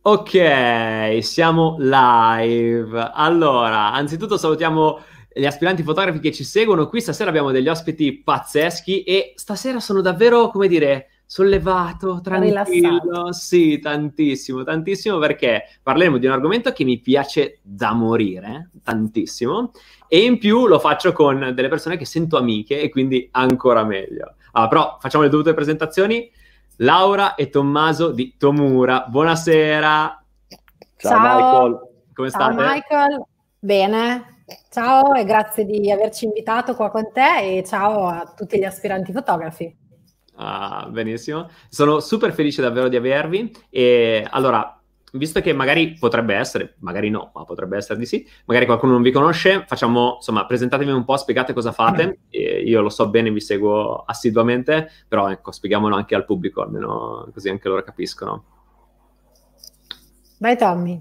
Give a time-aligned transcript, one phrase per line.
[0.00, 3.10] Ok, siamo live.
[3.12, 5.00] Allora, anzitutto salutiamo
[5.34, 6.88] gli aspiranti fotografi che ci seguono.
[6.88, 12.64] Qui stasera abbiamo degli ospiti pazzeschi e stasera sono davvero, come dire, sollevato, tranquillo.
[12.64, 13.32] Rilassato.
[13.32, 19.72] Sì, tantissimo, tantissimo perché parleremo di un argomento che mi piace da morire, tantissimo,
[20.06, 24.36] e in più lo faccio con delle persone che sento amiche e quindi ancora meglio.
[24.52, 26.30] Allora, però facciamo le dovute presentazioni.
[26.78, 29.06] Laura e Tommaso di Tomura.
[29.08, 30.24] Buonasera.
[30.96, 31.66] Ciao, Ciao.
[31.66, 31.88] Michael.
[32.14, 32.54] Come Ciao, state?
[32.54, 33.24] Michael.
[33.58, 34.42] Bene.
[34.70, 39.12] Ciao e grazie di averci invitato qua con te e ciao a tutti gli aspiranti
[39.12, 39.76] fotografi.
[40.36, 41.48] Ah, benissimo.
[41.68, 43.52] Sono super felice davvero di avervi.
[43.68, 44.77] E allora,
[45.12, 49.02] visto che magari potrebbe essere, magari no, ma potrebbe essere di sì, magari qualcuno non
[49.02, 53.40] vi conosce, facciamo, insomma, presentatevi un po', spiegate cosa fate, io lo so bene, vi
[53.40, 58.44] seguo assiduamente, però ecco, spieghiamolo anche al pubblico, almeno così anche loro capiscono.
[60.38, 61.00] Vai Tommy.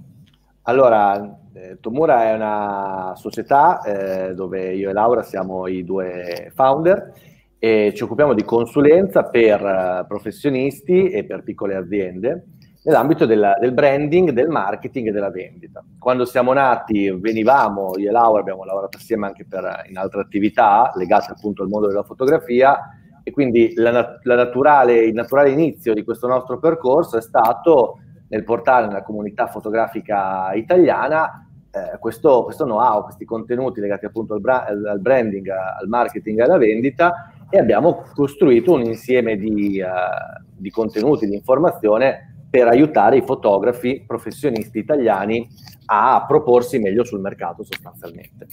[0.64, 7.14] Allora, eh, Tomura è una società eh, dove io e Laura siamo i due founder
[7.60, 12.46] e ci occupiamo di consulenza per uh, professionisti e per piccole aziende
[12.88, 15.84] nell'ambito della, del branding, del marketing e della vendita.
[16.00, 20.94] Quando siamo nati venivamo, io e Laura abbiamo lavorato assieme anche per, in altre attività
[20.96, 22.80] legate appunto al mondo della fotografia
[23.24, 28.46] e quindi la, la naturale, il naturale inizio di questo nostro percorso è stato nel
[28.46, 34.66] portare nella comunità fotografica italiana eh, questo, questo, know-how, questi contenuti legati appunto al, bra-
[34.66, 40.70] al, branding, al marketing e alla vendita e abbiamo costruito un insieme di, uh, di
[40.70, 45.48] contenuti, di informazione per aiutare i fotografi professionisti italiani
[45.86, 48.48] a proporsi meglio sul mercato sostanzialmente.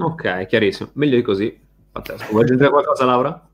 [0.00, 0.90] Ok, chiarissimo.
[0.94, 1.60] Meglio di così.
[1.92, 2.32] Fantastico.
[2.32, 3.48] Vuoi aggiungere qualcosa, Laura?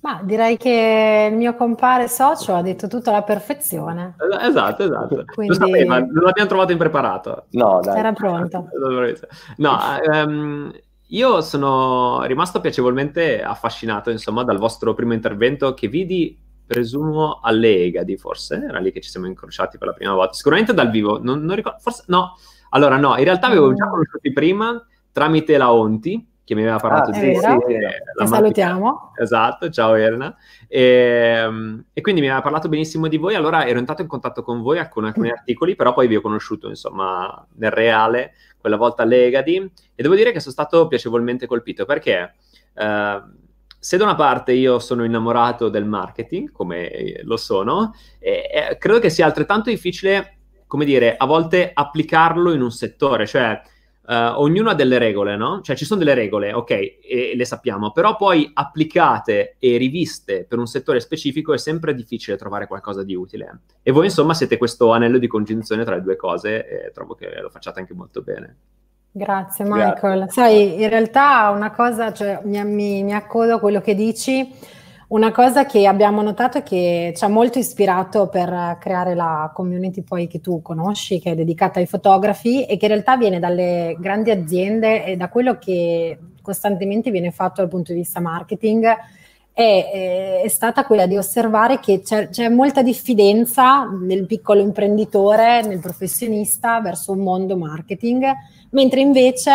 [0.00, 4.14] Ma direi che il mio compare socio ha detto tutto alla perfezione.
[4.40, 5.24] Esatto, esatto.
[5.34, 5.58] Quindi...
[5.58, 7.46] Lo sapeva, non l'abbiamo trovato impreparato.
[7.50, 7.98] No, dai.
[7.98, 8.68] Era pronto.
[9.56, 9.78] No,
[10.12, 10.72] um,
[11.08, 18.16] io sono rimasto piacevolmente affascinato, insomma, dal vostro primo intervento che vidi presumo alle Egadi,
[18.16, 21.42] forse, era lì che ci siamo incrociati per la prima volta, sicuramente dal vivo, non,
[21.42, 22.36] non ricordo, forse no,
[22.70, 27.10] allora no, in realtà avevo già conosciuti prima tramite la Onti, che mi aveva parlato
[27.10, 27.40] ah, di sì,
[28.14, 29.12] la salutiamo.
[29.20, 30.32] Esatto, ciao Elena.
[30.68, 30.80] E,
[31.42, 34.62] ehm, e, quindi mi aveva parlato benissimo di voi, allora ero entrato in contatto con
[34.62, 39.56] voi con alcuni articoli, però poi vi ho conosciuto insomma nel reale, quella volta all'Egadi,
[39.56, 42.34] e devo dire che sono stato piacevolmente colpito perché...
[42.74, 43.22] Eh,
[43.78, 49.10] se da una parte io sono innamorato del marketing, come lo sono, eh, credo che
[49.10, 53.60] sia altrettanto difficile, come dire, a volte applicarlo in un settore, cioè
[54.06, 55.60] uh, ognuno ha delle regole, no?
[55.60, 60.58] Cioè ci sono delle regole, ok, e le sappiamo, però poi applicate e riviste per
[60.58, 63.60] un settore specifico è sempre difficile trovare qualcosa di utile.
[63.82, 67.40] E voi insomma siete questo anello di congiunzione tra le due cose e trovo che
[67.40, 68.56] lo facciate anche molto bene.
[69.16, 70.24] Grazie Michael.
[70.24, 70.42] Grazie.
[70.42, 74.52] Sai, in realtà una cosa, cioè, mi, mi, mi, accodo a quello che dici,
[75.08, 80.02] una cosa che abbiamo notato è che ci ha molto ispirato per creare la community
[80.02, 83.96] poi che tu conosci, che è dedicata ai fotografi e che in realtà viene dalle
[83.98, 88.86] grandi aziende e da quello che costantemente viene fatto dal punto di vista marketing
[89.56, 95.80] è, è, stata quella di osservare che c'è, c'è, molta diffidenza nel piccolo imprenditore, nel
[95.80, 98.30] professionista verso un mondo marketing,
[98.72, 99.50] mentre invece,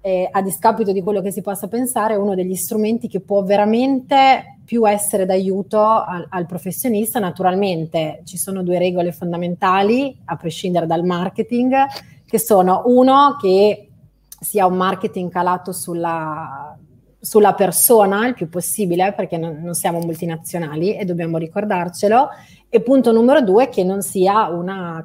[0.00, 3.42] eh, a discapito di quello che si possa pensare, è uno degli strumenti che può
[3.42, 7.18] veramente più essere d'aiuto al, al professionista.
[7.18, 11.74] Naturalmente ci sono due regole fondamentali, a prescindere dal marketing,
[12.24, 13.90] che sono uno che
[14.40, 16.74] sia un marketing calato sulla
[17.26, 22.28] sulla persona il più possibile, perché non, non, siamo multinazionali e dobbiamo ricordarcelo.
[22.68, 25.04] E punto numero due, che non sia una,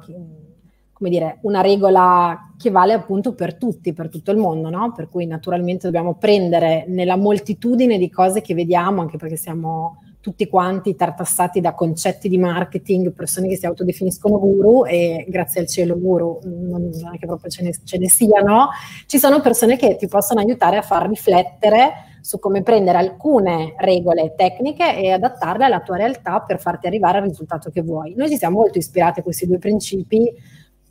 [0.92, 4.92] come dire, una regola che vale appunto per tutti, per tutto il mondo, no?
[4.92, 10.46] Per cui naturalmente dobbiamo prendere nella moltitudine di cose che vediamo, anche perché siamo tutti
[10.46, 15.98] quanti tartassati da concetti di marketing, persone che si autodefiniscono guru e grazie al cielo
[15.98, 18.68] guru non, è che proprio ce ne, ce ne siano,
[19.06, 24.34] ci sono persone che ti possono aiutare a far riflettere su come prendere alcune regole
[24.36, 28.14] tecniche e adattarle alla tua realtà per farti arrivare al risultato che vuoi.
[28.16, 30.32] Noi ci siamo molto ispirati a questi due principi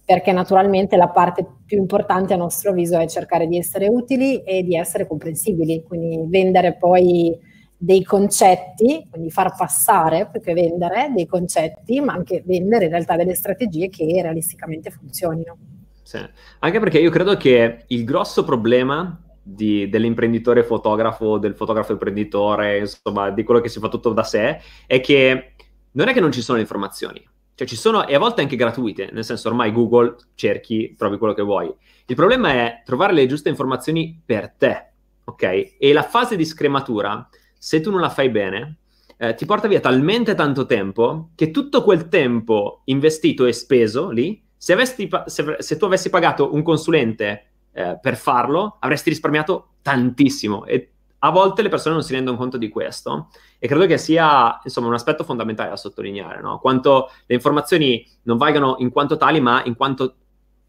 [0.04, 4.62] perché naturalmente la parte più importante a nostro avviso è cercare di essere utili e
[4.62, 7.50] di essere comprensibili, quindi vendere poi
[7.84, 13.16] dei concetti, quindi far passare più che vendere dei concetti, ma anche vendere in realtà
[13.16, 15.58] delle strategie che realisticamente funzionino.
[16.04, 16.20] Sì.
[16.60, 23.32] Anche perché io credo che il grosso problema di, dell'imprenditore fotografo, del fotografo imprenditore, insomma,
[23.32, 25.54] di quello che si fa tutto da sé, è che
[25.94, 28.56] non è che non ci sono le informazioni, Cioè ci sono, e a volte anche
[28.56, 31.74] gratuite, nel senso ormai Google cerchi, trovi quello che vuoi.
[32.06, 34.92] Il problema è trovare le giuste informazioni per te,
[35.24, 35.78] ok?
[35.80, 37.28] E la fase di scrematura,
[37.64, 38.78] se tu non la fai bene,
[39.18, 44.44] eh, ti porta via talmente tanto tempo che tutto quel tempo investito e speso lì,
[44.58, 50.66] se, avessi, se, se tu avessi pagato un consulente eh, per farlo, avresti risparmiato tantissimo.
[50.66, 53.30] E a volte le persone non si rendono conto di questo
[53.60, 56.58] e credo che sia insomma un aspetto fondamentale da sottolineare, no?
[56.58, 60.16] quanto le informazioni non valgano in quanto tali ma in quanto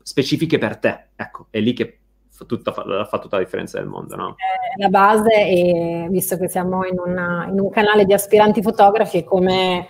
[0.03, 2.02] specifiche per te, ecco, è lì che
[2.43, 4.17] fa tutta, fa tutta la differenza del mondo.
[4.17, 4.37] No?
[4.77, 9.25] La base, e visto che siamo in, una, in un canale di aspiranti fotografi, è
[9.25, 9.87] come,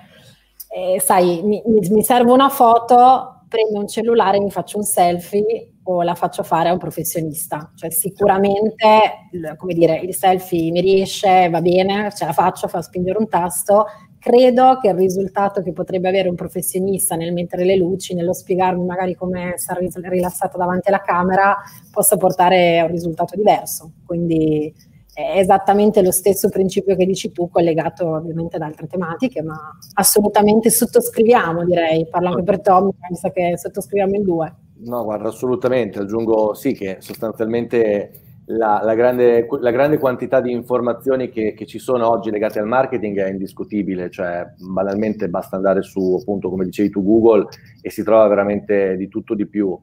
[0.69, 6.03] eh, sai, mi, mi serve una foto, prendo un cellulare, mi faccio un selfie o
[6.03, 7.73] la faccio fare a un professionista.
[7.75, 13.19] Cioè sicuramente, come dire, il selfie mi riesce, va bene, ce la faccio, fa spingere
[13.19, 13.87] un tasto.
[14.23, 18.85] Credo che il risultato che potrebbe avere un professionista nel mettere le luci, nello spiegarmi
[18.85, 21.57] magari come stare rilassato davanti alla camera,
[21.91, 23.95] possa portare a un risultato diverso.
[24.07, 24.73] Quindi
[25.13, 29.59] è esattamente lo stesso principio che dici tu, collegato ovviamente ad altre tematiche, ma
[29.95, 32.07] assolutamente sottoscriviamo, direi.
[32.07, 34.55] Parlo anche per Tom, penso che sottoscriviamo in due.
[34.85, 35.99] No, guarda, assolutamente.
[35.99, 41.79] Aggiungo sì che sostanzialmente la, la, grande, la grande, quantità di informazioni che, che, ci
[41.79, 46.91] sono oggi legate al marketing è indiscutibile, cioè banalmente basta andare su, appunto, come dicevi
[46.91, 47.47] tu, Google
[47.81, 49.79] e si trova veramente di tutto di più.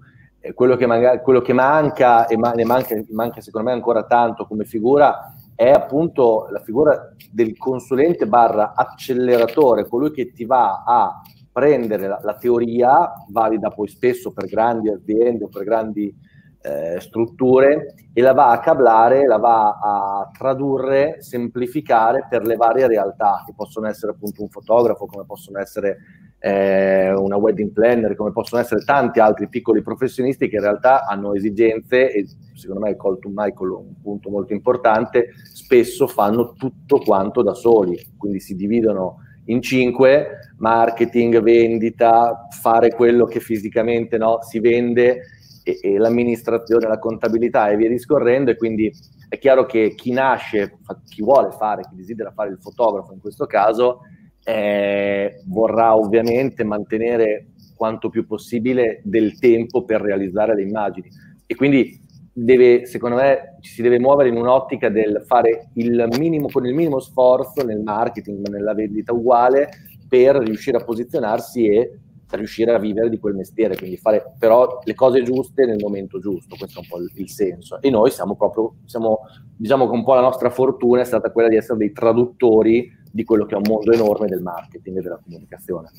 [0.53, 4.45] Quello che, manca, quello che manca, e ma, ne manca, manca secondo me ancora tanto
[4.45, 11.21] come figura, è appunto la figura del consulente barra acceleratore, colui che ti va a
[11.51, 16.15] prendere la, la, teoria, valida poi spesso per grandi aziende o per grandi
[16.61, 22.87] eh, strutture, e la va a cablare, la va a tradurre, semplificare per le varie
[22.87, 25.97] realtà, che possono essere appunto un fotografo, come possono essere
[26.39, 31.33] eh, una wedding planner, come possono essere tanti altri piccoli professionisti che in realtà hanno
[31.33, 36.99] esigenze e secondo me il call to Michael un punto molto importante, spesso fanno tutto
[36.99, 44.39] quanto da soli, quindi si dividono in cinque, marketing, vendita, fare quello che fisicamente no,
[44.41, 45.21] si vende
[45.69, 48.91] e, e, l'amministrazione, la contabilità e via discorrendo e quindi
[49.27, 53.45] è chiaro che chi nasce, chi vuole fare, chi desidera fare il fotografo in questo
[53.45, 54.01] caso,
[54.43, 61.09] eh, vorrà ovviamente mantenere quanto più possibile del tempo per realizzare le immagini.
[61.45, 62.01] E quindi
[62.33, 66.73] deve, secondo me, ci si deve muovere in un'ottica del fare il minimo, con il
[66.73, 69.69] minimo sforzo nel marketing, nella vendita uguale,
[70.07, 71.99] per riuscire a posizionarsi e
[72.37, 76.55] riuscire a vivere di quel mestiere, quindi fare però le cose giuste nel momento giusto,
[76.57, 77.81] questo è un po' il, il senso.
[77.81, 79.21] E noi siamo proprio, siamo,
[79.55, 83.23] diciamo che un po' la nostra fortuna è stata quella di essere dei traduttori di
[83.23, 85.89] quello che è un mondo enorme del marketing e della comunicazione.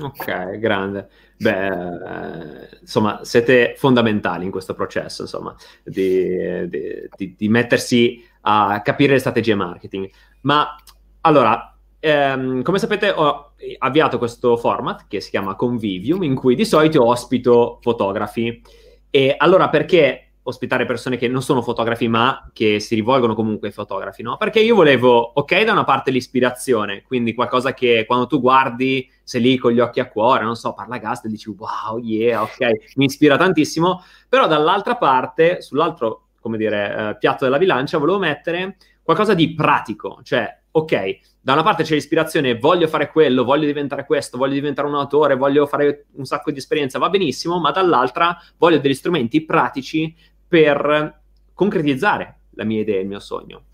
[0.00, 1.08] Ok, grande.
[1.36, 8.80] Beh, eh, insomma, siete fondamentali in questo processo, insomma, di, di, di, di, mettersi a
[8.82, 10.08] capire le strategie marketing.
[10.42, 10.76] Ma
[11.22, 11.71] allora,
[12.02, 17.06] ehm, come sapete, ho avviato questo format che si chiama Convivium, in cui di solito
[17.06, 18.60] ospito fotografi.
[19.08, 23.74] E allora, perché ospitare persone che non sono fotografi, ma che si rivolgono comunque ai
[23.74, 24.36] fotografi, no?
[24.36, 29.40] Perché io volevo, ok, da una parte l'ispirazione, quindi qualcosa che quando tu guardi sei
[29.40, 32.94] lì con gli occhi a cuore, non so, parla Gast e dici wow, yeah, ok,
[32.96, 38.76] mi ispira tantissimo, però dall'altra parte, sull'altro, come dire, eh, piatto della bilancia, volevo mettere
[39.02, 44.06] qualcosa di pratico, cioè, ok, da una parte c'è l'ispirazione, voglio fare quello, voglio diventare
[44.06, 48.38] questo, voglio diventare un autore, voglio fare un sacco di esperienza, va benissimo, ma dall'altra
[48.58, 50.14] voglio degli strumenti pratici
[50.46, 51.20] per
[51.52, 53.64] concretizzare la mia idea, il mio sogno.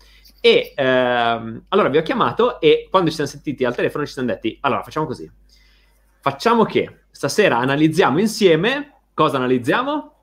[0.41, 4.29] E ehm, allora vi ho chiamato e quando ci siamo sentiti al telefono ci siamo
[4.29, 5.29] detti, allora facciamo così,
[6.21, 10.13] facciamo che stasera analizziamo insieme, cosa analizziamo?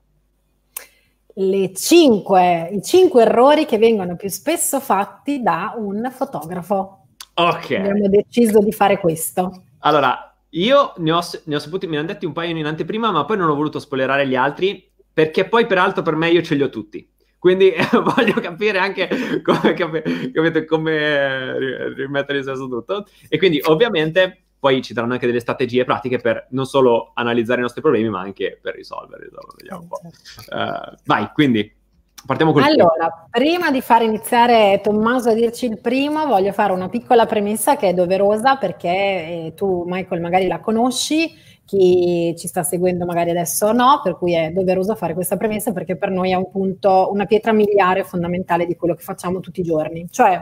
[1.35, 6.96] Le cinque, i cinque errori che vengono più spesso fatti da un fotografo.
[7.39, 7.71] Ok.
[7.71, 9.63] Abbiamo deciso di fare questo.
[9.79, 13.11] Allora, io ne ho, ne ho saputi, me ne hanno detti un paio in anteprima,
[13.11, 16.55] ma poi non ho voluto spoilerare gli altri perché poi peraltro per me io ce
[16.55, 17.07] li ho tutti.
[17.37, 17.73] Quindi
[18.15, 19.07] voglio capire anche
[19.43, 23.05] come, capite, come rimettere in senso tutto.
[23.29, 27.61] E quindi ovviamente poi ci daranno anche delle strategie pratiche per non solo analizzare i
[27.61, 29.29] nostri problemi, ma anche per risolverli.
[29.57, 29.99] Vediamo un po'.
[30.03, 31.76] Uh, vai, quindi
[32.25, 36.89] partiamo con Allora, prima di far iniziare Tommaso a dirci il primo, voglio fare una
[36.89, 42.63] piccola premessa che è doverosa perché eh, tu, Michael, magari la conosci chi ci sta
[42.63, 46.35] seguendo magari adesso no, per cui è doveroso fare questa premessa perché per noi è
[46.35, 50.07] un punto, una pietra miliare fondamentale di quello che facciamo tutti i giorni.
[50.09, 50.41] Cioè,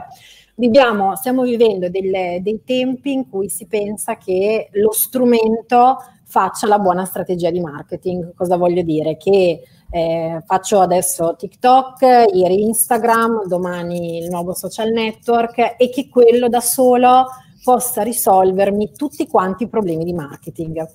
[0.54, 6.78] viviamo, stiamo vivendo delle, dei tempi in cui si pensa che lo strumento faccia la
[6.78, 8.32] buona strategia di marketing.
[8.34, 9.16] Cosa voglio dire?
[9.16, 12.02] Che eh, faccio adesso TikTok,
[12.32, 17.26] ieri Instagram, domani il nuovo social network e che quello da solo
[17.62, 20.86] possa risolvermi tutti quanti i problemi di marketing.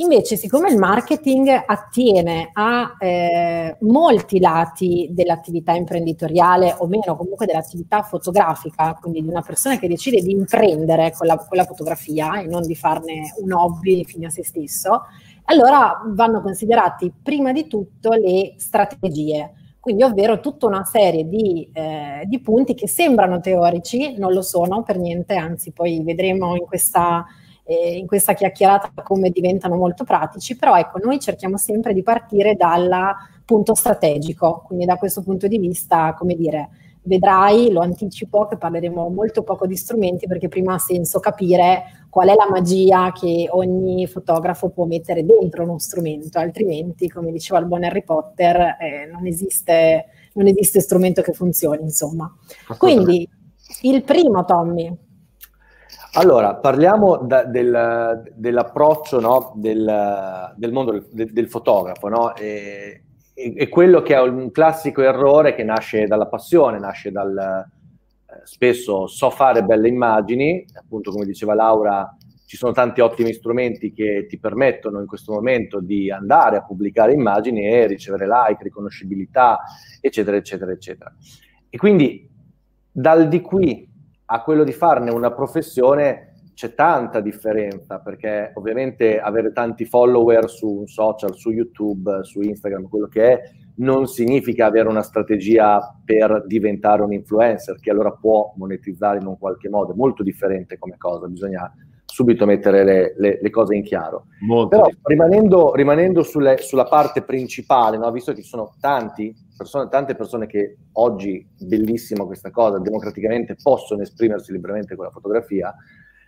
[0.00, 8.02] Invece, siccome il marketing attiene a eh, molti lati dell'attività imprenditoriale o meno, comunque dell'attività
[8.02, 12.46] fotografica, quindi di una persona che decide di imprendere con la, con la fotografia e
[12.46, 15.02] non di farne un hobby fine a se stesso,
[15.50, 19.52] allora vanno considerati prima di tutto le strategie.
[19.80, 24.82] Quindi, ovvero tutta una serie di, eh, di punti che sembrano teorici, non lo sono
[24.82, 27.24] per niente, anzi poi vedremo in questa
[27.70, 32.56] eh, in questa chiacchierata come diventano molto pratici, però ecco, noi cerchiamo sempre di partire
[32.56, 33.14] dal
[33.44, 36.68] punto strategico, quindi da questo punto di vista, come dire,
[37.02, 42.28] vedrai, lo anticipo, che parleremo molto poco di strumenti perché prima ha senso capire qual
[42.28, 47.66] è la magia che ogni fotografo può mettere dentro uno strumento, altrimenti, come diceva il
[47.66, 52.30] buon Harry Potter, eh, non, esiste, non esiste strumento che funzioni, insomma.
[52.76, 53.26] Quindi,
[53.82, 54.92] il primo, Tommy,
[56.14, 59.52] allora, parliamo da, del, dell'approccio no?
[59.54, 62.34] del, del, mondo del, del fotografo, no?
[62.34, 67.64] e, e, e, quello che è un classico errore che nasce dalla passione, nasce dal
[68.44, 72.16] spesso so fare belle immagini, appunto come diceva Laura,
[72.50, 77.12] ci sono tanti ottimi strumenti che ti permettono in questo momento di andare a pubblicare
[77.12, 79.60] immagini e ricevere like, riconoscibilità,
[80.00, 81.14] eccetera, eccetera, eccetera.
[81.68, 82.28] E quindi
[82.90, 83.88] dal di qui
[84.24, 90.68] a quello di farne una professione c'è tanta differenza perché ovviamente avere tanti follower su
[90.68, 93.42] un social, su YouTube, su Instagram, quello che è,
[93.80, 99.38] non significa avere una strategia per diventare un influencer che allora può monetizzare in un
[99.38, 101.72] qualche modo, è molto differente come cosa, bisogna
[102.04, 104.26] subito mettere le, le, le cose in chiaro.
[104.40, 108.10] Molto Però rimanendo, rimanendo sulle, sulla parte principale, no?
[108.10, 114.02] visto che ci sono tanti persone, tante persone che oggi, bellissima questa cosa, democraticamente possono
[114.02, 115.74] esprimersi liberamente con la fotografia,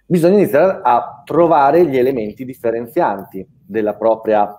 [0.07, 4.55] bisogna iniziare a trovare gli elementi differenzianti della propria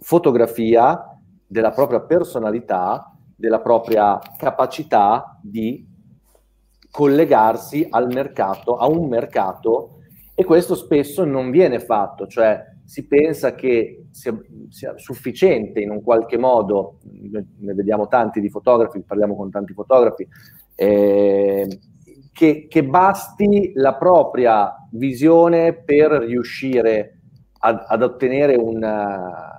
[0.00, 1.07] fotografia,
[1.48, 5.86] della propria personalità, della propria capacità di
[6.90, 10.00] collegarsi al mercato, a un mercato
[10.34, 14.38] e questo spesso non viene fatto, cioè si pensa che sia,
[14.68, 20.26] sia, sufficiente in un qualche modo, ne vediamo tanti di fotografi, parliamo con tanti fotografi,
[20.74, 21.80] eh,
[22.32, 27.18] che, che, basti la propria visione per riuscire
[27.58, 29.57] ad, ad ottenere una,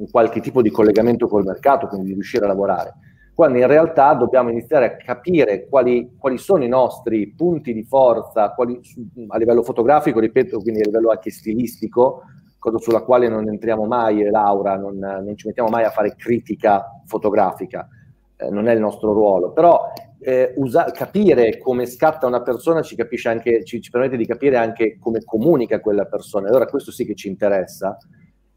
[0.00, 2.94] un qualche tipo di collegamento col mercato, quindi di riuscire a lavorare.
[3.34, 8.50] Quando in realtà dobbiamo iniziare a capire quali, quali sono i nostri punti di forza
[8.50, 8.80] quali,
[9.28, 12.22] a livello fotografico, ripeto, quindi a livello anche stilistico,
[12.58, 17.00] cosa sulla quale non entriamo mai, Laura, non, non ci mettiamo mai a fare critica
[17.06, 17.88] fotografica,
[18.36, 22.94] eh, non è il nostro ruolo, però eh, usa- capire come scatta una persona ci,
[23.24, 27.14] anche, ci, ci, permette di capire anche come comunica quella persona, allora questo sì che
[27.14, 27.96] ci interessa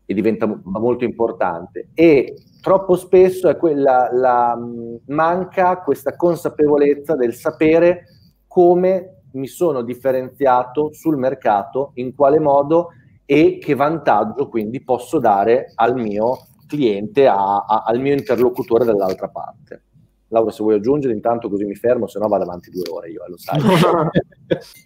[0.06, 1.90] e diventa molto importante.
[1.94, 4.58] E troppo spesso è quella, la,
[5.08, 8.06] manca questa consapevolezza del sapere
[8.48, 12.90] come mi sono differenziato sul mercato, in quale modo
[13.26, 19.30] e che vantaggio quindi posso dare al mio cliente, a, a, al mio interlocutore dall'altra
[19.30, 19.82] parte.
[20.28, 23.24] Laura, se vuoi aggiungere, intanto così mi fermo, se no vado avanti due ore io,
[23.24, 23.62] eh, lo sai.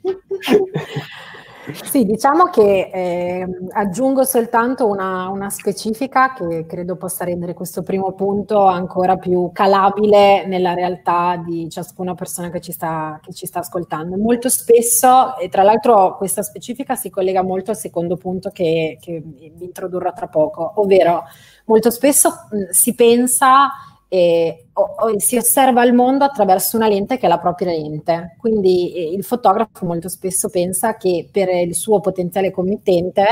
[1.73, 8.13] Sì, diciamo che eh, aggiungo soltanto una, una, specifica che credo possa rendere questo primo
[8.13, 13.59] punto ancora più calabile nella realtà di ciascuna persona che ci sta, che ci sta
[13.59, 14.15] ascoltando.
[14.15, 19.21] Molto spesso, e tra l'altro questa specifica si collega molto al secondo punto che, che
[19.59, 21.23] introdurrò tra poco, ovvero
[21.65, 23.69] molto spesso mh, si pensa
[24.09, 28.35] e, o, o si osserva il mondo attraverso una lente che è la propria lente.
[28.37, 33.25] Quindi eh, il fotografo molto spesso pensa che per il suo potenziale committente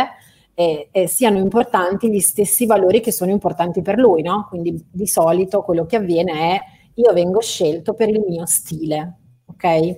[0.54, 4.48] eh, eh, siano importanti gli stessi valori che sono importanti per lui, no?
[4.50, 6.60] Quindi di solito quello che avviene è
[6.96, 9.18] io vengo scelto per il mio stile,
[9.48, 9.98] ok?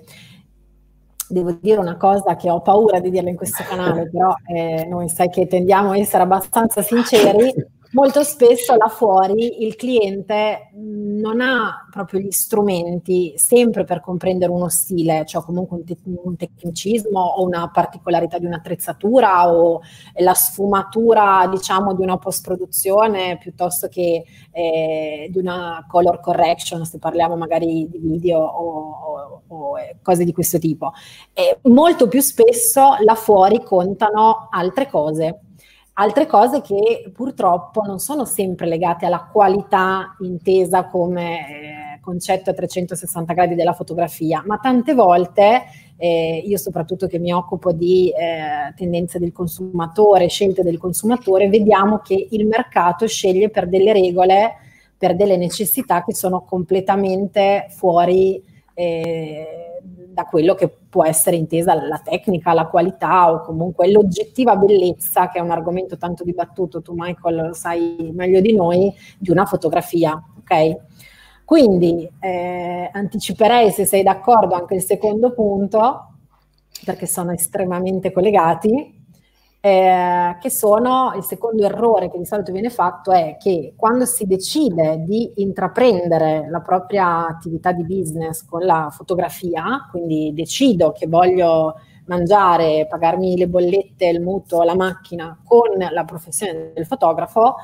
[1.30, 5.10] Devo dire una cosa che ho paura di dirla in questo canale, però eh, noi
[5.10, 7.54] sai che tendiamo a essere abbastanza sinceri
[7.92, 14.70] molto spesso là fuori il cliente non ha proprio gli strumenti sempre per comprendere uno
[14.70, 19.82] stile, cioè comunque un, te- un tecnicismo o una particolarità di un'attrezzatura o
[20.20, 27.36] la sfumatura diciamo di una post-produzione piuttosto che eh, di una color correction se parliamo
[27.36, 30.92] magari di video o, o, o eh, cose di questo tipo.
[31.34, 35.42] E molto più spesso là fuori contano altre cose
[36.00, 41.40] Altre cose che purtroppo non sono sempre legate alla qualità intesa come
[41.96, 45.64] eh, concetto a 360 gradi della fotografia, ma tante volte
[45.98, 51.98] eh, io soprattutto che mi occupo di eh, tendenze del consumatore, scelte del consumatore, vediamo
[51.98, 54.54] che il mercato sceglie per delle regole,
[54.96, 58.40] per delle necessità che sono completamente fuori
[58.76, 59.67] eh,
[60.18, 65.38] da quello che può essere intesa la tecnica, la qualità o comunque l'oggettiva bellezza, che
[65.38, 70.20] è un argomento tanto dibattuto, tu Michael lo sai meglio di noi, di una fotografia,
[70.40, 70.76] ok?
[71.46, 76.14] Quindi eh, anticiperei, se sei d'accordo, anche il secondo punto,
[76.84, 78.97] perché sono estremamente collegati,
[79.68, 84.26] eh, che sono il secondo errore che di solito viene fatto è che quando si
[84.26, 91.76] decide di intraprendere la propria attività di business con la fotografia, quindi decido che voglio
[92.06, 97.56] mangiare, pagarmi le bollette, il mutuo, la macchina con la professione del fotografo,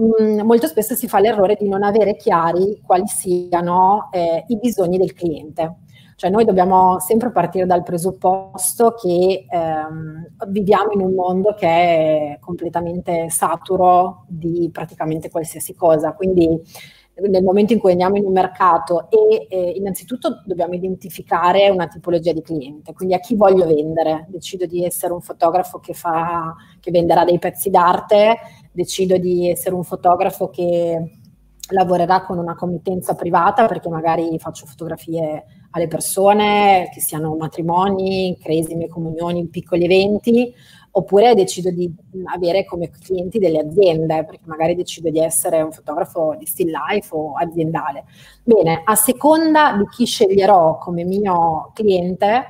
[0.00, 4.98] mm, molto spesso si fa l'errore di non avere chiari quali siano eh, i bisogni
[4.98, 5.76] del cliente.
[6.20, 12.38] Cioè noi dobbiamo sempre partire dal presupposto che ehm, viviamo in un mondo che è
[12.40, 16.60] completamente saturo di praticamente qualsiasi cosa, quindi
[17.28, 22.32] nel momento in cui andiamo in un mercato e eh, innanzitutto dobbiamo identificare una tipologia
[22.32, 26.90] di cliente, quindi a chi voglio vendere, decido di essere un fotografo che, fa, che
[26.90, 28.36] venderà dei pezzi d'arte,
[28.72, 31.18] decido di essere un fotografo che
[31.70, 38.88] lavorerà con una committenza privata perché magari faccio fotografie alle persone, che siano matrimoni, cresime,
[38.88, 40.52] comunioni, piccoli eventi,
[40.92, 41.92] oppure decido di
[42.24, 47.14] avere come clienti delle aziende, perché magari decido di essere un fotografo di still life
[47.14, 48.04] o aziendale.
[48.42, 52.46] Bene, a seconda di chi sceglierò come mio cliente,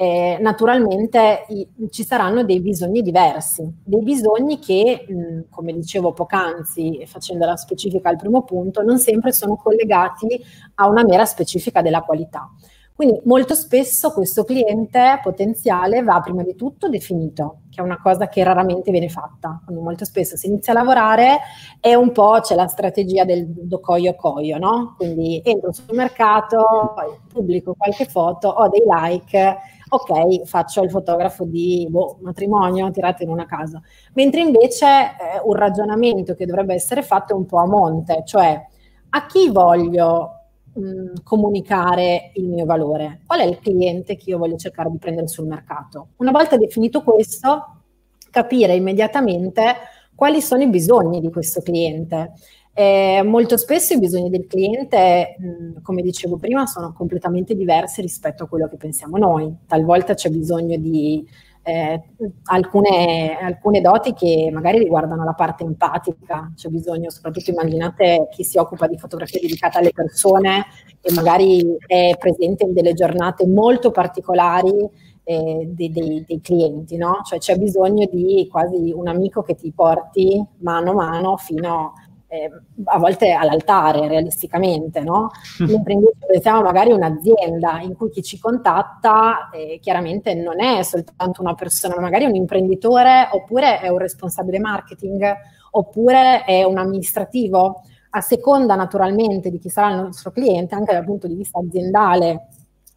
[0.00, 7.04] eh, naturalmente i, ci saranno dei bisogni diversi, dei bisogni che, mh, come dicevo poc'anzi,
[7.04, 10.42] facendo la specifica al primo punto, non sempre sono collegati
[10.76, 12.50] a una mera specifica della qualità.
[12.94, 18.28] Quindi molto spesso questo cliente potenziale va prima di tutto definito, che è una cosa
[18.28, 19.60] che raramente viene fatta.
[19.64, 21.40] Quindi molto spesso si inizia a lavorare
[21.78, 24.94] e un po' c'è la strategia del do coio coio, no?
[24.96, 26.94] Quindi entro sul mercato,
[27.30, 29.56] pubblico qualche foto, ho dei like
[29.92, 33.80] ok, faccio il fotografo di boh, matrimonio tirato in una casa.
[34.14, 38.64] Mentre invece eh, un ragionamento che dovrebbe essere fatto è un po' a monte, cioè
[39.10, 40.40] a chi voglio
[40.72, 43.20] mh, comunicare il mio valore?
[43.26, 46.10] Qual è il cliente che io voglio cercare di prendere sul mercato?
[46.16, 47.82] Una volta definito questo,
[48.30, 49.74] capire immediatamente
[50.14, 52.34] quali sono i bisogni di questo cliente
[52.72, 58.44] eh, molto spesso i bisogni del cliente, mh, come dicevo prima, sono completamente diversi rispetto
[58.44, 59.54] a quello che pensiamo noi.
[59.66, 61.26] Talvolta c'è bisogno di
[61.62, 62.02] eh,
[62.44, 68.56] alcune, alcune, doti che magari riguardano la parte empatica, c'è bisogno, soprattutto immaginate chi si
[68.56, 70.64] occupa di fotografia dedicata alle persone
[71.00, 74.88] e magari è presente in delle giornate molto particolari
[75.22, 77.20] eh, dei, dei, dei, clienti, no?
[77.24, 81.99] Cioè c'è bisogno di quasi un amico che ti porti mano a mano fino a
[82.32, 82.48] eh,
[82.84, 85.30] a volte all'altare realisticamente, no?
[85.58, 90.82] Mentre invece pensiamo magari a un'azienda in cui chi ci contatta eh, chiaramente non è
[90.84, 95.24] soltanto una persona, ma magari un imprenditore oppure è un responsabile marketing
[95.72, 101.04] oppure è un amministrativo, a seconda naturalmente di chi sarà il nostro cliente, anche dal
[101.04, 102.46] punto di vista aziendale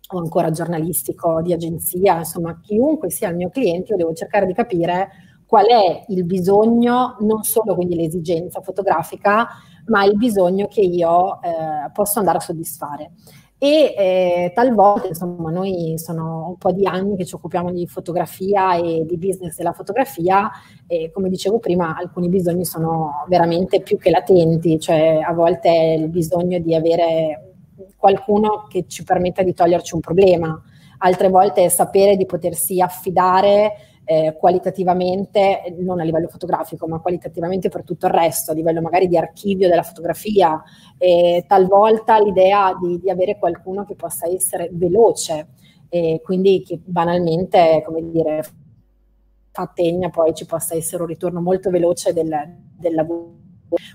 [0.10, 4.54] o ancora giornalistico, di agenzia, insomma chiunque sia il mio cliente, io devo cercare di
[4.54, 5.10] capire
[5.46, 9.48] qual è il bisogno, non solo quindi l'esigenza fotografica,
[9.88, 13.12] ma il bisogno che io eh, posso andare a soddisfare.
[13.58, 18.76] E eh, talvolta, insomma, noi sono un po' di anni che ci occupiamo di fotografia
[18.76, 20.52] e di business della fotografia
[20.86, 25.94] e come dicevo prima, alcuni bisogni sono veramente più che latenti, cioè a volte è
[25.94, 27.54] il bisogno di avere
[27.96, 30.62] qualcuno che ci permetta di toglierci un problema,
[30.98, 37.70] altre volte è sapere di potersi affidare eh, qualitativamente, non a livello fotografico, ma qualitativamente
[37.70, 40.62] per tutto il resto, a livello magari di archivio della fotografia,
[40.98, 45.48] e talvolta l'idea di, di avere qualcuno che possa essere veloce
[45.90, 48.44] e quindi che banalmente, come dire,
[49.52, 52.36] fa tegna, poi ci possa essere un ritorno molto veloce del,
[52.76, 53.43] del lavoro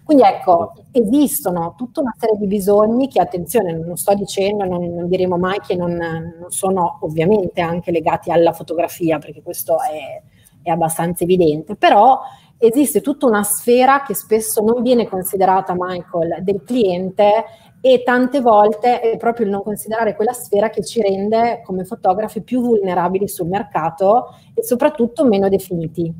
[0.05, 5.09] quindi ecco, esistono tutta una serie di bisogni che, attenzione, non sto dicendo, non, non
[5.09, 10.23] diremo mai che non, non, sono ovviamente anche legati alla fotografia, perché questo è,
[10.63, 12.21] è abbastanza evidente, però
[12.59, 17.45] esiste tutta una sfera che spesso non viene considerata, Michael, del cliente
[17.81, 22.43] e tante volte è proprio il non considerare quella sfera che ci rende come fotografi
[22.43, 26.13] più vulnerabili sul mercato e soprattutto meno definiti.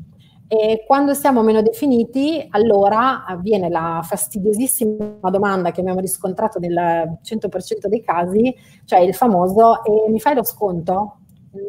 [0.51, 7.85] E quando siamo meno definiti, allora avviene la fastidiosissima domanda che abbiamo riscontrato nel 100%
[7.85, 11.17] dei casi, cioè il famoso e mi fai lo sconto?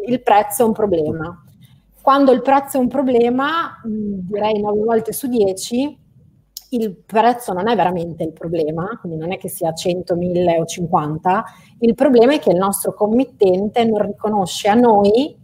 [0.06, 1.44] Il prezzo è un problema.
[2.00, 5.98] Quando il prezzo è un problema, direi 9 volte su 10,
[6.70, 10.64] il prezzo non è veramente il problema, quindi non è che sia 100, 1000 o
[10.64, 11.44] 50,
[11.80, 15.36] il problema è che il nostro committente non riconosce a noi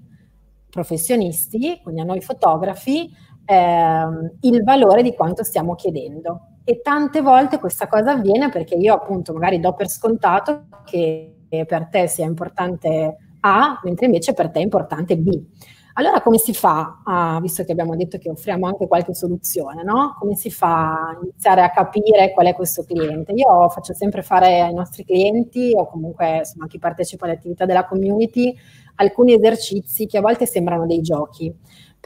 [0.71, 3.11] professionisti, quindi a noi fotografi,
[3.47, 6.49] ehm, il valore di quanto stiamo chiedendo.
[6.65, 11.87] E tante volte questa cosa avviene perché io appunto magari do per scontato che per
[11.87, 15.43] te sia importante A, mentre invece per te è importante B.
[15.99, 20.15] Allora come si fa, a, visto che abbiamo detto che offriamo anche qualche soluzione, no?
[20.19, 23.33] come si fa a iniziare a capire qual è questo cliente?
[23.33, 27.65] Io faccio sempre fare ai nostri clienti o comunque insomma, a chi partecipa alle attività
[27.65, 28.55] della community
[28.97, 31.55] alcuni esercizi che a volte sembrano dei giochi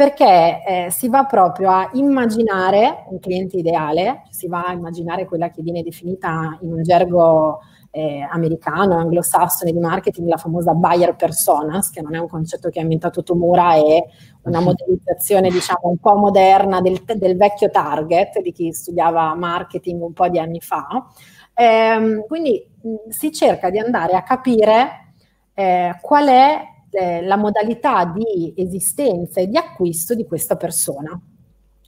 [0.01, 5.51] perché eh, si va proprio a immaginare un cliente ideale, si va a immaginare quella
[5.51, 7.61] che viene definita in un gergo
[7.91, 12.79] eh, americano, anglosassone di marketing, la famosa buyer personas, che non è un concetto che
[12.79, 14.03] ha inventato Tomura, è
[14.45, 20.15] una modellizzazione diciamo un po' moderna del, del vecchio target di chi studiava marketing un
[20.15, 21.11] po' di anni fa.
[21.53, 25.13] Eh, quindi mh, si cerca di andare a capire
[25.53, 31.21] eh, qual è eh, la modalità di esistenza e di acquisto di questa persona.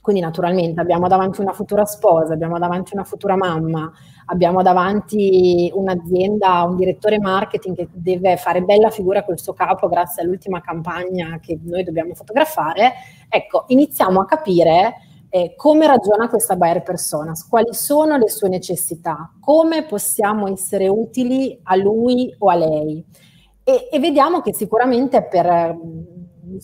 [0.03, 3.89] Quindi naturalmente abbiamo davanti una futura sposa, abbiamo davanti una futura mamma,
[4.25, 10.21] abbiamo davanti un'azienda, un direttore marketing che deve fare bella figura col suo capo grazie
[10.21, 12.93] all'ultima campagna che noi dobbiamo fotografare.
[13.29, 14.95] Ecco, iniziamo a capire
[15.29, 21.57] eh, come ragiona questa buyer persona, quali sono le sue necessità, come possiamo essere utili
[21.63, 23.05] a lui o a lei.
[23.63, 25.77] E, e vediamo che sicuramente per,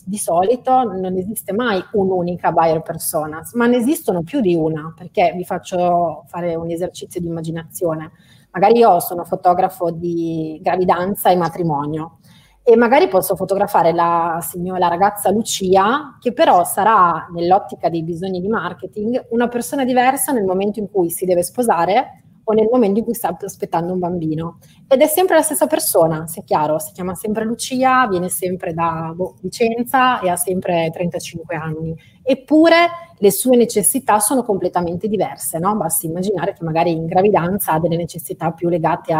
[0.04, 5.32] di solito non esiste mai un'unica buyer persona, ma ne esistono più di una, perché
[5.34, 8.12] vi faccio fare un esercizio di immaginazione.
[8.52, 12.18] Magari io sono fotografo di gravidanza e matrimonio
[12.62, 18.40] e magari posso fotografare la, signora, la ragazza Lucia, che però sarà nell'ottica dei bisogni
[18.40, 22.98] di marketing una persona diversa nel momento in cui si deve sposare o nel momento
[22.98, 24.58] in cui sta aspettando un bambino.
[24.86, 29.12] Ed è sempre la stessa persona, sia chiaro, si chiama sempre Lucia, viene sempre da
[29.14, 31.96] boh, Vicenza e ha sempre 35 anni.
[32.22, 32.76] Eppure
[33.18, 35.76] le sue necessità sono completamente diverse, no?
[35.76, 39.12] Basti immaginare che magari in gravidanza ha delle necessità più legate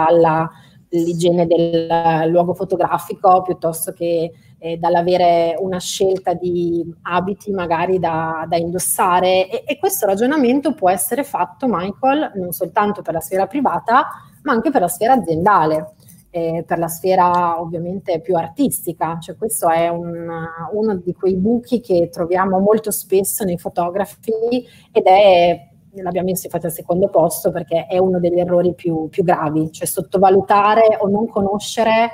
[0.92, 1.86] all'igiene del
[2.28, 9.64] luogo fotografico piuttosto che eh, dall'avere una scelta di abiti magari da, da indossare e,
[9.66, 14.08] e, questo ragionamento può essere fatto, Michael, non soltanto per la sfera privata,
[14.42, 15.94] ma anche per la sfera aziendale.
[16.32, 20.30] Eh, per la sfera ovviamente più artistica, cioè questo è un,
[20.72, 26.66] uno di quei buchi che troviamo molto spesso nei fotografi ed è l'abbiamo messo infatti
[26.66, 31.28] al secondo posto perché è uno degli errori più, più gravi, cioè sottovalutare o non
[31.28, 32.10] conoscere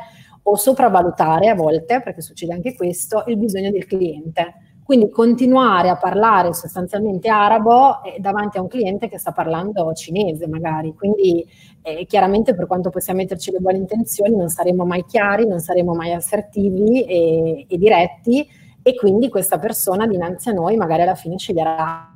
[0.49, 4.55] o sopravvalutare a volte, perché succede anche questo, il bisogno del cliente.
[4.85, 10.47] Quindi continuare a parlare sostanzialmente arabo eh, davanti a un cliente che sta parlando cinese
[10.47, 10.95] magari.
[10.95, 11.45] Quindi
[11.83, 15.93] eh, chiaramente per quanto possiamo metterci le buone intenzioni non saremo mai chiari, non saremo
[15.93, 18.49] mai assertivi e, e diretti
[18.81, 22.16] e quindi questa persona dinanzi a noi magari alla fine sceglierà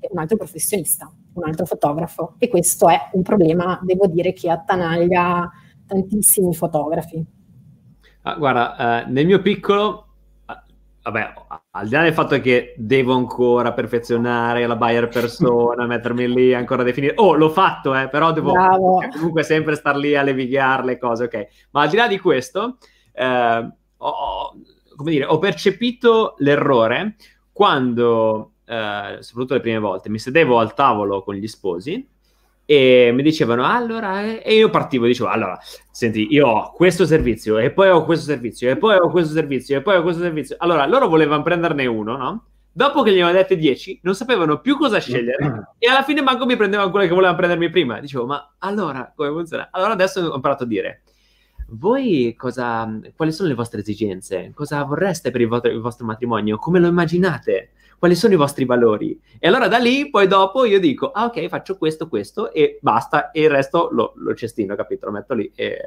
[0.00, 5.50] un altro professionista, un altro fotografo e questo è un problema, devo dire, che attanaglia
[5.86, 7.24] tantissimi fotografi.
[8.22, 10.06] Ah, guarda, eh, nel mio piccolo,
[10.46, 10.64] ah,
[11.02, 11.32] vabbè,
[11.70, 16.82] al di là del fatto che devo ancora perfezionare la buyer persona, mettermi lì ancora
[16.82, 18.52] a definire, oh, l'ho fatto, eh, però devo
[19.12, 21.46] comunque sempre star lì a levigare le cose, ok.
[21.70, 22.78] Ma al di là di questo,
[23.12, 24.56] eh, ho,
[24.96, 27.16] come dire, ho percepito l'errore
[27.52, 32.06] quando, eh, soprattutto le prime volte, mi sedevo al tavolo con gli sposi
[32.70, 35.58] e mi dicevano allora eh", e io partivo dicevo allora
[35.90, 39.78] senti io ho questo servizio e poi ho questo servizio e poi ho questo servizio
[39.78, 42.44] e poi ho questo servizio allora loro volevano prenderne uno no?
[42.70, 46.44] dopo che gli avevano dette 10 non sapevano più cosa scegliere e alla fine manco
[46.44, 50.34] mi prendevano quelle che volevano prendermi prima dicevo ma allora come funziona allora adesso ho
[50.34, 51.04] imparato a dire
[51.70, 54.52] voi cosa, quali sono le vostre esigenze?
[54.54, 56.56] Cosa vorreste per il vostro, il vostro matrimonio?
[56.56, 57.72] Come lo immaginate?
[57.98, 59.18] Quali sono i vostri valori.
[59.38, 63.30] E allora da lì, poi dopo io dico, ah ok, faccio questo, questo e basta,
[63.30, 65.06] e il resto lo, lo cestino, capito?
[65.06, 65.78] Lo metto lì e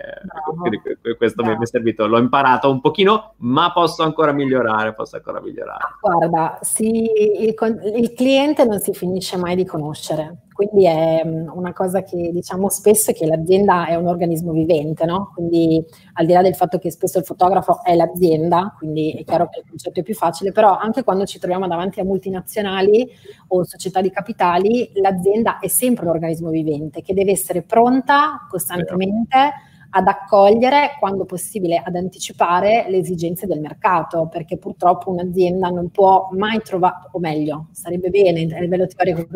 [0.60, 0.82] quindi,
[1.18, 1.58] questo Bravo.
[1.58, 2.08] mi è servito.
[2.08, 5.86] L'ho imparato un pochino, ma posso ancora migliorare, posso ancora migliorare.
[6.00, 7.56] Guarda, sì, il,
[7.96, 12.70] il cliente non si finisce mai di conoscere quindi è mm, una cosa che diciamo
[12.70, 15.32] spesso è che l'azienda è un organismo vivente, no?
[15.34, 19.50] Quindi al di là del fatto che spesso il fotografo è l'azienda, quindi è chiaro
[19.50, 23.10] che il concetto è più facile, però anche quando ci troviamo davanti a multinazionali
[23.48, 29.54] o società di capitali, l'azienda è sempre un organismo vivente che deve essere pronta costantemente
[29.94, 36.30] ad accogliere, quando possibile, ad anticipare le esigenze del mercato, perché purtroppo un'azienda non può
[36.34, 39.28] mai trovare, o meglio, sarebbe bene a livello teorico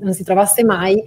[0.00, 1.02] non si trovasse mai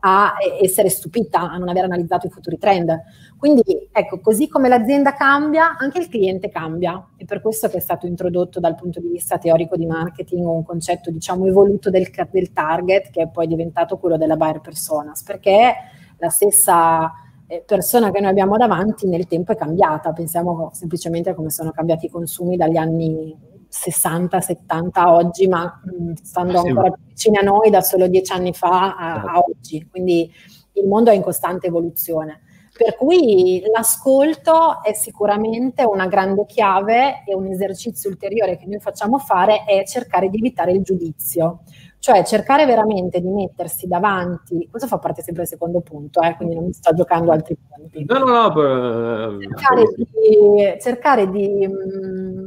[0.00, 2.96] a essere stupita, a non aver analizzato i futuri trend.
[3.36, 7.08] Quindi ecco, così come l'azienda cambia, anche il cliente cambia.
[7.16, 10.64] È per questo che è stato introdotto dal punto di vista teorico di marketing un
[10.64, 15.74] concetto, diciamo, evoluto del, del target, che è poi diventato quello della buyer personas, perché
[16.18, 17.12] la stessa
[17.48, 20.12] eh, persona che noi abbiamo davanti nel tempo è cambiata.
[20.12, 26.12] Pensiamo semplicemente a come sono cambiati i consumi dagli anni 60, 70 oggi, ma mh,
[26.22, 26.68] stando sì.
[26.68, 29.44] ancora più vicini a noi da solo dieci anni fa a, a certo.
[29.50, 29.88] oggi.
[29.90, 30.32] Quindi
[30.72, 32.42] il mondo è in costante evoluzione.
[32.76, 39.16] Per cui l'ascolto è sicuramente una grande chiave e un esercizio ulteriore che noi facciamo
[39.18, 41.62] fare è cercare di evitare il giudizio,
[41.98, 46.54] cioè cercare veramente di mettersi davanti, questo fa parte sempre del secondo punto, eh, quindi
[46.54, 48.04] non mi sto giocando altri punti.
[48.06, 49.40] No, no, no.
[49.40, 52.45] Cercare di, cercare di mh,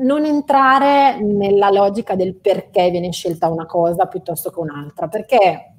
[0.00, 5.74] non entrare nella logica del perché viene scelta una cosa piuttosto che un'altra, perché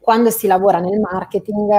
[0.00, 1.70] quando si lavora nel marketing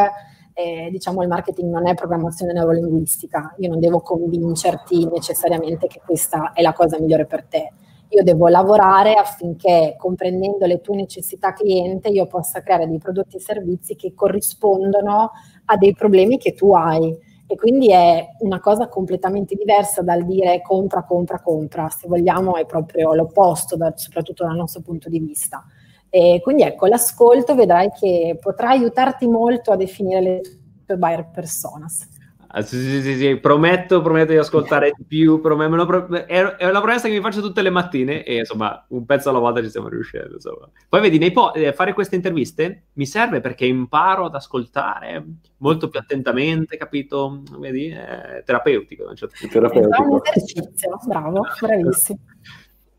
[0.53, 6.51] eh, diciamo il marketing non è programmazione neurolinguistica, io non devo convincerti necessariamente che questa
[6.53, 7.71] è la cosa migliore per te.
[8.09, 13.41] Io devo lavorare affinché, comprendendo le tue necessità cliente, io possa creare dei prodotti e
[13.41, 15.31] servizi che corrispondono
[15.65, 17.15] a dei problemi che tu hai.
[17.49, 21.87] E quindi è una cosa completamente diversa dal dire compra, compra, compra.
[21.89, 25.63] Se vogliamo è proprio l'opposto, da, soprattutto dal nostro punto di vista.
[26.09, 30.41] E quindi ecco, l'ascolto vedrai che potrà aiutarti molto a definire le
[30.85, 32.07] tue buyer personas.
[32.49, 36.79] Ah, sì, sì, sì, sì, prometto, prometto di ascoltare di più, prometto, pro- è, una
[36.79, 39.89] promessa che mi faccio tutte le mattine e insomma un pezzo alla volta ci stiamo
[39.89, 40.35] riuscendo.
[40.35, 40.69] Insomma.
[40.87, 45.25] Poi vedi, nei po- eh, fare queste interviste mi serve perché imparo ad ascoltare
[45.57, 47.43] molto più attentamente, capito?
[47.59, 49.13] Vedi, è terapeutico.
[49.13, 49.95] Certo terapeutico.
[49.95, 52.19] È un esercizio, bravo, bravissimo.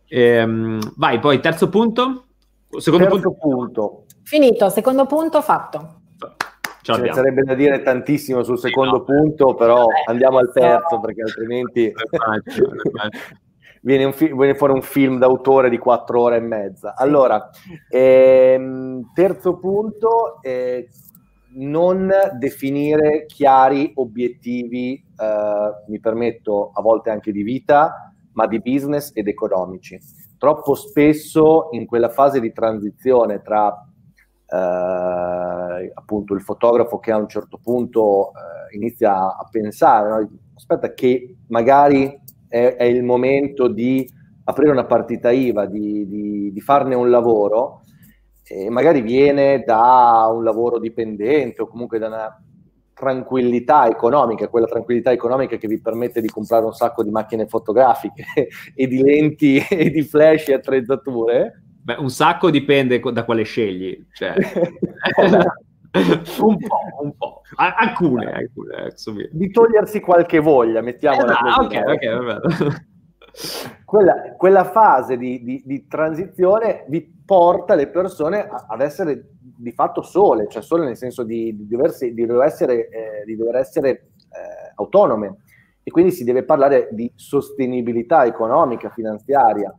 [0.08, 2.26] Ehm, vai, poi terzo punto.
[2.76, 3.32] Secondo punto.
[3.32, 4.04] punto.
[4.24, 6.00] Finito, secondo punto fatto.
[6.94, 11.22] Ce ne sarebbe da dire tantissimo sul secondo no, punto, però andiamo al terzo perché
[11.22, 11.92] altrimenti
[13.82, 16.94] viene, fi- viene, fuori un film d'autore di quattro ore e mezza.
[16.96, 17.50] Allora,
[17.88, 20.88] ehm, terzo punto, eh,
[21.56, 29.10] non definire chiari obiettivi, eh, mi permetto a volte anche di vita, ma di business
[29.14, 29.98] ed economici.
[30.38, 33.87] Troppo spesso in quella fase di transizione tra
[34.50, 40.30] eh, appunto il fotografo che a un certo punto eh, inizia a pensare, no?
[40.54, 44.08] aspetta che magari è, è, il momento di
[44.44, 47.82] aprire una partita IVA, di, di, di farne un lavoro,
[48.42, 52.42] e magari viene da un lavoro dipendente o comunque da una
[52.94, 58.24] tranquillità economica, quella tranquillità economica che vi permette di comprare un sacco di macchine fotografiche
[58.74, 61.62] e di lenti e di flash e attrezzature.
[61.88, 64.06] Beh, un sacco dipende da quale scegli.
[64.12, 64.34] Cioè...
[66.38, 67.40] un po', un po'.
[67.54, 68.92] Alcune, alcune.
[69.30, 71.76] Di togliersi qualche voglia, mettiamola eh, così.
[71.76, 72.40] Ok, ok, vabbè.
[73.84, 80.02] Quella, quella, fase di, di, di, transizione vi porta le persone ad essere di fatto
[80.02, 83.90] sole, cioè sole nel senso di, di, doversi, di dover essere, eh, di dover essere
[83.90, 85.36] eh, autonome
[85.84, 89.72] e quindi si deve parlare di sostenibilità economica, finanziaria,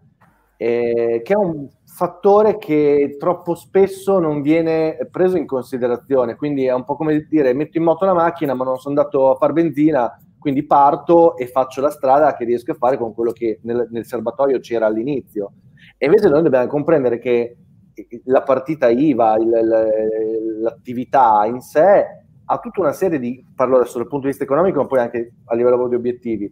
[0.61, 6.73] eh, che è un fattore che troppo spesso non viene preso in considerazione, quindi è
[6.73, 9.53] un po' come dire metto in moto la macchina ma non sono andato a far
[9.53, 13.87] benzina, quindi parto e faccio la strada che riesco a fare con quello che nel,
[13.89, 15.53] nel serbatoio c'era all'inizio.
[15.97, 17.55] E invece noi dobbiamo comprendere che
[18.25, 22.05] la partita IVA, il, l'attività in sé
[22.43, 25.31] ha tutta una serie di, parlo adesso dal punto di vista economico, ma poi anche
[25.45, 26.51] a livello di obiettivi,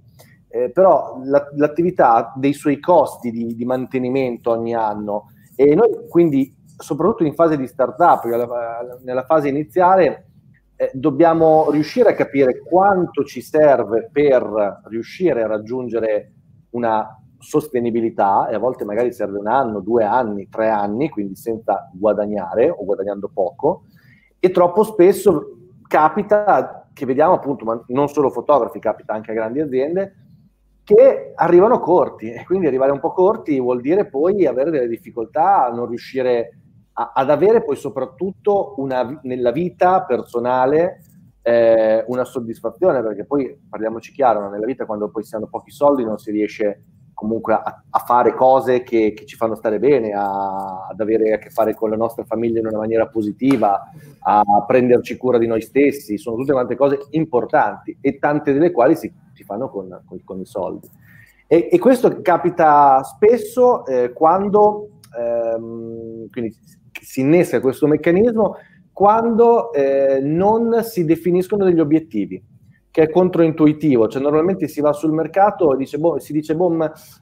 [0.49, 5.31] eh, però la, l'attività ha dei suoi costi di, di, mantenimento ogni anno.
[5.55, 8.23] E noi quindi, soprattutto in fase di startup,
[9.03, 10.27] nella fase iniziale,
[10.75, 16.33] eh, dobbiamo riuscire a capire quanto ci serve per riuscire a raggiungere
[16.71, 21.89] una sostenibilità e a volte magari serve un anno, due anni, tre anni, quindi senza
[21.93, 23.83] guadagnare o guadagnando poco.
[24.39, 25.57] E troppo spesso
[25.87, 30.15] capita che vediamo appunto, ma non solo fotografi, capita anche a grandi aziende,
[30.87, 35.65] che arrivano corti e quindi arrivare un po' corti vuol dire poi avere delle difficoltà
[35.65, 36.59] a non riuscire
[36.93, 41.01] a, ad avere poi soprattutto una, nella vita personale
[41.41, 46.05] eh, una soddisfazione, perché poi parliamoci chiaro, nella vita quando poi si hanno pochi soldi
[46.05, 50.87] non si riesce comunque a, a fare cose che, che, ci fanno stare bene, a,
[50.89, 55.17] ad avere a che fare con la nostra famiglia in una maniera positiva, a prenderci
[55.17, 59.43] cura di noi stessi, sono tutte quante cose importanti e tante delle quali si, si
[59.43, 60.89] fanno con, con, con, i soldi.
[61.45, 66.27] E, e, questo capita spesso eh, quando ehm,
[66.99, 68.57] si innesca questo meccanismo
[68.91, 72.43] quando eh, non si definiscono degli obiettivi
[72.89, 76.75] che è controintuitivo, cioè normalmente si va sul mercato e dice, boh, si dice, boh,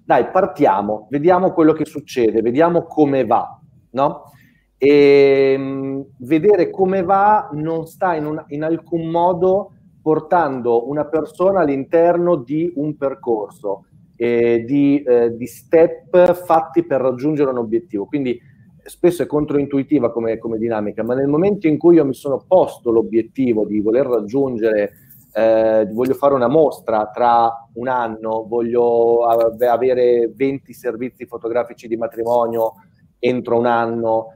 [0.06, 4.32] dai, partiamo, vediamo quello che succede, vediamo come va, no?
[4.78, 9.74] E mh, mm, vedere come va non sta in, un, in alcun modo
[10.06, 17.50] portando una persona all'interno di un percorso, eh, di, eh, di, step fatti per raggiungere
[17.50, 18.06] un obiettivo.
[18.06, 18.40] Quindi
[18.84, 22.92] spesso è controintuitiva come, come dinamica, ma nel momento in cui io mi sono posto
[22.92, 24.92] l'obiettivo di voler raggiungere
[25.34, 32.74] eh, voglio fare una mostra tra un anno, voglio avere 20 servizi fotografici di matrimonio
[33.18, 34.35] entro un anno,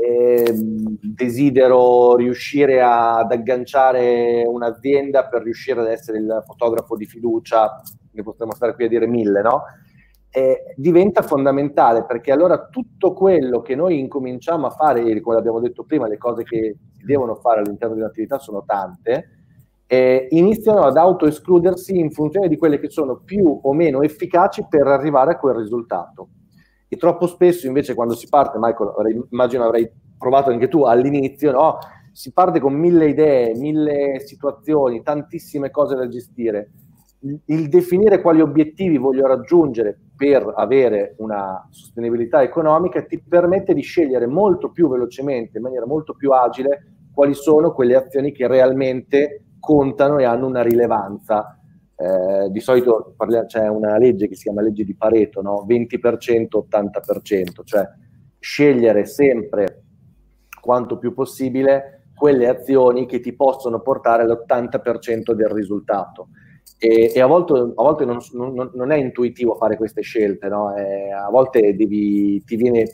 [0.00, 7.82] eh, desidero riuscire ad agganciare un'azienda per riuscire ad essere il fotografo di fiducia,
[8.12, 9.62] ne potremmo stare qui a dire mille, no?
[10.30, 15.82] Eh, diventa fondamentale perché allora tutto quello che noi incominciamo a fare, come abbiamo detto
[15.82, 19.30] prima, le cose che si devono fare all'interno di un'attività sono tante,
[19.86, 24.86] eh, iniziano ad autoescludersi in funzione di quelle che sono più o meno efficaci per
[24.86, 26.28] arrivare a quel risultato.
[26.88, 31.52] E troppo spesso invece quando si parte, Michael, avrei, immagino avrai provato anche tu all'inizio,
[31.52, 31.78] no?
[32.18, 36.70] si parte con mille idee, mille situazioni, tantissime cose da gestire.
[37.46, 44.26] Il definire quali obiettivi voglio raggiungere per avere una sostenibilità economica ti permette di scegliere
[44.26, 50.18] molto più velocemente, in maniera molto più agile, quali sono quelle azioni che realmente contano
[50.18, 51.57] e hanno una rilevanza.
[52.00, 55.66] Eh, di solito parla, c'è una legge che si chiama legge di Pareto, no?
[55.66, 57.88] 20%, 80%, cioè
[58.38, 59.82] scegliere sempre
[60.60, 66.28] quanto più possibile quelle azioni che ti possono portare all'80% del risultato.
[66.78, 70.76] E, e a volte, a volte non, non, non, è intuitivo fare queste scelte, no?
[70.76, 72.84] eh, a volte devi, ti viene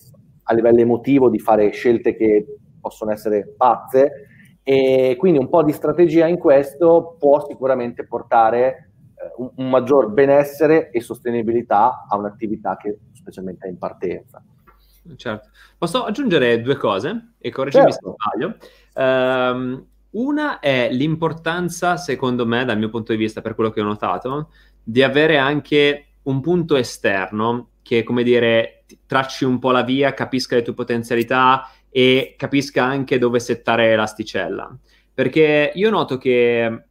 [0.45, 2.47] a livello emotivo di fare scelte che
[2.81, 4.29] possono essere pazze,
[4.63, 8.93] e quindi un po' di strategia in questo può sicuramente portare
[9.37, 14.43] un, un, maggior benessere e sostenibilità a un'attività che specialmente è in partenza.
[15.17, 15.49] Certo.
[15.77, 18.17] Posso aggiungere due cose e correggimi certo.
[18.17, 18.57] se sbaglio.
[18.95, 23.85] Um, una è l'importanza, secondo me, dal mio punto di vista, per quello che ho
[23.85, 24.51] notato,
[24.83, 30.55] di avere anche un punto esterno che, come dire, tracci un po' la via, capisca
[30.55, 34.75] le tue potenzialità e capisca anche dove settare l'asticella.
[35.13, 36.85] Perché io noto che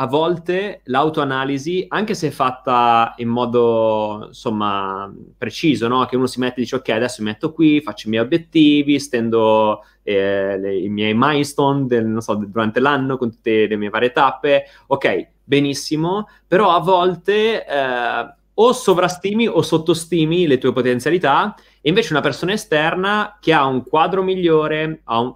[0.00, 6.06] a volte l'autoanalisi, anche se fatta in modo insomma preciso, no?
[6.06, 9.00] che uno si mette e dice ok, adesso mi metto qui, faccio i miei obiettivi,
[9.00, 14.12] stendo eh, le, i miei milestone del, so, durante l'anno con tutte le mie varie
[14.12, 21.88] tappe, ok, benissimo, però a volte eh, o sovrastimi o sottostimi le tue potenzialità e
[21.88, 25.34] invece una persona esterna che ha un quadro migliore, un,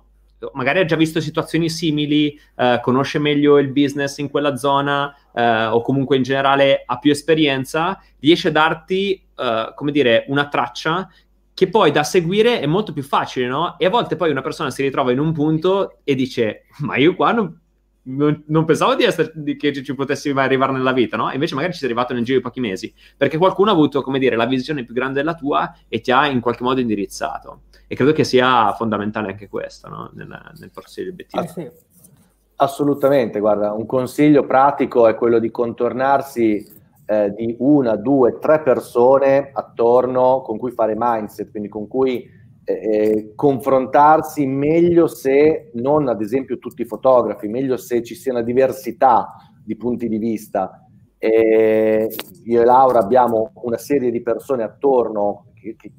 [0.55, 5.67] magari ha già visto situazioni simili, eh, conosce meglio il business in quella zona eh,
[5.67, 11.09] o comunque in generale ha più esperienza, riesce a darti, eh, come dire, una traccia
[11.55, 13.79] che poi da seguire è molto più facile, no?
[13.79, 17.15] E a volte poi una persona si ritrova in un punto e dice, ma io
[17.15, 17.61] qua non,
[18.05, 21.31] non, non, pensavo di essere, di, che ci potessi arrivare nella vita, no?
[21.31, 24.19] invece magari ci sei arrivato nel giro di pochi mesi, perché qualcuno ha avuto, come
[24.19, 27.63] dire, la visione più grande della tua e ti ha in qualche modo indirizzato.
[27.87, 30.11] E credo che sia fondamentale anche questo, no?
[30.15, 31.45] Nel, nel perseguire gli obiettivi.
[31.45, 31.71] Ah, sì.
[32.57, 36.65] Assolutamente, guarda, un consiglio pratico è quello di contornarsi
[37.05, 42.27] eh, di una, due, tre persone attorno con cui fare mindset, quindi con cui
[42.65, 48.43] eh, confrontarsi meglio se non ad esempio tutti i fotografi, meglio se ci sia una
[48.43, 50.87] diversità di punti di vista.
[51.19, 52.13] Eh,
[52.45, 55.93] io e Laura abbiamo una serie di persone attorno, che, che,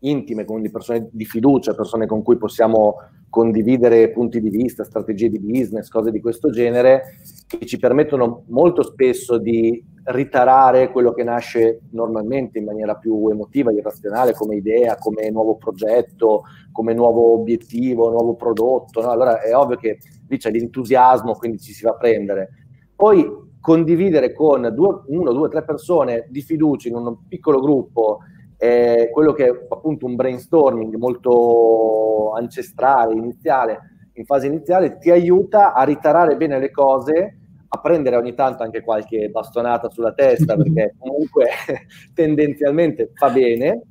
[0.00, 2.96] intime, quindi persone di fiducia, persone con cui possiamo
[3.28, 8.82] condividere punti di vista, strategie di business, cose di questo genere, che ci permettono molto
[8.82, 15.30] spesso di ritarare quello che nasce normalmente in maniera più emotiva, irrazionale, come idea, come
[15.30, 16.42] nuovo progetto,
[16.72, 19.00] come nuovo obiettivo, nuovo prodotto.
[19.02, 19.10] No?
[19.10, 19.98] Allora è ovvio che
[20.28, 22.50] lì c'è l'entusiasmo, quindi ci si va a prendere.
[22.94, 28.18] Poi condividere con due, uno, due, tre persone di fiducia in un piccolo gruppo
[28.58, 35.74] eh, quello che è appunto un brainstorming molto ancestrale, iniziale, in fase iniziale, ti aiuta
[35.74, 37.38] a ritarare bene le cose,
[37.68, 41.48] a prendere ogni tanto anche qualche bastonata sulla testa, perché comunque
[42.14, 43.82] tendenzialmente fa bene,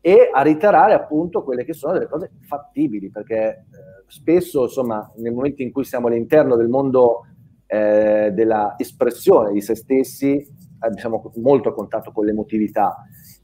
[0.00, 3.64] e a ritarare appunto quelle che sono delle cose fattibili, perché eh,
[4.06, 7.26] spesso, insomma, nel momento in cui siamo all'interno del mondo
[7.66, 12.96] eh, della espressione di se stessi, eh, siamo molto a contatto con l'emotività.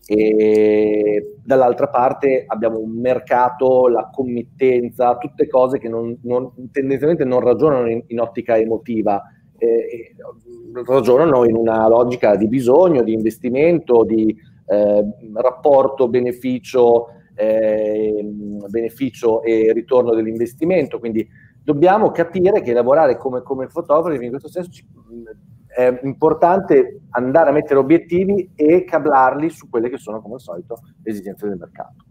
[0.05, 7.41] E dall'altra parte abbiamo un mercato, la committenza, tutte cose che non, non, tendenzialmente non
[7.41, 9.23] ragionano in, in ottica emotiva,
[9.59, 10.15] eh,
[10.87, 14.35] ragionano in una logica di bisogno, di investimento, di
[14.67, 15.05] eh,
[15.35, 18.25] rapporto beneficio, eh,
[18.69, 20.99] beneficio e ritorno dell'investimento.
[20.99, 21.29] Quindi
[21.63, 24.87] dobbiamo capire che lavorare come, come fotografi in questo senso ci,
[25.69, 30.81] è importante andare a mettere obiettivi e cablarli su quelle che sono, come al solito,
[31.03, 32.05] le esigenze del mercato.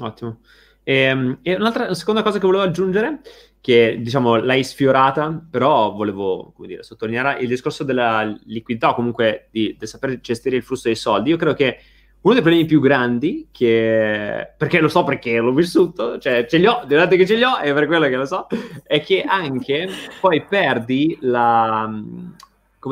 [0.00, 0.38] Ottimo.
[0.82, 3.20] E, ehm, e un'altra seconda cosa che volevo aggiungere,
[3.66, 9.74] che diciamo l'hai sfiorata, però volevo dire, sottolineare il discorso della liquidità o comunque di,
[9.76, 11.30] di saper gestire il flusso dei soldi.
[11.30, 11.80] Io credo che
[12.20, 16.66] uno dei problemi più grandi, che perché lo so perché l'ho vissuto, cioè ce li
[16.68, 18.46] ho, guardate che ce li ho, è per quello che lo so,
[18.84, 19.88] è che anche
[20.20, 21.92] poi perdi la,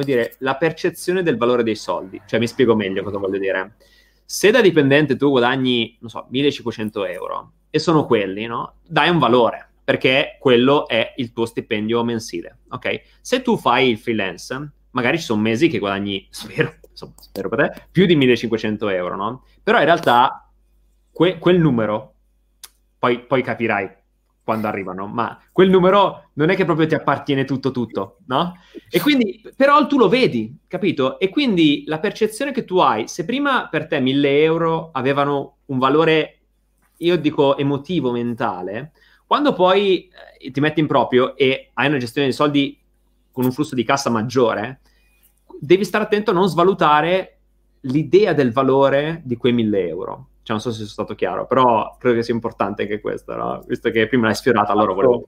[0.02, 2.20] dire, la percezione del valore dei soldi.
[2.26, 3.76] Cioè, mi spiego meglio cosa voglio dire.
[4.24, 8.78] Se da dipendente tu guadagni, non so, 1500 euro e sono quelli, no?
[8.84, 13.02] Dai un valore, perché quello è il tuo stipendio mensile, ok?
[13.20, 17.68] Se tu fai il freelance, magari ci sono mesi che guadagni, spero, insomma, spero per
[17.68, 19.44] te, più di 1500 euro, no?
[19.62, 20.50] Però in realtà
[21.12, 22.14] que- quel numero,
[22.98, 24.02] poi, poi capirai
[24.42, 28.54] quando arrivano, ma quel numero non è che proprio ti appartiene tutto tutto, no?
[28.90, 31.18] E quindi, però tu lo vedi, capito?
[31.18, 35.78] E quindi la percezione che tu hai, se prima per te 1000 euro avevano un
[35.78, 36.40] valore,
[36.98, 38.92] io dico emotivo, mentale,
[39.34, 40.08] quando poi
[40.38, 42.80] eh, ti metti in proprio e hai una gestione dei soldi
[43.32, 44.80] con un flusso di cassa maggiore,
[45.58, 47.38] devi stare attento a non svalutare
[47.80, 51.96] l'idea del valore di quei 1000 euro cioè, non so se sono stato chiaro, però
[51.98, 53.64] credo che sia importante anche questo, no?
[53.66, 55.26] visto che prima l'hai sfiorata, allora volevo...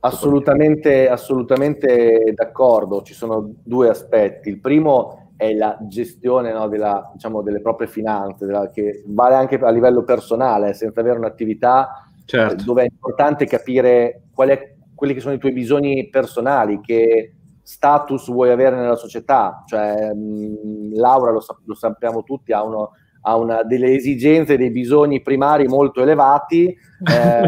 [0.00, 4.50] Assolutamente, assolutamente d'accordo, ci sono due aspetti.
[4.50, 9.56] Il primo è la gestione no, della, diciamo, delle proprie finanze, della, che vale anche
[9.56, 12.64] a livello personale, senza avere un'attività certo.
[12.64, 18.30] dove è importante capire qual è, quelli che sono i tuoi bisogni personali, che status
[18.30, 19.62] vuoi avere nella società.
[19.66, 25.20] Cioè, mh, Laura, lo, lo sappiamo tutti, ha uno, ha una, delle esigenze, dei bisogni
[25.20, 26.76] primari molto elevati eh,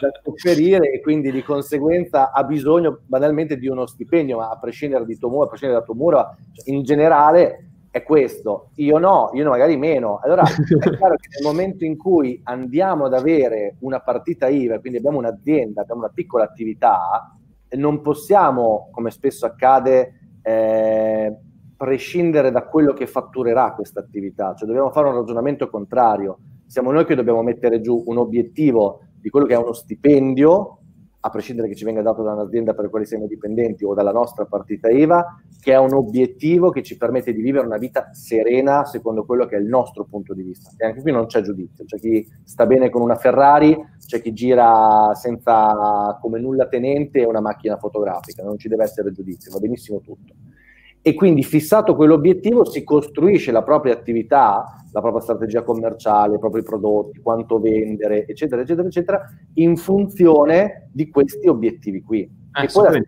[0.00, 5.04] da sofferire e quindi di conseguenza ha bisogno banalmente di uno stipendio, ma a prescindere,
[5.04, 6.36] di Tomura, a prescindere da Tomura,
[6.66, 8.70] in generale è questo.
[8.76, 10.20] Io no, io no, magari meno.
[10.22, 10.46] Allora è
[10.96, 15.82] chiaro che nel momento in cui andiamo ad avere una partita IVA, quindi abbiamo un'azienda,
[15.82, 17.36] abbiamo una piccola attività,
[17.76, 21.36] non possiamo, come spesso accade, eh,
[21.76, 26.38] prescindere da quello che fatturerà questa attività, cioè dobbiamo fare un ragionamento contrario.
[26.66, 30.79] Siamo noi che dobbiamo mettere giù un obiettivo di quello che è uno stipendio,
[31.22, 34.46] a prescindere che ci venga dato da un'azienda per quale siamo dipendenti o dalla nostra
[34.46, 39.24] partita IVA, che è un obiettivo che ci permette di vivere una vita serena secondo
[39.26, 40.70] quello che è il nostro punto di vista.
[40.76, 44.32] E anche qui non c'è giudizio, c'è chi sta bene con una Ferrari, c'è chi
[44.32, 50.00] gira senza come nulla tenente una macchina fotografica, non ci deve essere giudizio, va benissimo
[50.00, 50.34] tutto
[51.02, 56.62] e quindi fissato quell'obiettivo si costruisce la propria attività, la propria strategia commerciale, i propri
[56.62, 59.22] prodotti, quanto vendere, eccetera, eccetera, eccetera,
[59.54, 62.20] in funzione di questi obiettivi qui.
[62.52, 63.02] Eh, e poi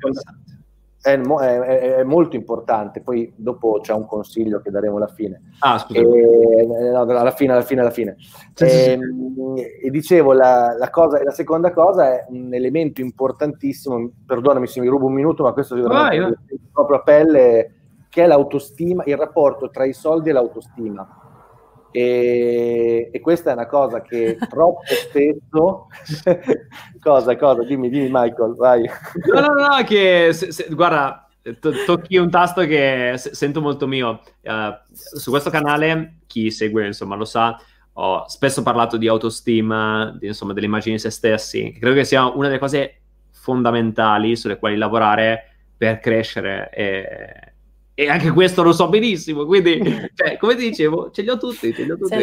[1.03, 5.43] è, è, è, molto importante, poi dopo c'è un consiglio che daremo alla fine.
[5.59, 6.01] Ah, scusa.
[6.01, 8.17] E, alla fine, alla fine, alla fine.
[8.55, 9.63] Sì, e, ehm, sì.
[9.87, 14.87] e, dicevo, la, la, cosa, la seconda cosa è un elemento importantissimo, perdonami se mi
[14.87, 17.82] rubo un minuto, ma questo sicuramente è proprio a pelle
[18.13, 21.19] che è l'autostima, il rapporto tra i soldi e l'autostima.
[21.91, 25.87] E, e questa è una cosa che troppo spesso...
[27.01, 27.65] cosa, cosa?
[27.65, 28.83] Dimmi, dimmi Michael, vai.
[29.33, 31.27] No, no, no, che se, se, guarda,
[31.59, 34.21] to- tocchi un tasto che se- sento molto mio.
[34.43, 37.59] Uh, su questo canale, chi segue, insomma, lo sa,
[37.95, 41.75] ho spesso parlato di autostima, di, insomma, delle immagini di se stessi.
[41.81, 42.97] Credo che sia una delle cose
[43.31, 45.47] fondamentali sulle quali lavorare
[45.79, 47.52] per crescere e
[47.95, 49.81] e anche questo lo so benissimo, quindi,
[50.15, 52.17] cioè, come ti dicevo, ce li ho tutti, ce li ho tutti,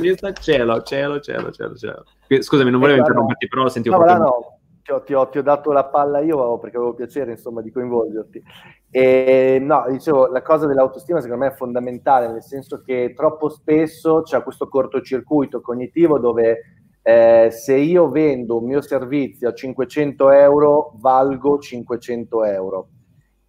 [0.00, 2.04] lista cielo, cielo, cielo, cielo, cielo.
[2.40, 4.24] Scusami, non volevo eh, interromperti, però lo sentivo no, proprio...
[4.24, 7.62] No, ti ho, ti, ho, ti ho, dato la palla io perché avevo piacere, insomma,
[7.62, 8.42] di coinvolgerti.
[8.90, 14.22] E, no, dicevo, la cosa dell'autostima secondo me è fondamentale, nel senso che troppo spesso
[14.22, 20.92] c'è questo cortocircuito cognitivo dove eh, se io vendo un mio servizio a 500 euro,
[21.00, 22.88] valgo 500 euro.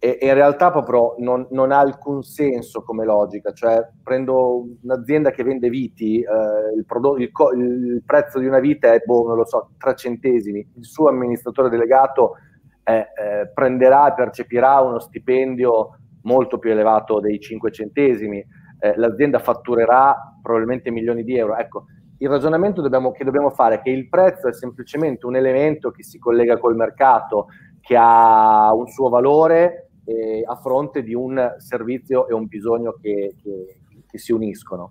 [0.02, 5.30] E, e in realtà proprio non, non, ha alcun senso come logica, cioè prendo un'azienda
[5.30, 9.36] che vende viti, eh, il, prodotto, il, il, prezzo di una vite è, boh, non
[9.36, 12.36] lo so, 3 centesimi, il suo amministratore delegato
[12.82, 18.42] eh, eh, prenderà e percepirà uno stipendio molto più elevato dei 5 centesimi,
[18.78, 21.56] eh, l'azienda fatturerà probabilmente milioni di euro.
[21.56, 21.84] Ecco,
[22.20, 26.02] il ragionamento dobbiamo, che dobbiamo fare è che il prezzo è semplicemente un elemento che
[26.02, 27.48] si collega col mercato,
[27.80, 33.34] che ha un suo valore eh, a fronte di un servizio e un bisogno che,
[33.42, 34.90] che, che si uniscono.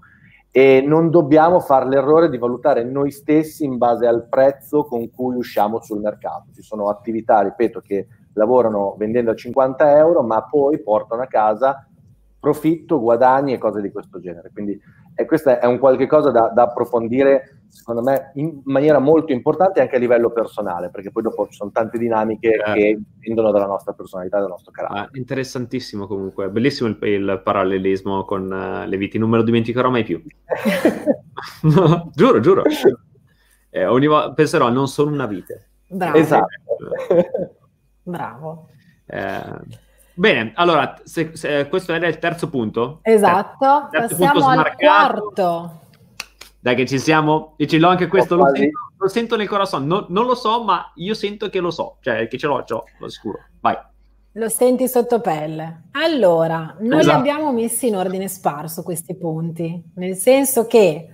[0.52, 5.36] E non dobbiamo fare l'errore di valutare noi stessi in base al prezzo con cui
[5.36, 6.52] usciamo sul mercato.
[6.54, 11.88] Ci sono attività, ripeto, che lavorano vendendo a 50 euro, ma poi portano a casa
[12.40, 14.50] profitto, guadagni e cose di questo genere.
[14.52, 14.80] Quindi
[15.20, 19.82] e questo è un qualche cosa da, da, approfondire, secondo me, in maniera molto importante
[19.82, 22.74] anche a livello personale, perché poi dopo ci sono tante dinamiche eh.
[22.74, 25.02] che dipendono dalla nostra personalità, dal nostro carattere.
[25.02, 29.90] Ah, interessantissimo comunque, bellissimo il, il parallelismo con uh, le viti, non me lo dimenticherò
[29.90, 30.24] mai più.
[32.16, 32.64] giuro, giuro.
[33.70, 35.72] Eh, ogni volta penserò, non sono una vite.
[35.90, 36.18] Bravo.
[36.18, 36.48] Esatto.
[38.04, 38.70] Bravo.
[39.06, 39.88] Eh,
[40.20, 43.00] Bene, allora, se, se questo era il terzo punto.
[43.04, 45.80] Esatto, terzo passiamo punto al quarto.
[46.60, 49.88] Dai che ci siamo, e ce l'ho anche questo, lo sento, lo sento, nel corazon,
[49.88, 52.74] non, non, lo so, ma io sento che lo so, cioè che ce l'ho, ce
[52.74, 53.46] l'ho, lo sicuro.
[53.62, 53.78] Vai.
[54.34, 55.84] Lo senti sotto pelle.
[55.92, 57.16] Allora, noi esatto.
[57.16, 61.14] li abbiamo messi in ordine sparso questi punti, nel senso che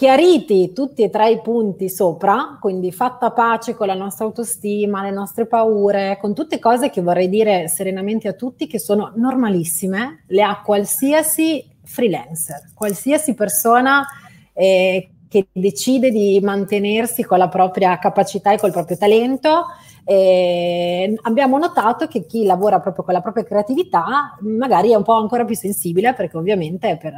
[0.00, 5.10] Chiariti tutti e tre i punti sopra, quindi fatta pace con la nostra autostima, le
[5.10, 10.42] nostre paure, con tutte cose che vorrei dire serenamente a tutti che sono normalissime, le
[10.42, 14.06] ha qualsiasi freelancer, qualsiasi persona
[14.54, 19.66] eh, che decide di mantenersi con la propria capacità e col proprio talento.
[20.04, 25.18] Eh, abbiamo notato che chi lavora proprio con la propria creatività magari è un po'
[25.18, 27.12] ancora più sensibile perché ovviamente per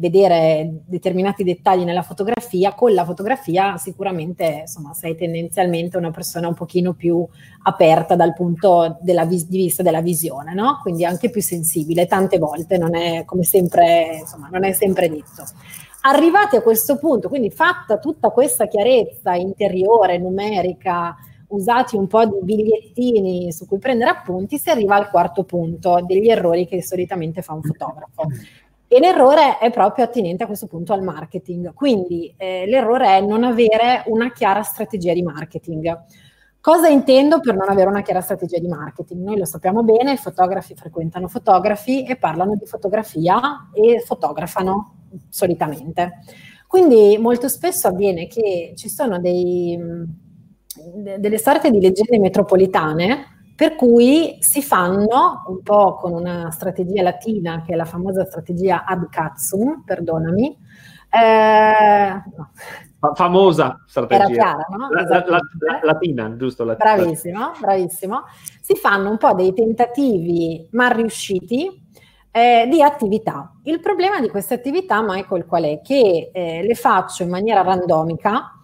[0.00, 6.54] vedere determinati dettagli nella fotografia, con la fotografia sicuramente insomma, sei tendenzialmente una persona un
[6.54, 7.24] pochino più
[7.64, 10.80] aperta dal punto vis- di vista della visione, no?
[10.82, 15.44] quindi anche più sensibile, tante volte non è come sempre, insomma, non è sempre detto.
[16.02, 21.14] Arrivati a questo punto, quindi fatta tutta questa chiarezza interiore, numerica,
[21.48, 26.28] usati un po' di bigliettini su cui prendere appunti, si arriva al quarto punto degli
[26.28, 28.28] errori che solitamente fa un fotografo.
[28.92, 31.72] E l'errore è proprio attinente a questo punto al marketing.
[31.74, 35.96] Quindi eh, l'errore è non avere una chiara strategia di marketing.
[36.60, 39.22] Cosa intendo per non avere una chiara strategia di marketing?
[39.22, 46.24] Noi lo sappiamo bene, i fotografi frequentano fotografi e parlano di fotografia e fotografano solitamente.
[46.66, 49.78] Quindi molto spesso avviene che ci sono dei,
[51.16, 57.62] delle sorte di leggende metropolitane per cui si fanno un po' con una strategia latina,
[57.62, 60.56] che è la famosa strategia ad cazzum, perdonami.
[61.10, 62.50] Eh, no.
[63.12, 64.24] famosa strategia.
[64.24, 64.88] Era chiara, no?
[64.88, 66.64] La, la, la, latina, giusto?
[66.64, 66.94] Latina.
[66.94, 68.22] Bravissimo, bravissimo.
[68.62, 71.86] Si fanno un po' dei tentativi mal riusciti
[72.30, 73.52] eh, di attività.
[73.64, 75.82] Il problema di queste attività, Michael, qual è?
[75.82, 78.59] Che eh, le faccio in maniera randomica,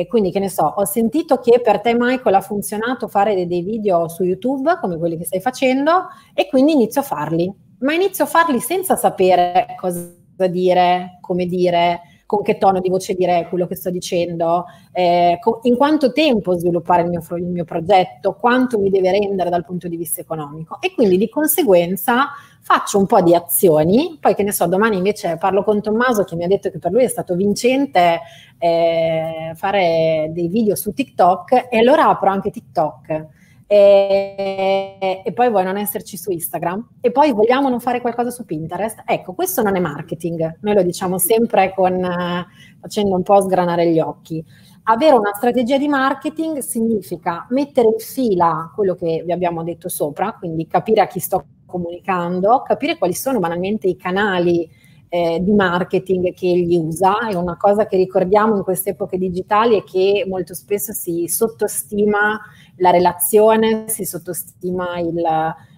[0.00, 3.46] eh, quindi, che ne so, ho sentito che per te, Michael, ha funzionato fare dei,
[3.46, 7.52] dei video su YouTube, come quelli che stai facendo, e quindi inizio a farli.
[7.78, 10.14] Ma inizio a farli senza sapere cosa
[10.48, 15.76] dire, come dire, con che tono di voce dire quello che sto dicendo, eh, in
[15.76, 19.96] quanto tempo sviluppare il mio, il mio, progetto, quanto mi deve rendere dal punto di
[19.96, 20.78] vista economico.
[20.80, 22.30] E quindi di conseguenza
[22.66, 26.34] faccio un po' di azioni, poi che ne so, domani invece parlo con Tommaso che
[26.34, 28.22] mi ha detto che per lui è stato vincente
[28.58, 33.26] eh, fare dei video su TikTok e allora apro anche TikTok.
[33.68, 38.44] E, e, poi vuoi non esserci su Instagram e poi vogliamo non fare qualcosa su
[38.44, 39.04] Pinterest.
[39.06, 42.46] Ecco, questo non è marketing, noi lo diciamo sempre con, eh,
[42.80, 44.44] facendo un po' sgranare gli occhi.
[44.88, 50.32] Avere una strategia di marketing significa mettere in fila quello che vi abbiamo detto sopra,
[50.36, 54.68] quindi capire a chi sto comunicando, capire quali sono banalmente i canali
[55.08, 57.28] eh, di marketing che egli usa.
[57.28, 62.40] È una cosa che ricordiamo in queste epoche digitali è che molto spesso si sottostima
[62.76, 65.22] la relazione, si sottostima il,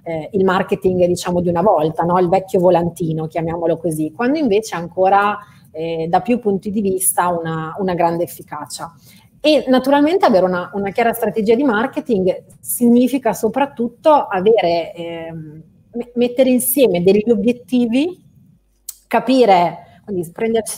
[0.03, 2.19] eh, il marketing diciamo di una volta, no?
[2.19, 5.39] il vecchio volantino, chiamiamolo così, quando invece ancora
[5.71, 8.93] eh, da più punti di vista una, una grande efficacia.
[9.41, 15.35] E naturalmente avere una, una, chiara strategia di marketing significa soprattutto avere, eh,
[16.15, 18.25] mettere insieme degli obiettivi,
[19.07, 20.31] capire Quindi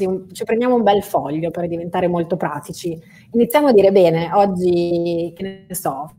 [0.07, 2.99] un, ci prendiamo un bel foglio per diventare molto pratici.
[3.33, 6.11] Iniziamo a dire, bene, oggi, che ne so,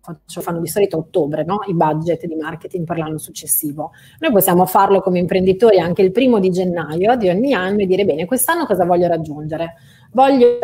[0.00, 1.60] faccio, fanno di solito ottobre no?
[1.66, 3.92] i budget di marketing per l'anno successivo.
[4.18, 8.04] Noi possiamo farlo come imprenditori anche il primo di gennaio di ogni anno e dire,
[8.04, 9.74] bene, quest'anno cosa voglio raggiungere?
[10.12, 10.58] Voglio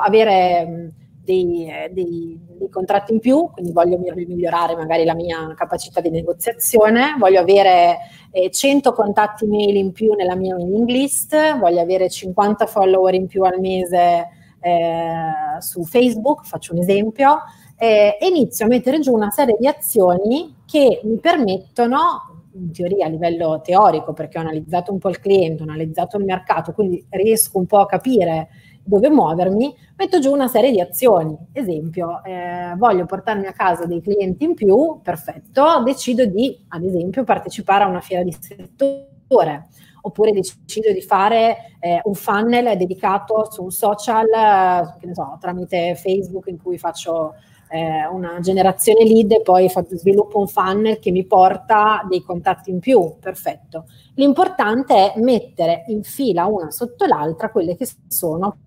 [0.00, 0.92] avere
[1.24, 6.10] dei, eh, dei, dei, contratti in più, quindi voglio migliorare magari la mia capacità di
[6.10, 7.98] negoziazione, voglio avere
[8.30, 13.26] eh, 100 contatti mail in più nella mia mailing list, voglio avere 50 follower in
[13.26, 14.28] più al mese
[14.60, 17.38] eh, su Facebook, faccio un esempio,
[17.76, 23.06] eh, e inizio a mettere giù una serie di azioni che mi permettono in teoria
[23.06, 27.04] a livello teorico, perché ho analizzato un po' il cliente, ho analizzato il mercato, quindi
[27.08, 28.48] riesco un po' a capire
[28.84, 31.36] dove muovermi, metto giù una serie di azioni.
[31.52, 37.24] Esempio, eh, voglio portarmi a casa dei clienti in più, perfetto, decido di, ad esempio,
[37.24, 39.68] partecipare a una fiera di settore
[40.06, 45.38] oppure decido di fare eh, un funnel dedicato su un social, eh, che ne so,
[45.40, 47.34] tramite Facebook in cui faccio
[47.70, 52.80] eh, una generazione lead e poi sviluppo un funnel che mi porta dei contatti in
[52.80, 53.86] più, perfetto.
[54.14, 58.58] L'importante è mettere in fila una sotto l'altra quelle che sono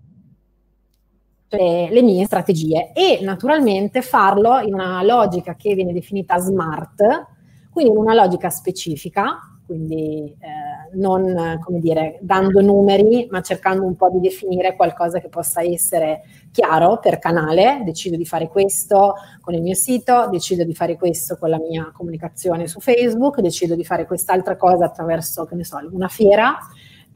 [1.50, 7.26] le, le mie strategie e naturalmente farlo in una logica che viene definita smart,
[7.70, 13.96] quindi in una logica specifica, quindi eh, non come dire dando numeri, ma cercando un
[13.96, 17.82] po' di definire qualcosa che possa essere chiaro per canale.
[17.84, 21.92] Decido di fare questo con il mio sito, decido di fare questo con la mia
[21.94, 26.56] comunicazione su Facebook, decido di fare quest'altra cosa attraverso, che ne so, una fiera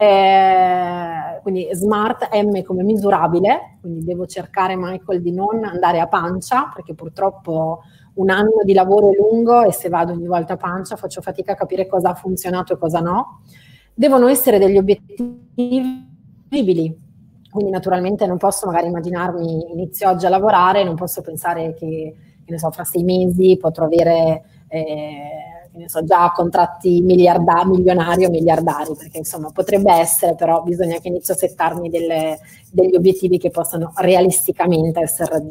[0.03, 6.69] eh, quindi smart M come misurabile, quindi devo cercare Michael di non andare a pancia
[6.75, 7.83] perché purtroppo
[8.15, 11.53] un anno di lavoro è lungo e se vado ogni volta a pancia faccio fatica
[11.53, 13.43] a capire cosa ha funzionato e cosa no.
[13.95, 16.05] Devono essere degli obiettivi
[16.49, 16.99] visibili,
[17.49, 22.59] quindi naturalmente non posso magari immaginarmi inizio oggi a lavorare, non posso pensare che, che
[22.59, 24.43] so, fra sei mesi potrò avere...
[24.67, 30.99] Eh, ne so, già contratti miliarda, milionari o miliardari, perché insomma potrebbe essere, però bisogna
[30.99, 32.39] che inizio a settarmi delle,
[32.71, 35.43] degli obiettivi che possano realisticamente essere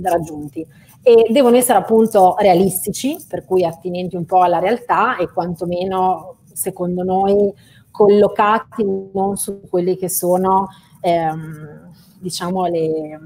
[0.00, 0.66] raggiunti.
[1.02, 7.02] E devono essere appunto realistici, per cui attinenti un po' alla realtà e quantomeno, secondo
[7.02, 7.52] noi,
[7.90, 10.68] collocati non su quelli che sono,
[11.00, 13.20] ehm, diciamo, le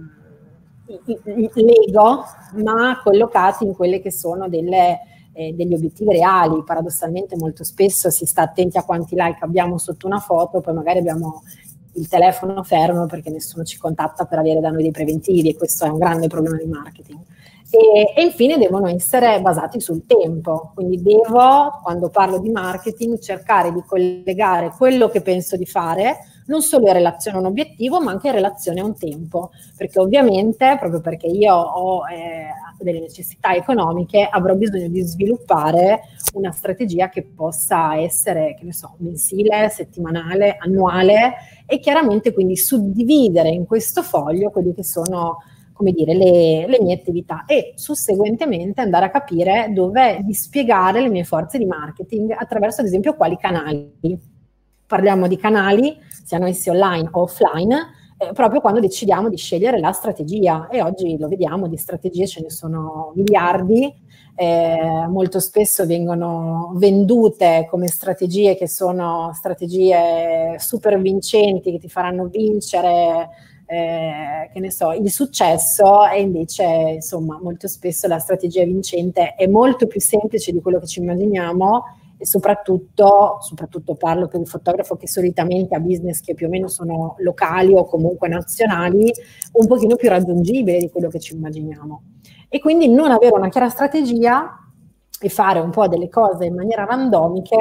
[1.54, 2.24] l'ego,
[2.54, 4.98] ma collocati in quelle che sono delle
[5.32, 6.62] eh, degli obiettivi reali.
[6.64, 10.98] Paradossalmente molto spesso si sta attenti a quanti like abbiamo sotto una foto, poi magari
[10.98, 11.42] abbiamo
[11.94, 15.84] il telefono fermo perché nessuno ci contatta per avere da noi dei preventivi e questo
[15.84, 17.20] è un grande problema di marketing.
[17.72, 23.72] E, e, infine devono essere basati sul tempo, quindi devo, quando parlo di marketing, cercare
[23.72, 28.10] di collegare quello che penso di fare non solo in relazione a un obiettivo, ma
[28.10, 32.48] anche in relazione a un tempo, perché ovviamente, proprio perché io ho eh,
[32.84, 36.02] delle necessità economiche, avrò bisogno di sviluppare
[36.34, 41.34] una strategia che possa essere, che ne so, mensile, settimanale, annuale
[41.66, 45.38] e chiaramente quindi suddividere in questo foglio quelli che sono
[45.80, 51.24] come dire, le, le, mie attività e susseguentemente andare a capire dove dispiegare le mie
[51.24, 53.90] forze di marketing attraverso ad esempio quali canali.
[54.86, 59.92] Parliamo di canali, siano essi online o offline, eh, proprio quando decidiamo di scegliere la
[59.92, 60.68] strategia.
[60.68, 63.90] E oggi lo vediamo, di strategie ce ne sono miliardi,
[64.34, 72.26] eh, molto spesso vengono vendute come strategie che sono strategie super vincenti che ti faranno
[72.26, 73.30] vincere
[73.64, 76.06] eh, che ne so, il successo.
[76.06, 76.64] E invece,
[76.96, 81.84] insomma, molto spesso la strategia vincente è molto più semplice di quello che ci immaginiamo
[82.20, 86.68] e soprattutto, soprattutto parlo per il fotografo che solitamente ha business che più o meno
[86.68, 89.10] sono locali o comunque nazionali,
[89.52, 92.02] un pochino più raggiungibile di quello che ci immaginiamo.
[92.50, 94.54] E quindi non avere una chiara strategia
[95.18, 97.56] e fare un po' delle cose in maniera randomiche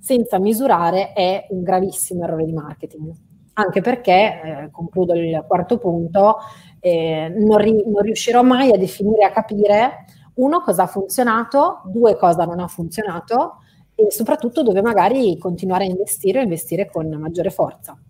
[0.00, 3.12] senza misurare è un gravissimo errore di marketing
[3.58, 6.36] anche perché, eh, concludo il quarto punto,
[6.78, 10.04] eh, non, ri- non riuscirò mai a definire, a capire,
[10.34, 13.56] uno, cosa ha funzionato, due, cosa non ha funzionato
[14.00, 18.00] e soprattutto dove magari continuare a investire o investire con maggiore forza.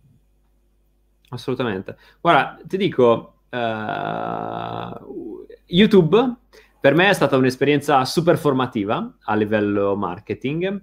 [1.31, 1.97] Assolutamente.
[2.21, 6.37] Guarda, ti dico, uh, YouTube
[6.79, 10.83] per me è stata un'esperienza super formativa a livello marketing,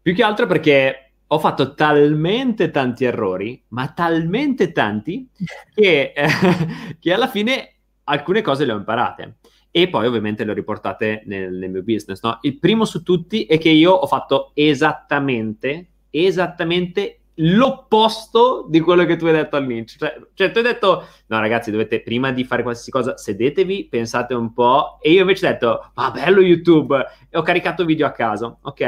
[0.00, 5.28] più che altro perché ho fatto talmente tanti errori, ma talmente tanti,
[5.74, 6.28] che, eh,
[7.00, 7.74] che, alla fine
[8.04, 9.37] alcune cose le ho imparate.
[9.70, 12.22] E poi ovviamente le ho riportate nel, nel mio business.
[12.22, 12.38] No?
[12.42, 19.16] Il primo su tutti è che io ho fatto esattamente, esattamente l'opposto di quello che
[19.16, 19.98] tu hai detto all'inizio.
[19.98, 24.34] Cioè, cioè, tu hai detto, no ragazzi, dovete, prima di fare qualsiasi cosa, sedetevi, pensate
[24.34, 26.96] un po', e io invece ho detto, ma bello YouTube,
[27.28, 28.80] e ho caricato video a caso, ok?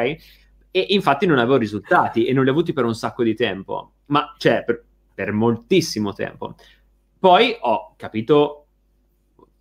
[0.72, 3.93] E infatti non avevo risultati, e non li ho avuti per un sacco di tempo,
[4.07, 6.55] ma cioè, per, per moltissimo tempo.
[7.18, 8.59] Poi ho capito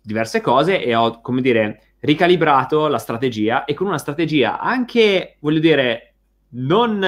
[0.02, 5.60] diverse cose e ho, come dire, ricalibrato la strategia, e con una strategia anche, voglio
[5.60, 6.14] dire,
[6.50, 7.04] non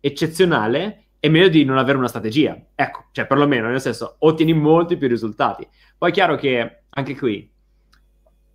[0.00, 2.58] eccezionale, è meglio di non avere una strategia.
[2.74, 5.66] Ecco, cioè perlomeno, nel senso, ottieni molti più risultati.
[5.96, 7.50] Poi è chiaro che anche qui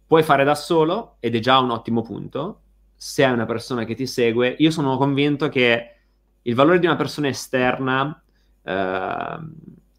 [0.06, 2.62] puoi fare da solo ed è già un ottimo punto.
[2.96, 5.96] Se hai una persona che ti segue, io sono convinto che
[6.42, 8.22] il valore di una persona esterna
[8.64, 9.38] eh,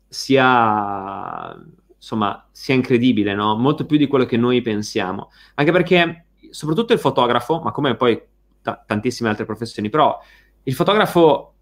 [0.09, 1.57] sia,
[2.01, 3.57] insomma, sia incredibile, no?
[3.57, 5.31] Molto più di quello che noi pensiamo.
[5.55, 8.19] Anche perché, soprattutto il fotografo, ma come poi
[8.63, 10.19] t- tantissime altre professioni, però
[10.63, 11.55] il fotografo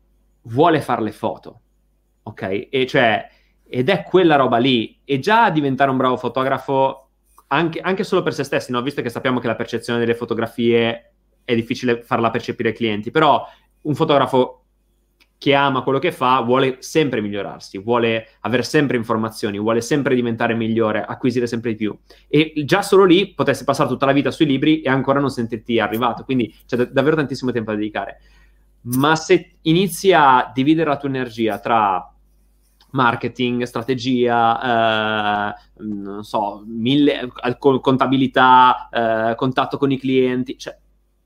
[0.43, 1.61] vuole fare le foto,
[2.23, 2.69] ok?
[2.71, 3.29] E cioè,
[3.65, 5.01] ed è quella roba lì.
[5.05, 7.09] E già diventare un bravo fotografo,
[7.49, 8.81] anche, anche solo per se stessi, no?
[8.81, 11.15] Visto che sappiamo che la percezione delle fotografie
[11.45, 13.45] è difficile farla percepire ai clienti, però
[13.83, 14.58] un fotografo
[15.39, 20.55] che ama quello che fa vuole sempre migliorarsi, vuole avere sempre informazioni, vuole sempre diventare
[20.55, 21.97] migliore, acquisire sempre di più.
[22.27, 25.79] E già solo lì potresti passare tutta la vita sui libri e ancora non sentirti
[25.79, 28.19] arrivato, quindi c'è d- davvero tantissimo tempo da dedicare
[28.81, 32.13] ma se inizi a dividere la tua energia tra
[32.91, 40.77] marketing, strategia, eh, non so, mille, contabilità, eh, contatto con i clienti, cioè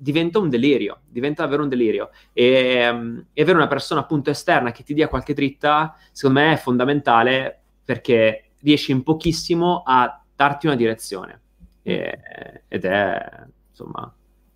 [0.02, 2.10] diventa un delirio, diventa davvero un delirio.
[2.32, 6.54] E, um, e, avere una persona appunto esterna che ti dia qualche dritta, secondo me
[6.54, 11.40] è fondamentale perché riesci in pochissimo a darti una direzione.
[11.82, 12.18] E,
[12.66, 14.12] ed è, insomma,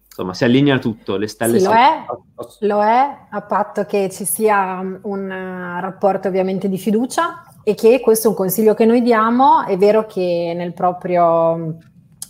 [0.08, 2.04] insomma, si allinea tutto, le stelle sì, lo è,
[2.60, 8.00] lo è, a patto che ci sia un uh, rapporto ovviamente di fiducia e che
[8.00, 11.76] questo è un consiglio che noi diamo, è vero che nel proprio,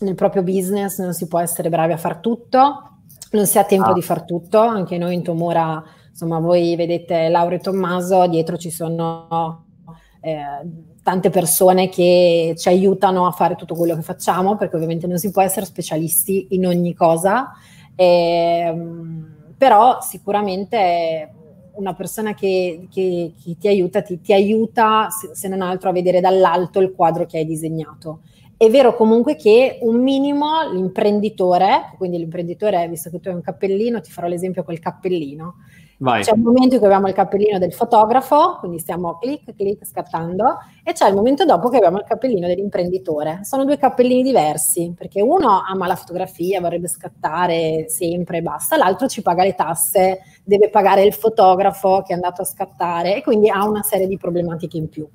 [0.01, 2.96] nel proprio business non si può essere bravi a far tutto,
[3.37, 3.93] non si ha tempo ah.
[3.93, 8.71] di far tutto, anche noi in Tomura, insomma, voi vedete Laura e Tommaso, dietro ci
[8.71, 9.65] sono...
[10.21, 15.19] Eh, tante persone che ci aiutano a fare tutto quello che facciamo, perché ovviamente non
[15.19, 17.53] si può essere specialisti in ogni cosa,
[17.95, 18.75] eh,
[19.57, 21.33] però sicuramente
[21.75, 25.93] una persona che, che, che ti aiuta, ti, ti aiuta se, se, non altro a
[25.93, 28.23] vedere dall'alto il quadro che hai disegnato.
[28.59, 34.01] È vero comunque che un minimo l'imprenditore, quindi l'imprenditore, visto che tu hai un cappellino,
[34.01, 35.57] ti farò l'esempio col cappellino,
[35.99, 36.23] Vai.
[36.23, 40.59] C'è un momento in cui abbiamo il cappellino del fotografo, quindi stiamo clic, clic, scattando,
[40.85, 43.41] e c'è il momento dopo che abbiamo il cappellino dell'imprenditore.
[43.45, 49.07] Sono due cappellini diversi, perché uno ama la fotografia, vorrebbe scattare sempre e basta, l'altro
[49.07, 53.49] ci paga le tasse, deve pagare il fotografo che è andato a scattare e quindi
[53.49, 55.09] ha una serie di problematiche in più.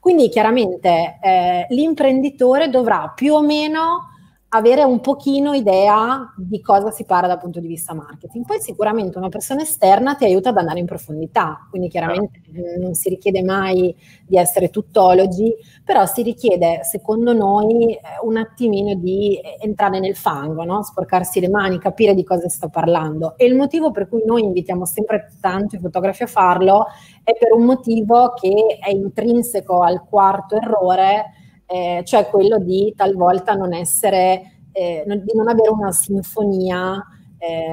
[0.00, 4.17] Quindi chiaramente eh, l'imprenditore dovrà più o meno
[4.50, 8.46] avere un pochino idea di cosa si parla dal punto di vista marketing.
[8.46, 12.80] Poi sicuramente una persona esterna ti aiuta ad andare in profondità, quindi chiaramente ah.
[12.80, 13.94] non si richiede mai
[14.26, 20.64] di essere tuttologi, però si richiede, secondo noi, eh, un attimino di entrare nel fango,
[20.64, 20.82] no?
[20.82, 23.34] sporcarsi le mani, capire di cosa sta parlando.
[23.36, 26.86] E il motivo per cui noi invitiamo sempre tanto i fotografi a farlo
[27.22, 31.32] è per un motivo che è intrinseco al quarto errore,
[31.70, 37.04] eh, cioè quello di talvolta non essere, eh, non, di non avere una sinfonia
[37.36, 37.70] eh,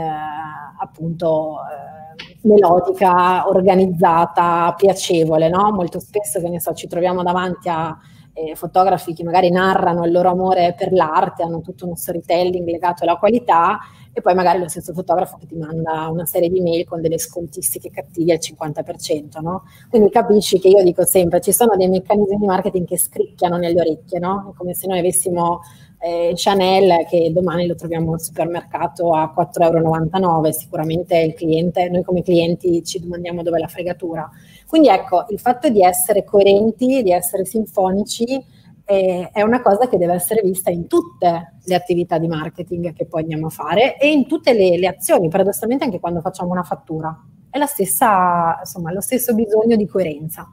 [0.77, 5.71] appunto eh, melodica, organizzata, piacevole, no?
[5.71, 7.97] Molto spesso, che ne so, ci troviamo davanti a
[8.33, 13.03] eh, fotografi che magari narrano il loro amore per l'arte, hanno tutto uno storytelling legato
[13.03, 13.79] alla qualità
[14.17, 17.17] e poi magari lo stesso fotografo che ti manda una serie di mail con delle
[17.17, 19.63] scontistiche cattive al 50%, no?
[19.89, 23.81] Quindi capisci che io dico sempre, ci sono dei meccanismi di marketing che scricchiano nelle
[23.81, 24.53] orecchie, no?
[24.55, 25.59] Come se noi avessimo
[25.99, 32.03] eh, Chanel che domani lo troviamo al supermercato a 4,99 euro, sicuramente il cliente, noi
[32.03, 34.31] come clienti ci domandiamo dove è la fregatura.
[34.65, 38.41] Quindi ecco, il fatto di essere coerenti, di essere sinfonici,
[38.85, 43.07] eh, è una cosa che deve essere vista in tutte le attività di marketing che
[43.07, 46.63] poi andiamo a fare e in tutte le, le azioni, paradossalmente anche quando facciamo una
[46.63, 47.19] fattura.
[47.49, 50.51] È la stessa, insomma, lo stesso bisogno di coerenza.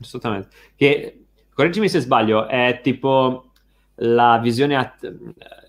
[0.00, 0.48] Assolutamente.
[0.74, 3.50] Che, correggimi se sbaglio, è tipo
[3.96, 5.14] la visione, at-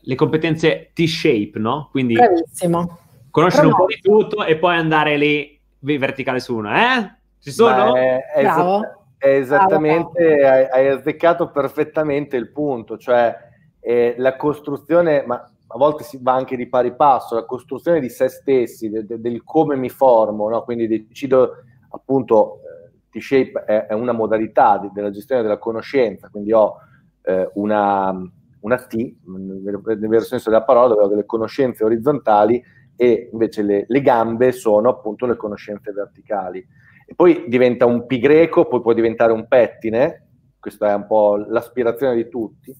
[0.01, 1.89] le competenze T-shape, no?
[1.91, 2.99] Quindi Bravissimo.
[3.29, 7.15] conoscere Però un po' di tutto e poi andare lì verticale su uno, eh?
[7.39, 7.91] Ci sono?
[7.91, 9.00] Beh, Bravo.
[9.21, 13.37] È esattamente, hai, hai azzeccato perfettamente il punto, cioè
[13.79, 18.09] eh, la costruzione, ma a volte si va anche di pari passo, la costruzione di
[18.09, 20.63] se stessi, de, de, del come mi formo, no?
[20.63, 21.57] quindi decido
[21.89, 26.77] appunto eh, T-Shape è, è, una modalità di, della gestione della conoscenza, quindi ho
[27.21, 28.27] eh, una,
[28.61, 28.95] una, T,
[29.25, 32.59] nel, nel vero senso della parola, dove ho delle conoscenze orizzontali
[32.95, 36.65] e invece le, le gambe sono appunto le conoscenze verticali.
[37.11, 41.35] E poi diventa un pi greco, poi può diventare un pettine, questa è un po'
[41.35, 42.73] l'aspirazione di tutti,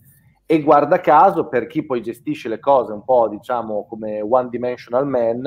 [0.45, 5.05] e guarda caso per chi poi gestisce le cose un po' diciamo come one dimensional
[5.05, 5.45] man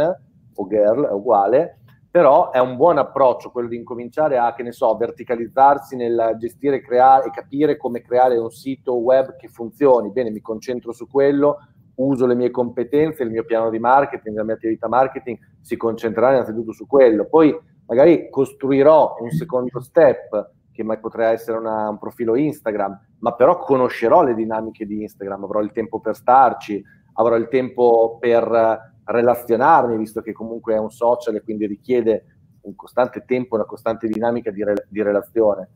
[0.55, 1.79] o girl, è uguale,
[2.11, 6.83] però è un buon approccio quello di incominciare a, che ne so, verticalizzarsi nel gestire,
[6.83, 10.11] creare e capire come creare un sito web che funzioni.
[10.11, 11.57] Bene, mi concentro su quello,
[11.95, 16.33] uso le mie competenze, il mio piano di marketing, la mia attività marketing si concentrerà
[16.33, 17.25] innanzitutto su quello.
[17.25, 23.33] Poi magari costruirò un secondo step che mai potrà essere una, un profilo Instagram, ma
[23.35, 26.83] però conoscerò le dinamiche di Instagram, avrò il tempo per starci,
[27.15, 32.25] avrò il tempo per relazionarmi, visto che comunque è un social e quindi richiede
[32.63, 35.69] un costante tempo, una costante dinamica di, re, di relazione.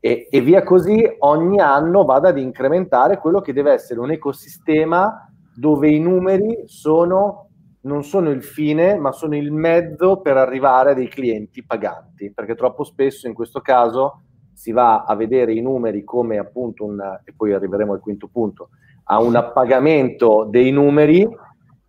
[0.00, 5.32] E, e, via così ogni anno vado ad incrementare quello che deve essere un ecosistema
[5.54, 7.50] dove i numeri sono,
[7.82, 12.54] non sono il fine, ma sono il mezzo per arrivare a dei clienti paganti, perché
[12.54, 14.22] troppo spesso in questo caso
[14.52, 18.70] si va a vedere i numeri come appunto un, e poi arriveremo al quinto punto,
[19.04, 21.28] a un appagamento dei numeri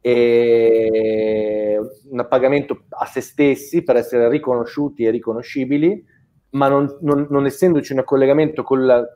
[0.02, 1.80] e
[2.10, 6.04] un appagamento a se stessi per essere riconosciuti e riconoscibili,
[6.52, 9.08] ma non, non, non essendoci un collegamento col,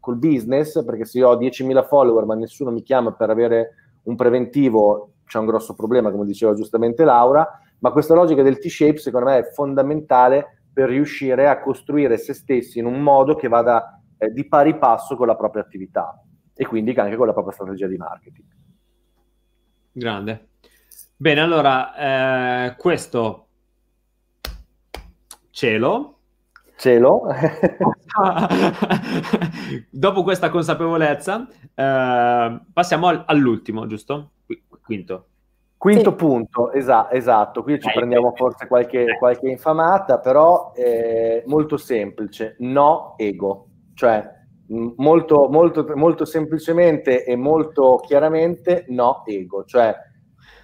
[0.00, 3.74] col, business, perché se io ho 10.000 follower ma nessuno mi chiama per avere
[4.04, 7.46] un preventivo, c'è un grosso problema, come diceva giustamente Laura,
[7.78, 12.78] ma questa logica del T-shape secondo me è fondamentale per riuscire a costruire se stessi
[12.78, 16.20] in un modo che vada eh, di pari passo con la propria attività
[16.54, 18.46] e quindi anche con la propria strategia di marketing.
[19.92, 20.48] Grande.
[21.16, 23.46] Bene, allora, eh, questo
[25.50, 26.18] cielo.
[26.76, 27.26] Cielo.
[29.90, 34.32] Dopo questa consapevolezza, eh, passiamo all'ultimo, giusto?
[34.84, 35.28] Quinto.
[35.76, 36.16] Quinto sì.
[36.16, 39.18] punto, esa- esatto, qui ci eh, prendiamo eh, forse qualche, eh.
[39.18, 44.26] qualche infamata, però è molto semplice, no ego, cioè
[44.96, 49.94] molto, molto, molto semplicemente e molto chiaramente no ego, cioè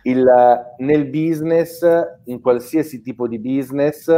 [0.05, 0.27] il,
[0.79, 1.87] nel business,
[2.25, 4.11] in qualsiasi tipo di business,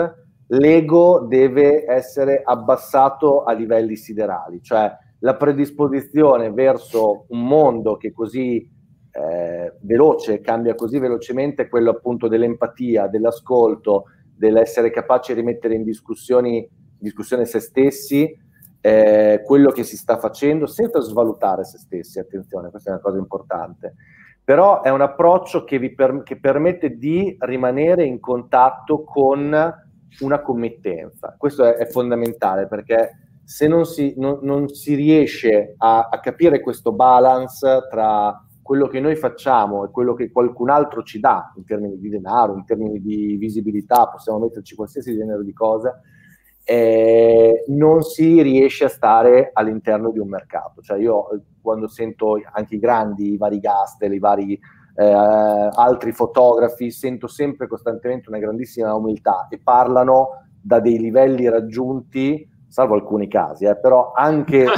[0.46, 8.68] l'ego deve essere abbassato a livelli siderali, cioè la predisposizione verso un mondo che così
[9.12, 14.04] eh, veloce, cambia così velocemente quello appunto dell'empatia, dell'ascolto,
[14.34, 18.36] dell'essere capaci di rimettere in discussione se stessi,
[18.80, 23.18] eh, quello che si sta facendo senza svalutare se stessi, attenzione, questa è una cosa
[23.18, 23.94] importante.
[24.44, 29.72] Però è un approccio che, vi per, che permette di rimanere in contatto con
[30.20, 31.36] una committenza.
[31.38, 36.60] Questo è, è fondamentale perché se non si, non, non si riesce a, a capire
[36.60, 41.64] questo balance tra quello che noi facciamo e quello che qualcun altro ci dà in
[41.64, 46.00] termini di denaro, in termini di visibilità, possiamo metterci qualsiasi genere di cosa,
[46.64, 50.80] eh, non si riesce a stare all'interno di un mercato.
[50.80, 54.58] Cioè io eh, quando sento anche i grandi, i vari Gastel, i vari
[54.94, 62.48] eh, altri fotografi, sento sempre costantemente una grandissima umiltà e parlano da dei livelli raggiunti
[62.68, 64.66] salvo alcuni casi, eh, però anche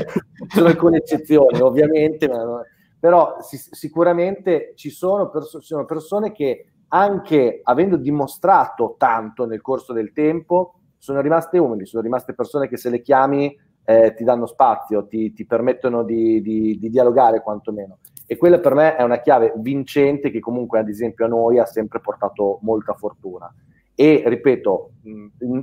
[0.48, 2.62] sono alcune eccezioni ovviamente, ma
[2.98, 9.92] però si, sicuramente ci sono, perso- sono persone che anche avendo dimostrato tanto nel corso
[9.92, 14.46] del tempo, sono rimaste umili, sono rimaste persone che se le chiami eh, ti danno
[14.46, 17.98] spazio, ti, ti permettono di, di, di, dialogare quantomeno.
[18.26, 21.64] E quella per me è una chiave vincente che comunque ad esempio a noi ha
[21.64, 23.52] sempre portato molta fortuna.
[23.94, 24.90] E ripeto,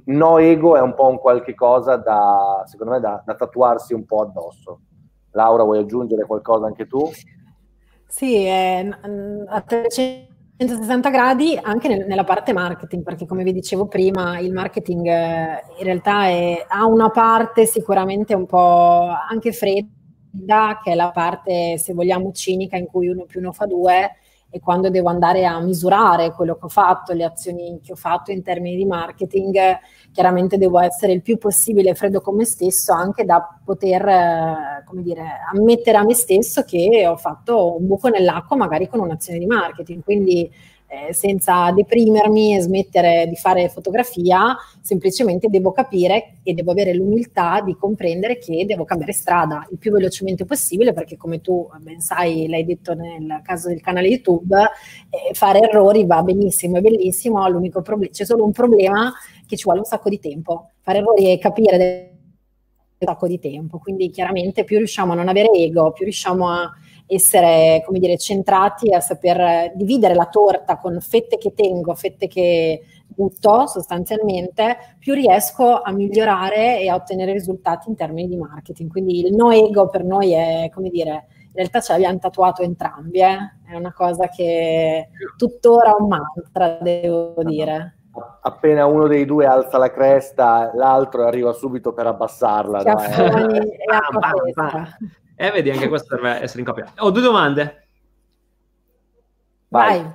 [0.05, 4.05] no ego è un po' un qualche cosa da, secondo me, da, da tatuarsi un
[4.05, 4.79] po' addosso.
[5.35, 7.11] Laura, vuoi aggiungere qualcosa anche tu?
[8.07, 8.89] Sì, eh,
[9.47, 15.05] a 360 gradi anche nel, nella parte marketing, perché come vi dicevo prima, il marketing
[15.07, 21.11] eh, in realtà è, ha una parte sicuramente un po' anche fredda, che è la
[21.11, 24.15] parte, se vogliamo, cinica, in cui uno più uno fa due,
[24.55, 28.31] e quando devo andare a misurare quello che ho fatto, le azioni che ho fatto
[28.31, 29.59] in termini di marketing,
[30.13, 35.01] chiaramente devo essere il più possibile freddo con me stesso, anche da poter, eh, come
[35.01, 39.45] dire, ammettere a me stesso che ho fatto un buco nell'acqua magari con un'azione di
[39.45, 40.01] marketing.
[40.01, 40.49] Quindi
[40.87, 47.61] eh, senza deprimermi e smettere di fare fotografia, semplicemente devo capire e devo avere l'umiltà
[47.61, 52.47] di comprendere che devo cambiare strada il più velocemente possibile perché come tu ben sai,
[52.47, 54.55] l'hai detto nel caso del canale YouTube,
[55.09, 59.13] eh, fare errori va benissimo, è bellissimo, l'unico problema, c'è solo un problema
[59.45, 60.71] che ci vuole un sacco di tempo.
[60.81, 62.11] Fare errori e capire
[62.97, 66.71] un sacco di tempo, quindi chiaramente più riusciamo a non avere ego, più riusciamo a
[67.07, 72.81] essere, come dire, centrati a saper dividere la torta con fette che tengo, fette che
[73.07, 78.89] butto sostanzialmente, più riesco a migliorare e a ottenere risultati in termini di marketing.
[78.89, 83.19] Quindi il no ego per noi è, come dire, in realtà ce l'abbiamo tatuato entrambi,
[83.19, 83.37] eh?
[83.65, 87.99] è una cosa che tuttora un mantra, devo dire.
[88.41, 92.81] Appena uno dei due alza la cresta, l'altro arriva subito per abbassarla.
[92.81, 92.99] No?
[93.01, 93.77] Eh.
[95.35, 96.91] E eh, vedi, anche questo deve essere in coppia.
[96.97, 97.87] Ho due domande.
[99.67, 100.01] Vai.
[100.01, 100.13] Vai.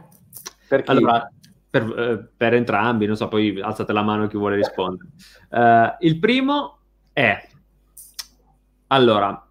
[0.67, 1.31] Per allora,
[1.69, 5.11] per, eh, per, entrambi, non so, poi alzate la mano chi vuole rispondere.
[5.51, 6.79] Uh, il primo
[7.13, 7.49] è,
[8.89, 9.47] allora,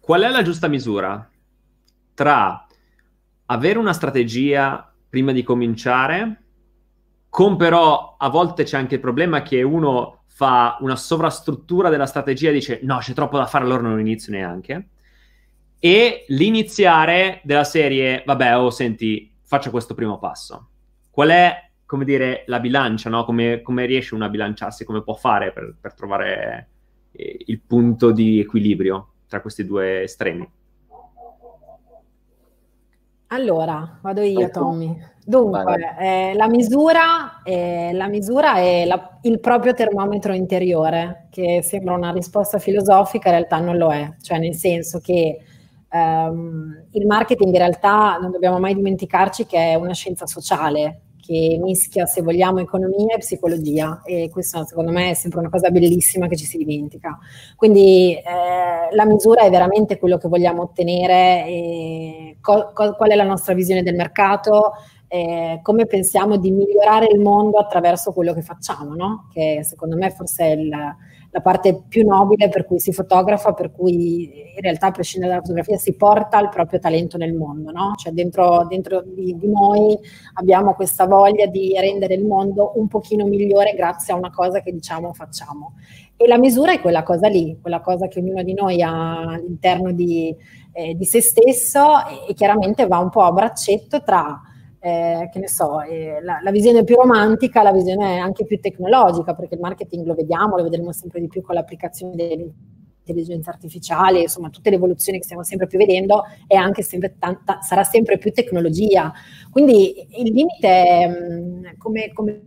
[0.00, 1.28] qual è la giusta misura
[2.14, 2.66] tra
[3.46, 6.42] avere una strategia prima di cominciare,
[7.28, 12.50] con però a volte c'è anche il problema che uno fa una sovrastruttura della strategia
[12.50, 14.88] e dice no, c'è troppo da fare, allora non inizio neanche
[15.78, 20.68] e l'iniziare della serie, vabbè, oh, senti, faccio questo primo passo.
[21.10, 23.24] Qual è, come dire, la bilancia, no?
[23.24, 26.68] Come, come riesce uno a bilanciarsi, come può fare per, per trovare
[27.12, 30.48] eh, il punto di equilibrio tra questi due estremi?
[33.28, 34.96] Allora, vado io, Tommy.
[35.24, 41.94] Dunque, eh, la, misura, eh, la, misura, è la, il proprio termometro interiore, che sembra
[41.94, 44.14] una risposta filosofica, in realtà non lo è.
[44.20, 45.40] Cioè, nel senso che
[45.88, 51.58] Um, il marketing in realtà non dobbiamo mai dimenticarci che è una scienza sociale che
[51.60, 56.28] mischia, se vogliamo, economia e psicologia e questo secondo me è sempre una cosa bellissima
[56.28, 57.18] che ci si dimentica.
[57.56, 63.24] Quindi eh, la misura è veramente quello che vogliamo ottenere, co- co- qual è la
[63.24, 64.74] nostra visione del mercato,
[65.08, 69.28] eh, come pensiamo di migliorare il mondo attraverso quello che facciamo, no?
[69.32, 70.70] che secondo me forse è il
[71.30, 75.42] la parte più nobile per cui si fotografa, per cui in realtà a prescindere dalla
[75.42, 77.92] fotografia si porta il proprio talento nel mondo, no?
[77.96, 79.98] Cioè dentro, dentro di, di, noi
[80.34, 84.72] abbiamo questa voglia di rendere il mondo un pochino migliore grazie a una cosa che
[84.72, 85.74] diciamo facciamo.
[86.16, 89.92] E la misura è quella cosa lì, quella cosa che ognuno di noi ha all'interno
[89.92, 90.34] di,
[90.72, 94.40] eh, di se stesso e, e chiaramente va un po' a braccetto tra
[94.86, 99.34] eh, che ne so, eh, la, la, visione più romantica, la visione anche più tecnologica,
[99.34, 104.48] perché il marketing lo vediamo, lo vedremo sempre di più con l'applicazione dell'intelligenza artificiale, insomma
[104.48, 108.30] tutte le evoluzioni che stiamo sempre più vedendo e anche sempre tanta, sarà sempre più
[108.30, 109.12] tecnologia.
[109.50, 112.42] Quindi il limite è mm, come, come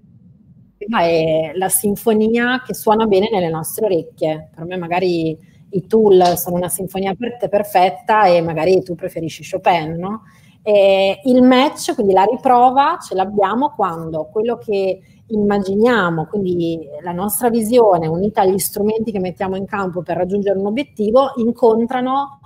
[0.77, 4.51] è la sinfonia che suona bene nelle nostre orecchie.
[4.55, 5.37] Per me magari
[5.71, 10.21] i tool sono una sinfonia per te perfetta e magari tu preferisci Chopin, no?
[10.71, 17.49] Eh, il match, quindi la riprova, ce l'abbiamo quando quello che immaginiamo, quindi la nostra
[17.49, 22.39] visione unita agli strumenti che mettiamo in campo per raggiungere un obiettivo, incontrano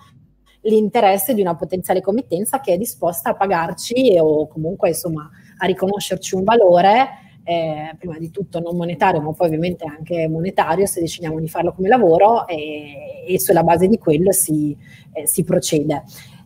[0.62, 6.36] l'interesse di una potenziale committenza che è disposta a pagarci o comunque insomma a riconoscerci
[6.36, 7.08] un valore,
[7.44, 11.74] eh, prima di tutto non monetario, ma poi ovviamente anche monetario se decidiamo di farlo
[11.74, 14.78] come lavoro e, e sulla base di quello si,
[15.12, 16.04] eh, si procede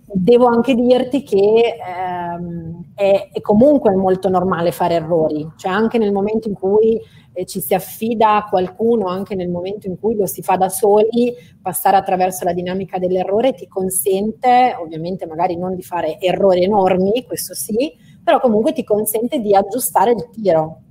[0.09, 6.13] devo anche dirti che ehm, è, è, comunque molto normale fare errori, cioè anche nel
[6.13, 6.99] momento in cui
[7.33, 10.69] eh, ci si affida a qualcuno, anche nel momento in cui lo si fa da
[10.69, 17.25] soli, passare attraverso la dinamica dell'errore ti consente, ovviamente magari non di fare errori enormi,
[17.25, 17.93] questo sì,
[18.23, 20.83] però comunque ti consente di aggiustare il tiro,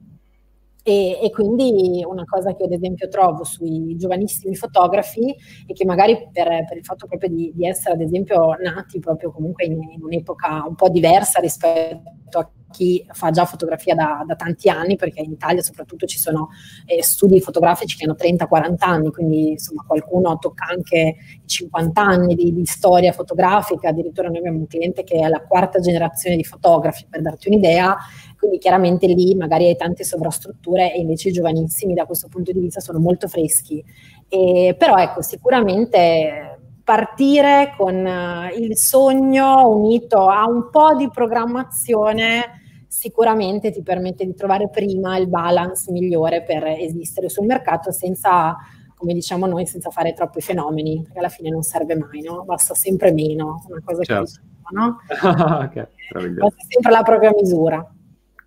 [0.89, 5.35] e, e, quindi una cosa che ad esempio trovo sui giovanissimi fotografi
[5.67, 9.33] e che magari per, per il fatto proprio di, di, essere ad esempio nati proprio
[9.33, 14.35] comunque in, in, un'epoca un po' diversa rispetto a chi fa già fotografia da, da
[14.35, 16.49] tanti anni, perché in Italia soprattutto ci sono
[16.87, 22.35] eh, studi fotografici che hanno 30-40 anni, quindi insomma qualcuno tocca anche i 50 anni
[22.35, 26.45] di, di storia fotografica, addirittura noi abbiamo un cliente che è la quarta generazione di
[26.45, 27.97] fotografi, per darti un'idea,
[28.39, 32.61] quindi chiaramente lì magari hai tante sovrastrutture e invece i giovanissimi da questo punto di
[32.61, 33.83] vista sono molto freschi.
[34.29, 36.56] E, però ecco, sicuramente
[36.87, 44.37] partire con uh, il sogno unito a un po' di programmazione sicuramente ti permette di
[44.37, 48.57] trovare prima il balance migliore per esistere sul mercato senza
[48.95, 52.45] come diciamo noi, senza fare troppi fenomeni, perché alla fine non serve mai, no?
[52.45, 54.25] Basta sempre meno, una cosa certo.
[54.25, 55.61] che diciamo, no?
[55.65, 55.87] okay,
[56.35, 57.85] Basta sempre la propria misura.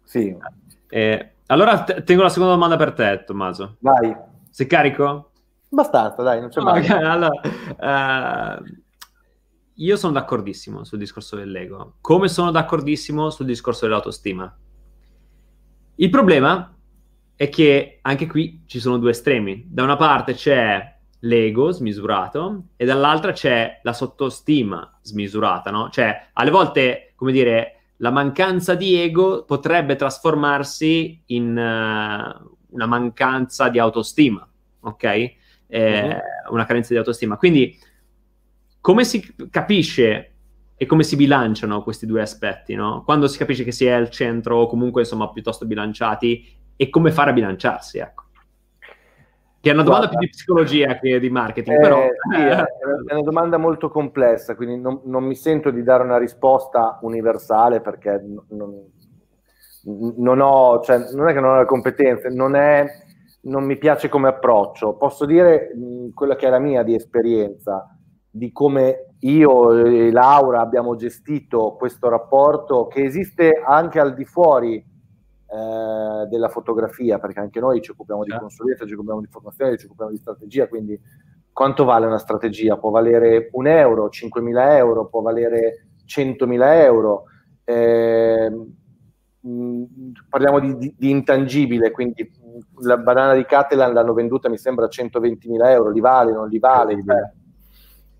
[0.01, 0.35] Sì.
[0.89, 3.75] Eh, allora t- tengo la seconda domanda per te, Tommaso.
[3.79, 4.15] Vai.
[4.49, 5.28] Sei carico?
[5.71, 6.83] Abbastanza, dai, non c'è mai.
[6.83, 8.63] Okay, allora, uh,
[9.75, 14.57] io sono d'accordissimo sul discorso dell'ego, come sono d'accordissimo sul discorso dell'autostima.
[15.95, 16.75] Il problema
[17.35, 19.65] è che anche qui ci sono due estremi.
[19.69, 25.89] Da una parte c'è l'ego smisurato e dall'altra c'è la sottostima smisurata, no?
[25.89, 33.69] Cioè, alle volte, come dire, la mancanza di ego potrebbe trasformarsi in uh, una mancanza
[33.69, 34.47] di autostima,
[34.81, 35.33] ok?
[35.69, 36.53] Eh, uh-huh.
[36.53, 37.37] Una carenza di autostima.
[37.37, 37.77] Quindi,
[38.81, 40.33] come si capisce
[40.75, 43.03] e come si bilanciano questi due aspetti, no?
[43.03, 47.11] Quando si capisce che si è al centro o comunque, insomma, piuttosto bilanciati e come
[47.11, 48.23] fare a bilanciarsi, ecco.
[49.61, 52.07] Che è una domanda Guarda, più di psicologia che di marketing, eh, però...
[52.31, 52.39] Sì,
[53.09, 57.81] è una domanda molto complessa, quindi non, non, mi sento di dare una risposta universale
[57.81, 58.85] perché non,
[60.15, 62.85] non, ho, cioè, non è che non ho le competenze, non, è,
[63.41, 64.95] non mi piace come approccio.
[64.95, 67.95] Posso dire mh, quella che è la mia di esperienza,
[68.29, 74.75] di come io e Laura abbiamo gestito questo rapporto che esiste anche al di fuori
[74.75, 78.45] eh, della fotografia, perché anche noi ci occupiamo di certo.
[78.45, 80.99] consulenza, ci occupiamo di formazione, ci occupiamo di strategia, quindi
[81.51, 82.77] quanto vale una strategia?
[82.77, 87.23] Può valere un euro, 5.000 euro, può valere 100.000 euro.
[87.65, 88.51] Eh,
[90.29, 92.31] parliamo di, di, di, intangibile, quindi
[92.81, 96.59] la banana di Catalan l'hanno venduta mi sembra a 120.000 euro, li vale, non li
[96.59, 96.97] vale?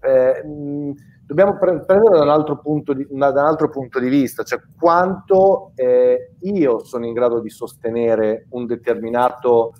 [0.02, 0.94] Eh, mh,
[1.26, 4.60] dobbiamo pre- prendere da un, altro punto di, da un altro punto di vista, cioè
[4.80, 9.74] quanto eh, io sono in grado di sostenere un determinato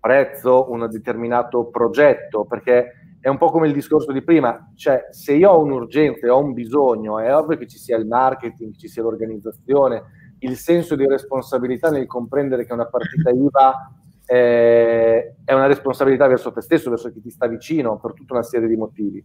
[0.00, 5.34] prezzo, un determinato progetto, perché è un po' come il discorso di prima, cioè se
[5.34, 8.86] io ho un'urgenza e ho un bisogno, è ovvio che ci sia il marketing, ci
[8.86, 10.02] sia l'organizzazione,
[10.40, 13.92] il senso di responsabilità nel comprendere che una partita IVA
[14.26, 18.42] eh, è una responsabilità verso te stesso, verso chi ti sta vicino, per tutta una
[18.42, 19.24] serie di motivi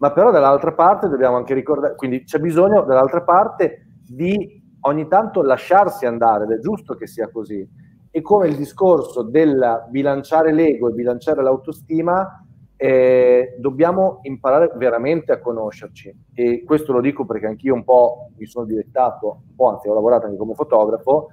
[0.00, 5.42] ma però dall'altra parte dobbiamo anche ricordare, quindi c'è bisogno dall'altra parte di ogni tanto
[5.42, 7.66] lasciarsi andare, ed è giusto che sia così.
[8.10, 12.44] E come il discorso del bilanciare l'ego e bilanciare l'autostima,
[12.76, 16.16] eh, dobbiamo imparare veramente a conoscerci.
[16.32, 19.94] E questo lo dico perché anch'io un po' mi sono dilettato, un po' anzi ho
[19.94, 21.28] lavorato anche come fotografo,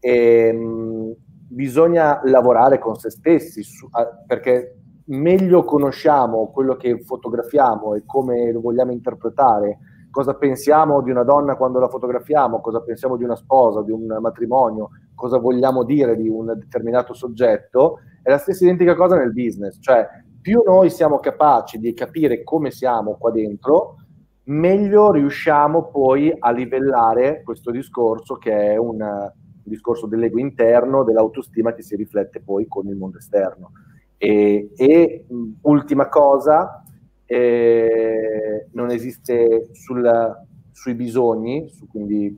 [0.00, 1.14] e, mh,
[1.48, 4.76] bisogna lavorare con se stessi, su, a, perché
[5.06, 9.78] meglio conosciamo quello che fotografiamo e come lo vogliamo interpretare,
[10.10, 14.18] cosa pensiamo di una donna quando la fotografiamo, cosa pensiamo di una sposa, di un
[14.20, 19.78] matrimonio, cosa vogliamo dire di un determinato soggetto, è la stessa identica cosa nel business,
[19.80, 20.06] cioè
[20.40, 23.96] più noi siamo capaci di capire come siamo qua dentro,
[24.44, 29.02] meglio riusciamo poi a livellare questo discorso che è un
[29.68, 33.72] discorso dell'ego interno, dell'autostima che si riflette poi con il mondo esterno.
[34.16, 35.26] E, e
[35.62, 36.82] ultima cosa,
[37.24, 40.36] eh, non esiste sul,
[40.72, 42.36] sui bisogni, su, quindi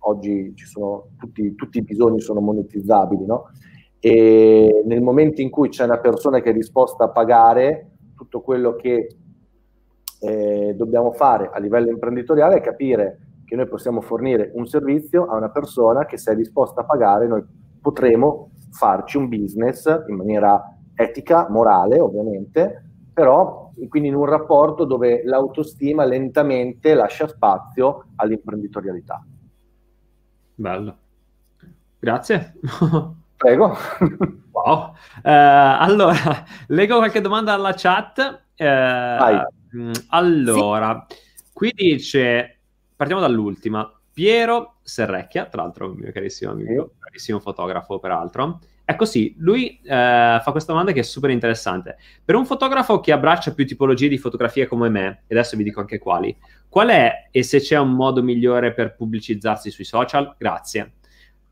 [0.00, 3.50] oggi sono, tutti, tutti, i bisogni sono monetizzabili, no?
[4.00, 8.74] E nel momento in cui c'è una persona che è disposta a pagare tutto quello
[8.74, 9.16] che
[10.20, 13.18] eh, dobbiamo fare a livello imprenditoriale è capire
[13.52, 17.26] che noi possiamo fornire un servizio a una persona che se è disposta a pagare
[17.26, 17.44] noi
[17.82, 22.82] potremo farci un business in maniera etica, morale ovviamente,
[23.12, 29.22] però quindi in un rapporto dove l'autostima lentamente lascia spazio all'imprenditorialità.
[30.54, 30.96] Bello.
[31.98, 32.54] Grazie.
[33.36, 33.76] Prego.
[34.52, 34.94] Wow.
[35.16, 36.14] Uh, allora,
[36.68, 38.44] leggo qualche domanda alla chat.
[38.56, 41.44] Uh, allora, sì.
[41.52, 42.61] qui dice,
[43.02, 43.92] partiamo dall'ultima.
[44.12, 46.98] Piero Serrecchia, tra l'altro un mio carissimo amico, sì.
[47.00, 51.96] bravissimo fotografo peraltro, è così, lui eh, fa questa domanda che è super interessante.
[52.24, 55.80] Per un fotografo che abbraccia più tipologie di fotografia come me, e adesso vi dico
[55.80, 56.36] anche quali,
[56.68, 60.34] qual è e se c'è un modo migliore per pubblicizzarsi sui social?
[60.38, 60.92] Grazie.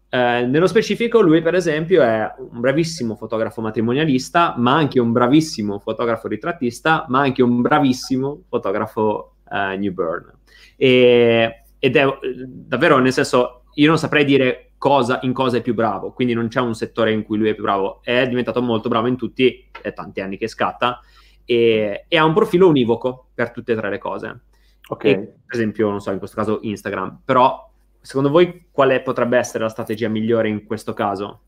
[0.08, 5.78] Eh, nello specifico, lui, per esempio, è un bravissimo fotografo matrimonialista, ma anche un bravissimo
[5.80, 10.38] fotografo ritrattista, ma anche un bravissimo fotografo eh, newborn.
[10.82, 12.06] E, ed è
[12.46, 16.48] davvero, nel senso, io non saprei dire cosa, in cosa è più bravo, quindi non
[16.48, 19.68] c'è un settore in cui lui è più bravo, è diventato molto bravo in tutti,
[19.82, 21.00] è tanti anni che scatta,
[21.44, 24.40] e, e ha un profilo univoco per tutte e tre le cose.
[24.88, 25.04] Ok.
[25.04, 27.70] E, per esempio, non so, in questo caso Instagram, però
[28.00, 31.40] secondo voi quale potrebbe essere la strategia migliore in questo caso?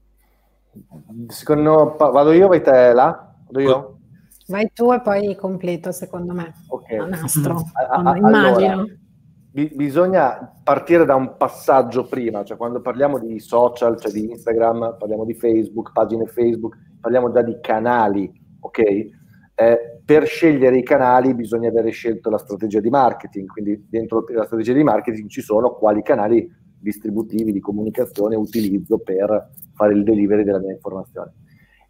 [1.29, 3.35] Secondo vado io, vai te là?
[3.47, 3.97] Vado io?
[4.49, 6.53] Vai tu e poi completo, secondo me.
[6.69, 6.91] Ok.
[6.91, 9.01] Nastro, a, a, immagino.
[9.55, 15.27] Bisogna partire da un passaggio prima, cioè quando parliamo di social, cioè di Instagram, parliamo
[15.27, 18.79] di Facebook, pagine Facebook, parliamo già di canali, ok?
[18.79, 24.45] Eh, per scegliere i canali bisogna avere scelto la strategia di marketing, quindi dentro la
[24.45, 30.45] strategia di marketing ci sono quali canali distributivi di comunicazione utilizzo per fare il delivery
[30.45, 31.35] della mia informazione.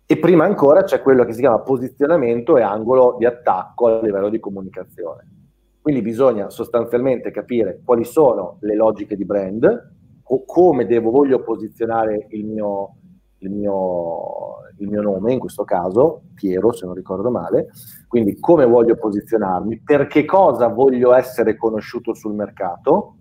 [0.05, 4.31] E prima ancora c'è quello che si chiama posizionamento e angolo di attacco a livello
[4.31, 5.42] di comunicazione.
[5.83, 9.91] Quindi bisogna sostanzialmente capire quali sono le logiche di brand,
[10.23, 12.95] o come devo, voglio posizionare il mio,
[13.39, 17.71] il mio, il mio nome, in questo caso Piero, se non ricordo male,
[18.07, 23.17] quindi come voglio posizionarmi, per che cosa voglio essere conosciuto sul mercato,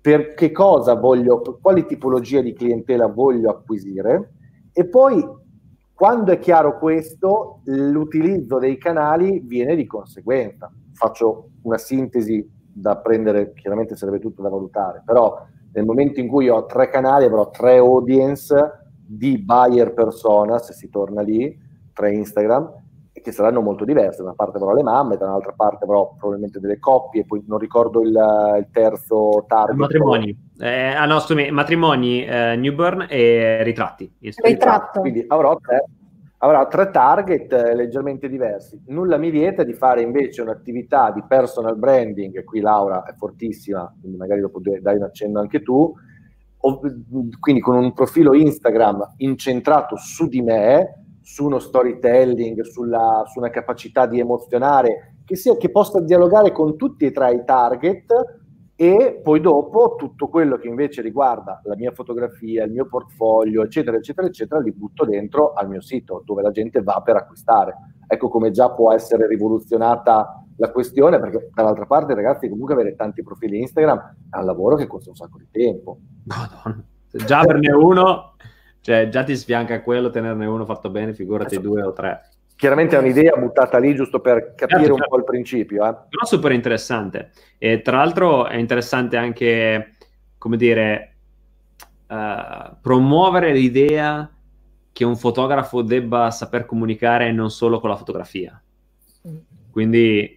[0.00, 4.34] per che cosa voglio, quali tipologie di clientela voglio acquisire
[4.72, 5.22] e poi
[5.92, 10.72] quando è chiaro questo, l'utilizzo dei canali viene di conseguenza.
[11.00, 16.50] Faccio una sintesi da prendere, chiaramente sarebbe tutto da valutare, però nel momento in cui
[16.50, 18.54] ho tre canali avrò tre audience
[19.06, 21.58] di buyer persona, se si torna lì,
[21.94, 22.70] tre Instagram,
[23.12, 24.18] che saranno molto diverse.
[24.18, 27.58] Da una parte avrò le mamme, da un'altra parte avrò probabilmente delle coppie, poi non
[27.58, 29.76] ricordo il, il terzo target.
[29.76, 30.50] Matrimoni.
[30.58, 34.12] Eh, ah no, scusami, matrimoni, eh, newborn e ritratti.
[34.18, 35.00] Ritratto.
[35.00, 35.84] Quindi avrò tre,
[36.42, 38.80] avrà tre target eh, leggermente diversi.
[38.86, 44.16] Nulla mi vieta di fare invece un'attività di personal branding, qui Laura è fortissima, quindi
[44.16, 45.92] magari dopo dai un accenno anche tu,
[46.62, 46.80] o,
[47.38, 53.50] quindi con un profilo Instagram incentrato su di me, su uno storytelling, sulla, su una
[53.50, 58.06] capacità di emozionare, che, sia, che possa dialogare con tutti e tre i target
[58.80, 63.98] e poi dopo tutto quello che invece riguarda la mia fotografia, il mio portfolio, eccetera,
[63.98, 67.76] eccetera, eccetera, li butto dentro al mio sito dove la gente va per acquistare.
[68.06, 73.22] Ecco come già può essere rivoluzionata la questione, perché dall'altra parte, ragazzi, comunque avere tanti
[73.22, 75.98] profili Instagram è un lavoro che costa un sacco di tempo.
[76.24, 76.82] Madonna.
[77.10, 78.36] Già averne uno,
[78.80, 82.22] cioè già ti sfianca quello, tenerne uno fatto bene, figurati Adesso, due o tre.
[82.60, 85.08] Chiaramente è un'idea buttata lì giusto per capire certo, un certo.
[85.08, 85.86] po' il principio.
[85.86, 85.94] Eh.
[86.10, 87.30] Però super interessante.
[87.56, 89.94] E tra l'altro è interessante anche,
[90.36, 91.14] come dire,
[92.06, 94.30] uh, promuovere l'idea
[94.92, 98.62] che un fotografo debba saper comunicare non solo con la fotografia.
[99.70, 100.36] Quindi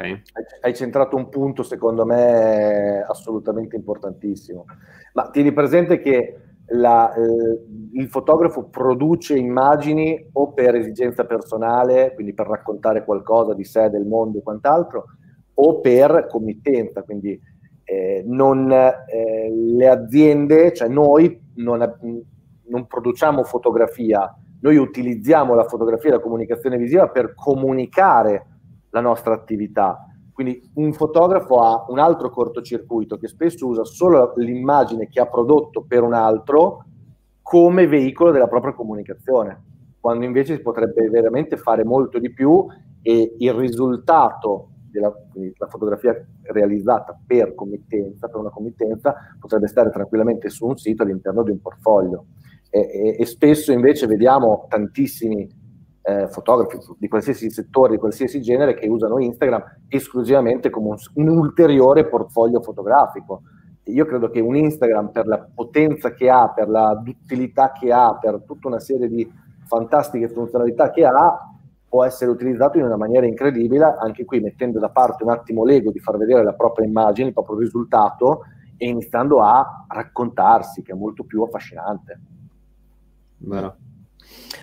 [0.00, 0.22] Okay.
[0.62, 4.64] Hai centrato un punto, secondo me, assolutamente importantissimo.
[5.12, 12.32] Ma tieni presente che la, eh, il fotografo produce immagini o per esigenza personale, quindi
[12.34, 15.04] per raccontare qualcosa di sé, del mondo e quant'altro,
[15.54, 17.38] o per committenza, quindi
[17.84, 21.98] eh, non, eh, le aziende, cioè noi non,
[22.68, 28.46] non produciamo fotografia, noi utilizziamo la fotografia e la comunicazione visiva per comunicare
[28.90, 30.04] la nostra attività.
[30.40, 35.84] Quindi un fotografo ha un altro cortocircuito che spesso usa solo l'immagine che ha prodotto
[35.86, 36.86] per un altro
[37.42, 39.62] come veicolo della propria comunicazione,
[40.00, 42.66] quando invece si potrebbe veramente fare molto di più
[43.02, 45.12] e il risultato della
[45.68, 46.14] fotografia
[46.44, 51.60] realizzata per committenza, per una committenza, potrebbe stare tranquillamente su un sito all'interno di un
[51.60, 52.24] portfolio.
[52.70, 55.46] E, e, e spesso invece vediamo tantissimi
[56.02, 61.28] eh, fotografi di qualsiasi settore, di qualsiasi genere, che usano Instagram esclusivamente come un, un
[61.36, 63.42] ulteriore portfolio fotografico.
[63.84, 68.16] Io credo che un Instagram, per la potenza che ha, per la duttilità che ha,
[68.16, 69.28] per tutta una serie di
[69.66, 71.50] fantastiche funzionalità che ha,
[71.88, 75.90] può essere utilizzato in una maniera incredibile, anche qui mettendo da parte un attimo l'ego
[75.90, 78.42] di far vedere la propria immagine, il proprio risultato
[78.76, 82.20] e iniziando a raccontarsi, che è molto più affascinante.
[83.38, 83.76] Vero.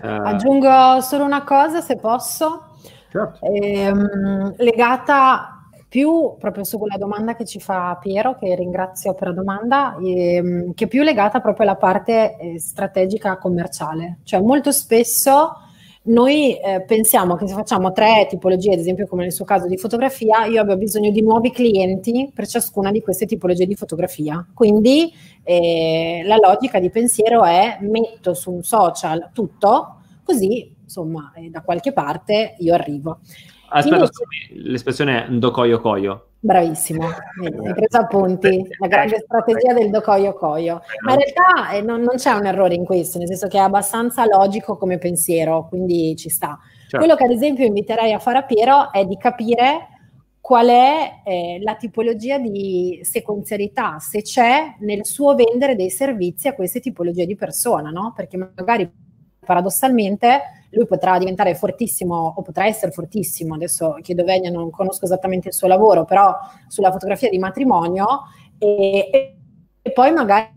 [0.02, 2.66] Uh, Aggiungo solo una cosa, se posso,
[3.10, 3.44] certo.
[3.44, 5.58] ehm, legata
[5.88, 10.74] più proprio su quella domanda che ci fa Piero, che ringrazio per la domanda, ehm,
[10.74, 14.18] che più legata proprio alla parte eh, strategica commerciale.
[14.24, 15.62] Cioè molto spesso
[16.04, 19.76] noi eh, pensiamo che se facciamo tre tipologie, ad esempio come nel suo caso di
[19.76, 24.46] fotografia, io abbia bisogno di nuovi clienti per ciascuna di queste tipologie di fotografia.
[24.54, 25.12] Quindi
[25.42, 31.62] eh, la logica di pensiero è metto su un social tutto, così insomma eh, da
[31.62, 33.18] qualche parte io arrivo.
[33.70, 36.27] Aspetta, Invece, l'espressione ndokoyo koyo.
[36.40, 40.82] Bravissimo, hai preso appunti, la grande strategia del docoio coio.
[41.04, 43.60] Ma in realtà eh, non, non, c'è un errore in questo, nel senso che è
[43.60, 46.56] abbastanza logico come pensiero, quindi ci sta.
[46.82, 46.98] Certo.
[46.98, 49.88] Quello che ad esempio inviterei a fare a Piero è di capire
[50.40, 56.54] qual è eh, la tipologia di sequenzialità, se c'è nel suo vendere dei servizi a
[56.54, 58.12] queste tipologie di persona, no?
[58.14, 58.88] Perché magari
[59.44, 65.48] paradossalmente lui potrà diventare fortissimo o potrà essere fortissimo, adesso chiedo Vegna, non conosco esattamente
[65.48, 66.36] il suo lavoro, però
[66.66, 68.06] sulla fotografia di matrimonio
[68.58, 69.08] e,
[69.80, 70.56] e poi magari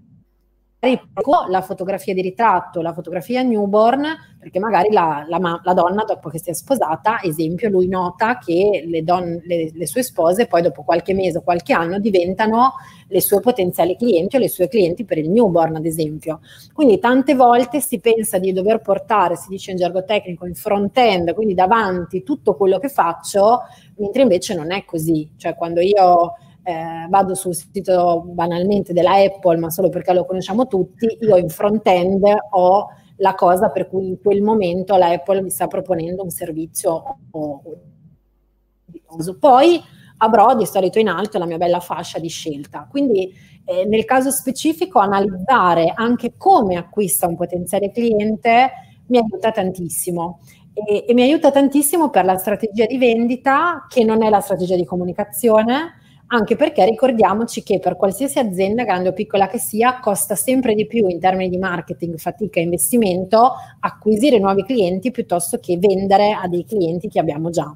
[1.47, 4.03] la fotografia di ritratto, la fotografia newborn,
[4.39, 8.83] perché magari la, la, la, donna dopo che si è sposata, esempio, lui nota che
[8.87, 12.73] le, don, le, le, sue spose poi dopo qualche mese o qualche anno diventano
[13.07, 16.39] le sue potenziali clienti o le sue clienti per il newborn, ad esempio.
[16.73, 21.35] Quindi tante volte si pensa di dover portare, si dice in gergo tecnico, in front-end,
[21.35, 23.59] quindi davanti tutto quello che faccio,
[23.97, 25.29] mentre invece non è così.
[25.37, 30.67] Cioè quando io eh, vado sul sito banalmente della Apple, ma solo perché lo conosciamo
[30.67, 35.49] tutti, io in front-end ho la cosa per cui in quel momento la Apple mi
[35.49, 39.81] sta proponendo un servizio o, o, poi
[40.17, 42.87] avrò di solito in alto la mia bella fascia di scelta.
[42.89, 43.33] Quindi
[43.65, 48.71] eh, nel caso specifico analizzare anche come acquista un potenziale cliente
[49.07, 50.39] mi aiuta tantissimo.
[50.73, 54.75] E, e mi aiuta tantissimo per la strategia di vendita, che non è la strategia
[54.75, 56.00] di comunicazione,
[56.33, 60.87] anche perché ricordiamoci che per qualsiasi azienda, grande o piccola che sia, costa sempre di
[60.87, 66.47] più in termini di marketing, fatica e investimento acquisire nuovi clienti piuttosto che vendere a
[66.47, 67.75] dei clienti che abbiamo già.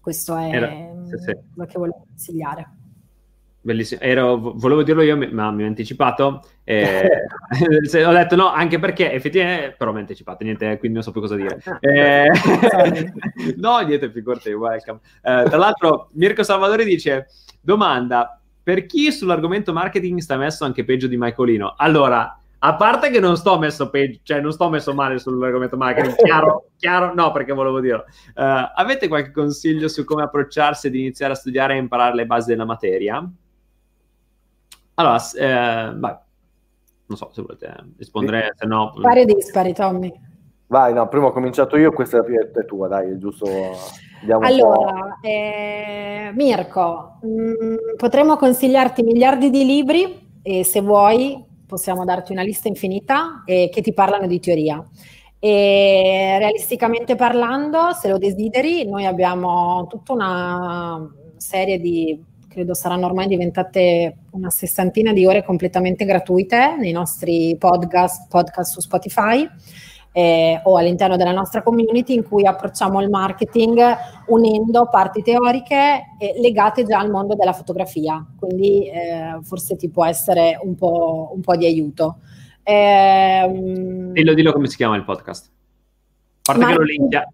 [0.00, 0.68] Questo è Era,
[1.04, 1.36] sì, sì.
[1.54, 2.68] quello che volevo consigliare.
[3.64, 6.42] Bellissimo, Ero, volevo dirlo io, ma mi ho anticipato.
[6.66, 11.10] Eh, ho detto no, anche perché effettivamente, però mi ho anticipato, niente, quindi non so
[11.10, 11.60] più cosa dire.
[11.80, 12.26] Eh,
[13.56, 15.00] no, niente, figurati, welcome.
[15.22, 17.26] Eh, tra l'altro, Mirko Salvadori dice,
[17.60, 21.74] domanda, per chi sull'argomento marketing sta messo anche peggio di Michaelino?
[21.76, 26.14] Allora, a parte che non sto messo peggio, cioè non sto messo male sull'argomento marketing,
[26.14, 28.06] chiaro, chiaro, no, perché volevo dirlo.
[28.34, 32.48] Uh, avete qualche consiglio su come approcciarsi ed iniziare a studiare e imparare le basi
[32.48, 33.30] della materia?
[34.94, 36.16] Allora, eh, vai.
[37.06, 38.94] Non so se volete rispondere, se no...
[39.00, 40.12] Pari e dispari, Tommy.
[40.66, 43.44] Vai, no, prima ho cominciato io, questa è tua, dai, è giusto...
[44.40, 52.32] allora, eh, Mirko, mh, mm, potremmo consigliarti miliardi di libri e se vuoi possiamo darti
[52.32, 54.82] una lista infinita eh, che ti parlano di teoria.
[55.38, 61.06] E realisticamente parlando, se lo desideri, noi abbiamo tutta una
[61.36, 62.18] serie di
[62.54, 68.80] credo saranno ormai diventate una sessantina di ore completamente gratuite nei nostri podcast, podcast su
[68.80, 69.46] Spotify
[70.12, 73.82] eh, o all'interno della nostra community in cui approcciamo il marketing
[74.28, 80.04] unendo parti teoriche eh, legate già al mondo della fotografia, quindi eh, forse ti può
[80.06, 82.18] essere un po', un po di aiuto.
[82.62, 85.46] Ehm, dillo, dillo come si chiama il podcast.
[85.46, 85.50] A
[86.44, 86.86] parte Marketing...
[86.86, 87.28] che lo linkia,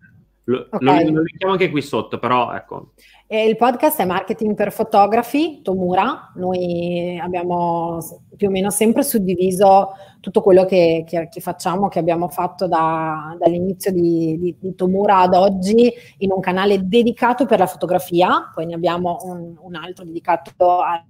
[0.45, 1.11] lo, okay.
[1.11, 2.93] lo, linkiamo anche qui sotto, però ecco.
[3.27, 6.33] E il podcast è Marketing per Fotografi, Tomura.
[6.35, 7.99] Noi abbiamo
[8.37, 13.37] più o meno sempre suddiviso tutto quello che, che, che facciamo, che abbiamo fatto da,
[13.39, 18.67] dall'inizio di, di, di, Tomura ad oggi in un canale dedicato per la fotografia, poi
[18.67, 21.05] ne abbiamo un, un altro dedicato a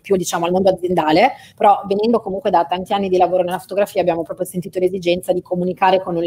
[0.00, 4.00] più diciamo al mondo aziendale, però venendo comunque da tanti anni di lavoro nella fotografia
[4.00, 6.22] abbiamo proprio sentito l'esigenza di comunicare con un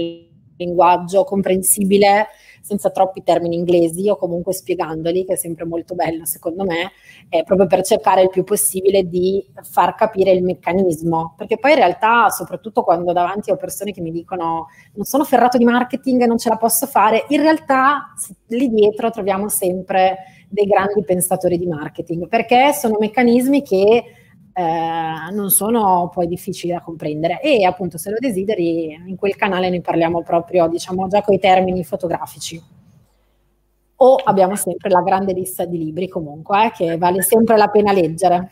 [0.62, 2.28] linguaggio comprensibile
[2.62, 6.92] senza troppi termini inglesi o comunque spiegandoli, che è sempre molto bello secondo me,
[7.30, 11.78] eh, proprio per cercare il più possibile di far capire il meccanismo, perché poi in
[11.78, 16.38] realtà, soprattutto quando davanti ho persone che mi dicono non sono ferrato di marketing, non
[16.38, 18.14] ce la posso fare, in realtà
[18.48, 20.18] lì dietro troviamo sempre
[20.48, 24.04] dei grandi pensatori di marketing, perché sono meccanismi che
[24.53, 27.41] eh, non sono poi difficili da comprendere.
[27.41, 31.40] E appunto se lo desideri in quel canale ne parliamo proprio diciamo già con i
[31.40, 32.61] termini fotografici.
[34.03, 37.91] O abbiamo sempre la grande lista di libri comunque eh, che vale sempre la pena
[37.91, 38.49] leggere.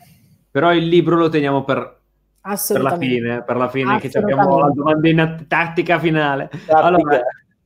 [0.50, 2.00] Però il libro lo teniamo per,
[2.40, 6.48] per la fine per la fine che abbiamo la domandina tattica finale.
[6.48, 6.76] Tattica.
[6.76, 7.20] allora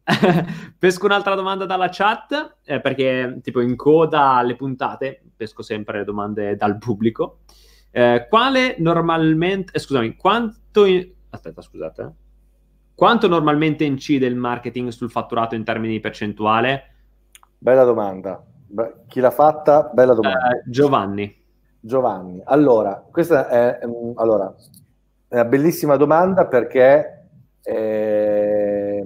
[0.78, 6.04] pesco un'altra domanda dalla chat eh, perché tipo in coda alle puntate pesco sempre le
[6.04, 7.38] domande dal pubblico
[7.96, 11.08] eh, quale normalmente, eh, scusami, quanto, in...
[11.30, 12.10] aspetta, scusate, eh.
[12.92, 16.82] quanto normalmente incide il marketing sul fatturato in termini di percentuale?
[17.56, 18.44] Bella domanda.
[19.06, 19.92] Chi l'ha fatta?
[19.94, 20.56] Bella domanda.
[20.56, 21.40] Eh, Giovanni.
[21.78, 22.40] Giovanni.
[22.46, 24.52] Allora, questa è, um, allora,
[25.28, 27.28] è una bellissima domanda perché
[27.62, 29.04] eh,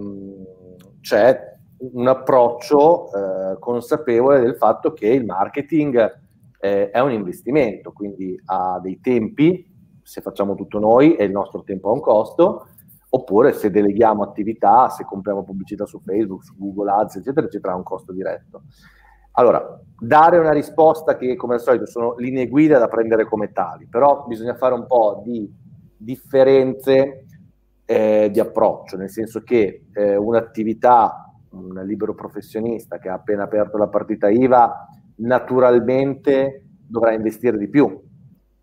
[1.03, 1.57] c'è
[1.93, 6.21] un approccio eh, consapevole del fatto che il marketing
[6.61, 9.67] eh, è un investimento, quindi ha dei tempi,
[10.03, 12.69] se facciamo tutto noi e il nostro tempo ha un costo,
[13.11, 17.77] oppure se deleghiamo attività, se compriamo pubblicità su Facebook, su Google Ads, eccetera, eccetera, ha
[17.77, 18.63] un costo diretto.
[19.33, 23.87] Allora, dare una risposta che come al solito sono linee guida da prendere come tali,
[23.87, 25.49] però bisogna fare un po' di
[25.97, 27.25] differenze
[27.85, 33.79] eh, di approccio, nel senso che eh, un'attività, un libero professionista che ha appena aperto
[33.79, 34.88] la partita IVA
[35.19, 38.01] naturalmente dovrà investire di più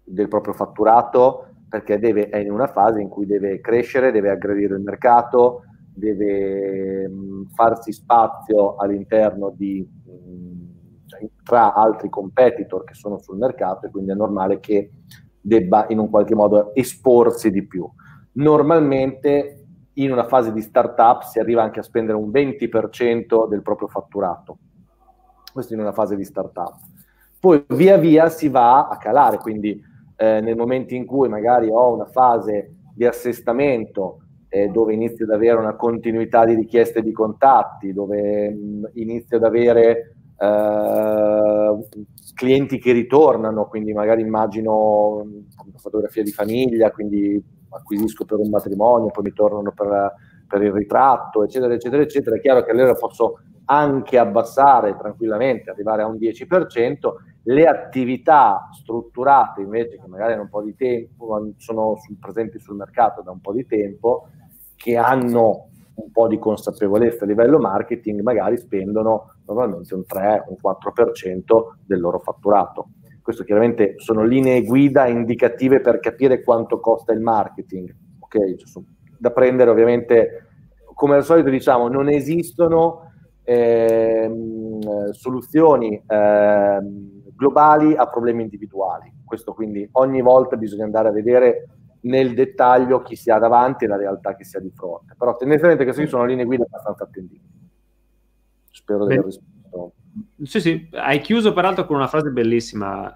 [0.03, 4.75] del proprio fatturato perché deve, è in una fase in cui deve crescere, deve aggredire
[4.75, 5.63] il mercato,
[5.93, 9.85] deve mh, farsi spazio all'interno di,
[11.05, 14.91] cioè, tra altri competitor che sono sul mercato e quindi è normale che
[15.41, 17.87] debba in un qualche modo esporsi di più.
[18.33, 23.87] Normalmente in una fase di startup si arriva anche a spendere un 20% del proprio
[23.87, 24.57] fatturato.
[25.55, 26.75] Questo in una fase di startup.
[27.39, 29.81] Poi via via si va a calare, quindi
[30.17, 34.19] eh, nel momento in cui magari ho una fase di assestamento
[34.49, 39.37] eh, dove inizio ad avere una continuità di richieste di contatti, dove mh, mm, inizio
[39.37, 41.87] ad avere eh,
[42.33, 49.09] clienti che ritornano, quindi magari immagino una fotografia di famiglia, quindi acquisisco per un matrimonio,
[49.09, 50.15] poi mi tornano per,
[50.49, 52.35] per il ritratto, eccetera, eccetera, eccetera.
[52.35, 57.13] È chiaro che allora posso anche abbassare tranquillamente, arrivare a un 10%,
[57.43, 62.75] le attività strutturate invece che magari hanno un po' di tempo, sono sul, presenti sul
[62.75, 64.27] mercato da un po' di tempo,
[64.75, 70.57] che hanno un po' di consapevolezza a livello marketing, magari spendono normalmente un 3, un
[70.61, 71.43] 4%
[71.85, 72.89] del loro fatturato.
[73.21, 77.95] Questo chiaramente sono linee guida indicative per capire quanto costa il marketing.
[78.19, 78.83] Ok, cioè,
[79.17, 80.47] da prendere ovviamente,
[80.93, 83.04] come al solito diciamo, non esistono
[83.45, 84.29] eh,
[85.11, 86.79] soluzioni eh,
[87.35, 89.13] globali a problemi individuali.
[89.23, 91.67] Questo quindi ogni volta bisogna andare a vedere
[92.01, 95.15] nel dettaglio chi si ha davanti e la realtà che si ha di fronte.
[95.17, 97.53] Però tendenzialmente queste sono linee guida abbastanza attendibili.
[98.71, 99.93] Spero di aver risposto.
[100.43, 103.13] Sì, sì, hai chiuso peraltro con una frase bellissima.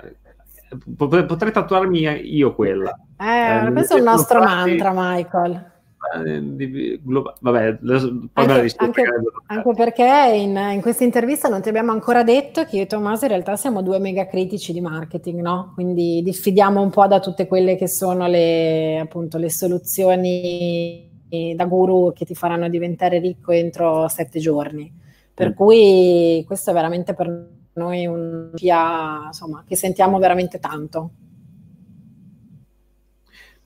[0.95, 2.01] Potrei tatuarmi
[2.35, 2.97] io quella.
[3.17, 4.69] Eh, eh questo è il nostro frasi...
[4.69, 5.68] mantra, Michael.
[6.15, 7.77] Eh, vabbè,
[8.31, 9.03] poi anche, anche,
[9.47, 13.25] anche, perché in, in, questa intervista non ti abbiamo ancora detto che io e Tommaso
[13.25, 15.71] in realtà siamo due mega critici di marketing, no?
[15.75, 21.07] Quindi diffidiamo un po' da tutte quelle che sono le, appunto, le soluzioni
[21.55, 24.91] da guru che ti faranno diventare ricco entro sette giorni.
[25.33, 25.53] Per mm.
[25.53, 31.11] cui questo è veramente per noi un via, insomma, che sentiamo veramente tanto.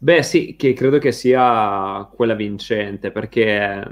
[0.03, 3.89] Beh, sì, che credo che sia quella vincente, perché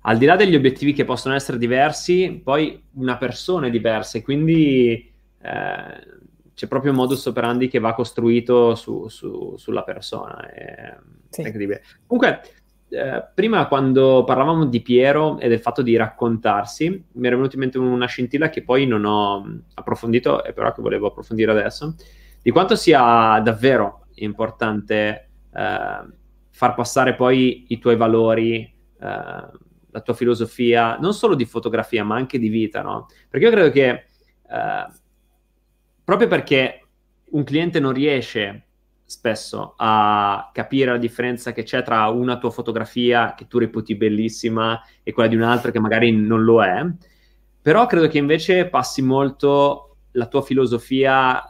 [0.00, 4.22] al di là degli obiettivi che possono essere diversi, poi una persona è diversa e
[4.22, 6.06] quindi eh,
[6.52, 10.46] c'è proprio un modus operandi che va costruito su, su, sulla persona.
[10.50, 10.94] È,
[11.30, 11.40] sì.
[11.40, 11.82] è incredibile.
[12.06, 12.42] Comunque,
[12.90, 17.60] eh, prima quando parlavamo di Piero e del fatto di raccontarsi, mi era venuta in
[17.60, 21.94] mente una scintilla che poi non ho approfondito e però che volevo approfondire adesso,
[22.42, 26.06] di quanto sia davvero importante eh,
[26.50, 32.16] far passare poi i tuoi valori, eh, la tua filosofia, non solo di fotografia, ma
[32.16, 33.06] anche di vita, no?
[33.28, 34.86] Perché io credo che eh,
[36.04, 36.86] proprio perché
[37.30, 38.66] un cliente non riesce
[39.04, 44.80] spesso a capire la differenza che c'è tra una tua fotografia che tu reputi bellissima
[45.02, 46.84] e quella di un'altra che magari non lo è,
[47.62, 51.42] però credo che invece passi molto la tua filosofia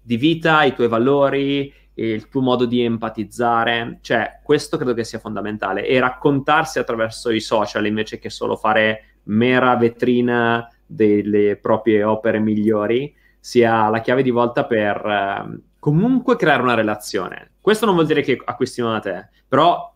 [0.00, 5.18] di vita, i tuoi valori, il tuo modo di empatizzare, cioè questo credo che sia
[5.18, 12.38] fondamentale e raccontarsi attraverso i social invece che solo fare mera vetrina delle proprie opere
[12.38, 17.52] migliori sia la chiave di volta per eh, comunque creare una relazione.
[17.60, 19.94] Questo non vuol dire che acquistino da te, però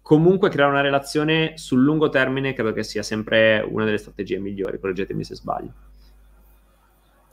[0.00, 4.80] comunque creare una relazione sul lungo termine credo che sia sempre una delle strategie migliori,
[4.80, 5.72] correggetemi se sbaglio.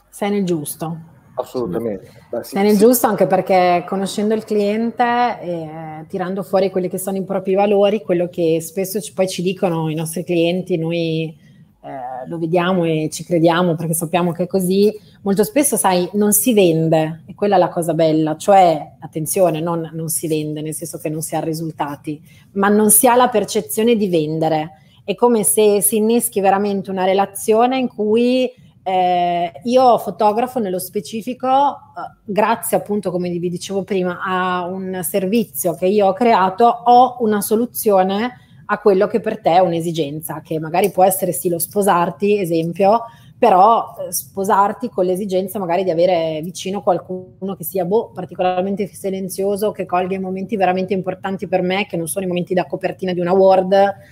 [0.09, 1.13] Sei nel giusto.
[1.35, 2.09] Assolutamente.
[2.29, 2.79] Beh, sì, è nel sì.
[2.79, 5.03] giusto anche perché conoscendo il cliente
[5.41, 9.41] eh, tirando fuori quelli che sono i propri valori, quello che spesso ci, poi ci
[9.41, 11.37] dicono i nostri clienti, noi
[11.85, 14.91] eh, lo vediamo e ci crediamo perché sappiamo che è così,
[15.23, 19.91] molto spesso sai non si vende e quella è la cosa bella, cioè attenzione, non,
[19.93, 22.21] non si vende nel senso che non si ha risultati,
[22.53, 24.71] ma non si ha la percezione di vendere.
[25.03, 28.51] È come se si inneschi veramente una relazione in cui
[28.87, 35.73] eh, io fotografo nello specifico, eh, grazie appunto, come vi dicevo prima, a un servizio
[35.73, 40.59] che io ho creato, ho una soluzione a quello che per te è un'esigenza, che
[40.59, 43.01] magari può essere sì lo sposarti, esempio,
[43.39, 49.71] però eh, sposarti con l'esigenza magari di avere vicino qualcuno che sia boh, particolarmente silenzioso,
[49.71, 53.13] che colga i momenti veramente importanti per me, che non sono i momenti da copertina
[53.13, 53.71] di una Word,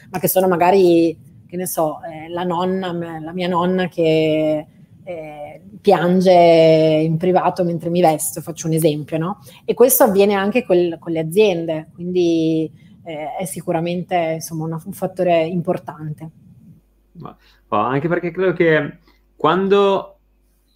[0.09, 4.65] ma che sono magari che ne so, eh, la nonna, la mia nonna che
[5.03, 9.39] eh, piange in privato mentre mi vesto, faccio un esempio, no?
[9.63, 12.71] E questo avviene anche col, con le aziende, quindi
[13.03, 16.29] eh, è sicuramente insomma, un fattore importante.
[17.11, 18.97] Ma, anche perché credo che
[19.35, 20.17] quando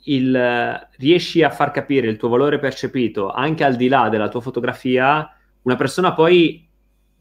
[0.03, 4.41] il, riesci a far capire il tuo valore percepito anche al di là della tua
[4.41, 5.27] fotografia,
[5.63, 6.69] una persona poi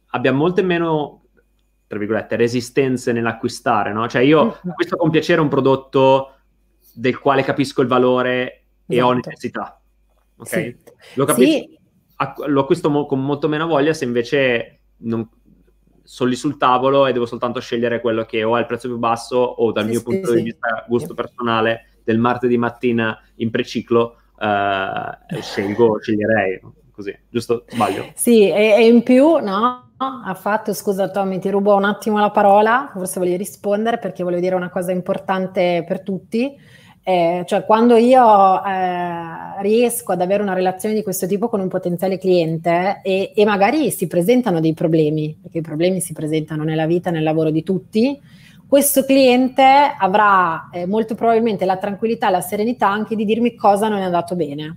[0.09, 1.26] abbia molte meno,
[1.87, 4.09] tra virgolette, resistenze nell'acquistare, no?
[4.09, 4.71] Cioè io mm-hmm.
[4.71, 6.35] acquisto con piacere un prodotto
[6.93, 9.29] del quale capisco il valore e ho esatto.
[9.29, 9.81] necessità.
[10.37, 10.49] Ok?
[10.49, 10.77] Sì.
[11.15, 11.79] Lo, capisco, sì.
[12.47, 15.29] lo acquisto mo- con molto meno voglia se invece non,
[16.07, 18.97] sono lì sul tavolo e devo soltanto scegliere quello che o ha il prezzo più
[18.97, 24.21] basso o dal sì, mio punto di vista gusto personale del martedì mattina in preciclo
[24.39, 26.61] eh, scelgo, sceglierei
[26.93, 27.65] così, giusto?
[27.69, 28.11] Sbaglio?
[28.15, 29.86] Sì, e, e in più, no?
[29.99, 34.41] Ha fatto, scusa Tommy, ti rubo un attimo la parola, forse voglio rispondere perché voglio
[34.41, 36.55] dire una cosa importante per tutti
[37.09, 41.69] eh, cioè quando io eh, riesco ad avere una relazione di questo tipo con un
[41.69, 46.85] potenziale cliente e, e, magari si presentano dei problemi, perché i problemi si presentano nella
[46.85, 48.21] vita, nel lavoro di tutti,
[48.67, 49.63] questo cliente
[49.97, 54.35] avrà eh, molto probabilmente la tranquillità, la serenità anche di dirmi cosa non è andato
[54.35, 54.77] bene.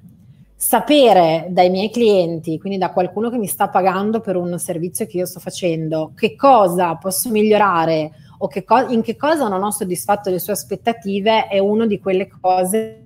[0.61, 5.15] Sapere dai miei clienti, quindi da qualcuno che mi sta pagando per un servizio che
[5.15, 9.71] io sto facendo, che cosa posso migliorare o che co- in che cosa non ho
[9.71, 13.05] soddisfatto le sue aspettative è una di quelle cose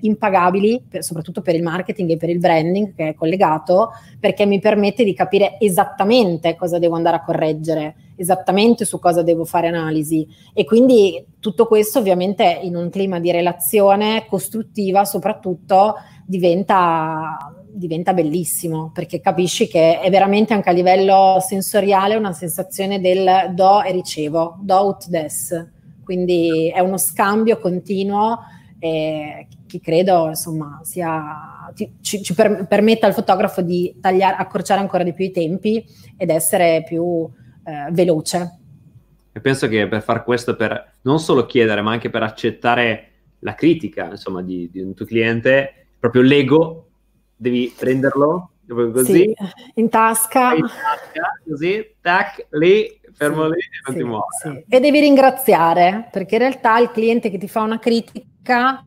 [0.00, 4.58] impagabili, per, soprattutto per il marketing e per il branding che è collegato, perché mi
[4.58, 10.26] permette di capire esattamente cosa devo andare a correggere, esattamente su cosa devo fare analisi.
[10.54, 18.90] E quindi tutto questo ovviamente in un clima di relazione costruttiva soprattutto diventa diventa bellissimo
[18.92, 24.58] perché capisci che è veramente anche a livello sensoriale una sensazione del do e ricevo,
[24.62, 25.68] do ut des,
[26.02, 28.38] quindi è uno scambio continuo
[28.78, 31.70] eh, che credo insomma sia,
[32.00, 35.84] ci, ci per, permetta al fotografo di tagliare, accorciare ancora di più i tempi
[36.16, 37.28] ed essere più
[37.64, 38.58] eh, veloce.
[39.32, 43.54] E penso che per far questo, per non solo chiedere, ma anche per accettare la
[43.54, 46.88] critica insomma, di, di un tuo cliente, proprio l'ego
[47.36, 49.12] devi prenderlo così.
[49.12, 49.36] Sì,
[49.74, 50.54] in tasca.
[50.54, 54.64] in tasca così tac lì fermo sì, lì e non sì, ti muovi.
[54.68, 58.84] e devi ringraziare perché in realtà il cliente che ti fa una critica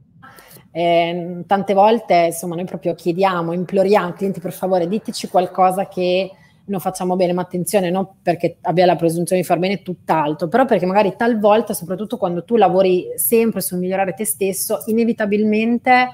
[0.71, 6.31] eh, tante volte insomma noi proprio chiediamo imploriamo clienti per favore diteci qualcosa che
[6.69, 10.65] non facciamo bene, ma attenzione, non perché abbia la presunzione di far bene tutt'altro, però
[10.65, 16.07] perché magari talvolta, soprattutto quando tu lavori sempre sul migliorare te stesso, inevitabilmente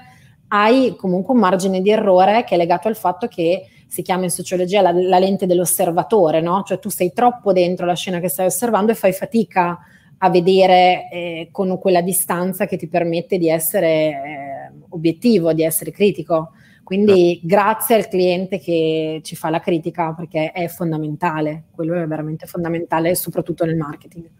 [0.48, 4.30] hai comunque un margine di errore che è legato al fatto che si chiama in
[4.30, 6.62] sociologia la, la lente dell'osservatore, no?
[6.64, 9.78] Cioè tu sei troppo dentro la scena che stai osservando e fai fatica
[10.18, 15.90] a vedere eh, con quella distanza che ti permette di essere eh, obiettivo, di essere
[15.90, 16.52] critico.
[16.82, 22.46] Quindi grazie al cliente che ci fa la critica perché è fondamentale, quello è veramente
[22.46, 24.30] fondamentale soprattutto nel marketing.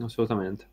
[0.00, 0.66] Assolutamente.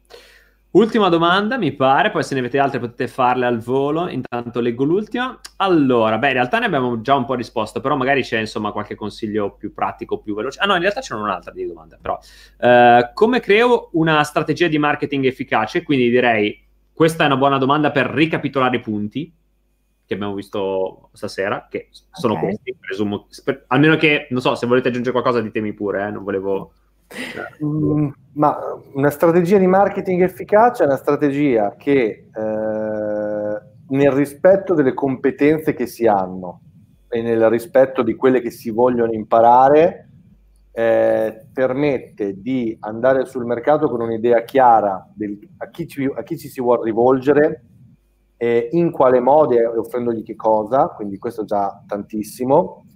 [0.75, 4.83] Ultima domanda, mi pare, poi se ne avete altre potete farle al volo, intanto leggo
[4.83, 5.39] l'ultima.
[5.55, 8.93] Allora, beh, in realtà ne abbiamo già un po' risposto, però magari c'è insomma qualche
[8.93, 10.59] consiglio più pratico, più veloce.
[10.59, 12.19] Ah no, in realtà c'è un'altra di domande, però.
[12.59, 15.81] Uh, come creo una strategia di marketing efficace?
[15.81, 16.61] Quindi direi,
[16.91, 19.33] questa è una buona domanda per ricapitolare i punti
[20.05, 22.47] che abbiamo visto stasera, che sono okay.
[22.47, 23.27] questi, presumo,
[23.67, 26.73] almeno che, non so, se volete aggiungere qualcosa ditemi pure, eh, non volevo...
[27.63, 28.57] Mm, ma
[28.93, 35.85] una strategia di marketing efficace è una strategia che eh, nel rispetto delle competenze che
[35.85, 36.61] si hanno
[37.07, 40.09] e nel rispetto di quelle che si vogliono imparare
[40.71, 46.37] eh, permette di andare sul mercato con un'idea chiara del, a, chi ci, a, chi
[46.37, 47.63] ci, si vuole rivolgere,
[48.35, 52.87] eh, in quale modo e offrendogli che cosa, quindi questo già tantissimo,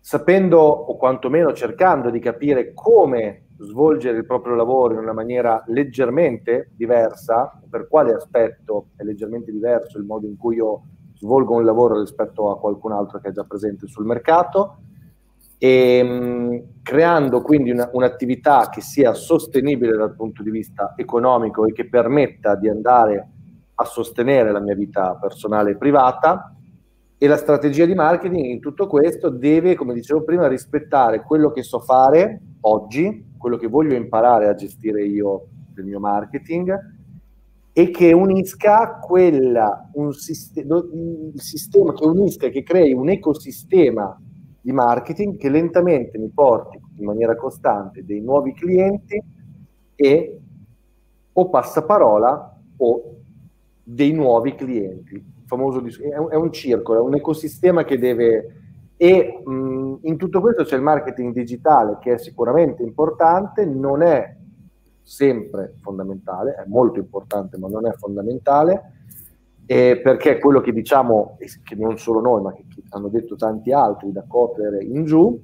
[0.00, 6.70] sapendo o quantomeno cercando di capire come svolgere il proprio lavoro in una maniera leggermente
[6.74, 10.82] diversa, per quale aspetto è leggermente diverso il modo in cui io
[11.14, 14.78] svolgo un lavoro rispetto a qualcun altro che è già presente sul mercato,
[15.58, 21.64] e mh, mm, creando quindi una, un'attività che sia sostenibile dal punto di vista economico
[21.66, 23.30] e che permetta di andare
[23.74, 26.55] a sostenere la mia vita personale e privata.
[27.18, 31.62] E la strategia di marketing in tutto questo deve, come dicevo prima, rispettare quello che
[31.62, 36.94] so fare oggi, quello che voglio imparare a gestire io del mio marketing
[37.72, 40.82] e che unisca quella, un sistema,
[41.34, 44.18] sistema che unisca, che crei un ecosistema
[44.60, 49.22] di marketing che lentamente mi porti in maniera costante dei nuovi clienti
[49.94, 50.40] e
[51.32, 53.16] o passaparola o
[53.82, 55.35] dei nuovi clienti.
[55.46, 55.82] Famoso,
[56.30, 58.64] è un, circolo, è un ecosistema che deve
[58.96, 64.34] e mh, in tutto questo c'è il marketing digitale che è sicuramente importante, non è
[65.02, 68.92] sempre fondamentale, è molto importante ma non è fondamentale,
[69.66, 73.72] eh, perché quello che diciamo, che non solo noi, ma che, che hanno detto tanti
[73.72, 75.38] altri da Kotler in giù,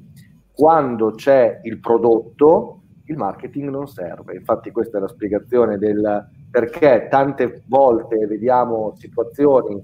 [0.52, 4.34] quando c'è il prodotto, il marketing non serve.
[4.34, 9.82] Infatti questa è la spiegazione del perché tante volte vediamo situazioni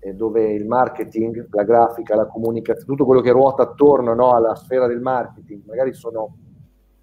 [0.00, 4.56] eh, dove il marketing, la grafica, la comunicazione, tutto quello che ruota attorno no, alla
[4.56, 6.36] sfera del marketing, magari sono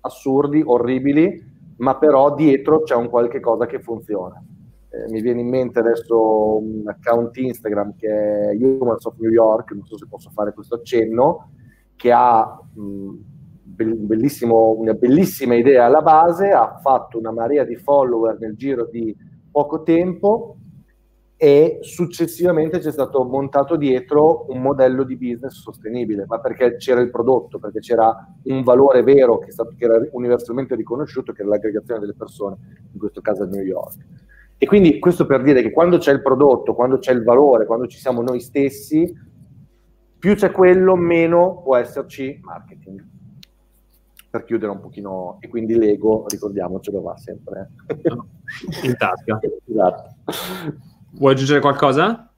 [0.02, 1.42] assurdi, orribili,
[1.78, 4.44] ma però dietro c'è un qualche cosa che funziona.
[4.90, 9.72] Eh, mi viene in mente adesso un account Instagram che è Humans of New York,
[9.72, 11.52] non so se posso fare questo accenno,
[11.96, 13.16] che ha mh,
[13.84, 19.16] una bellissima idea alla base, ha fatto una marea di follower nel giro di
[19.52, 20.58] poco tempo
[21.42, 27.10] e successivamente c'è stato montato dietro un modello di business sostenibile, ma perché c'era il
[27.10, 32.02] prodotto, perché c'era un valore vero che, stato, che era universalmente riconosciuto, che era l'aggregazione
[32.02, 32.58] delle persone,
[32.92, 34.06] in questo caso a New York.
[34.58, 37.88] E quindi questo per dire che quando c'è il prodotto, quando c'è il valore, quando
[37.88, 39.10] ci siamo noi stessi,
[40.20, 43.02] più c'è quello, meno può esserci marketing.
[44.30, 47.72] Per chiudere un pochino, e quindi l'ego, ricordiamocelo, va sempre
[48.84, 49.40] in tasca.
[49.66, 50.16] esatto.
[51.14, 52.32] Vuoi aggiungere qualcosa?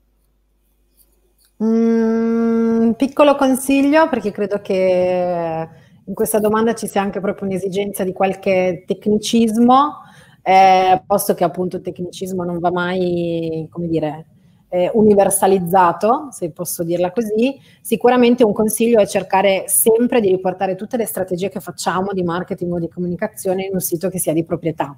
[1.57, 5.69] Un mm, piccolo consiglio, perché credo che
[6.03, 9.97] in questa domanda ci sia anche proprio un'esigenza di qualche tecnicismo,
[10.41, 14.25] eh, posto che appunto il tecnicismo non va mai, come dire,
[14.73, 20.95] eh, universalizzato, se posso dirla così, sicuramente un consiglio è cercare sempre di riportare tutte
[20.95, 24.45] le strategie che facciamo di marketing o di comunicazione in un sito che sia di
[24.45, 24.97] proprietà.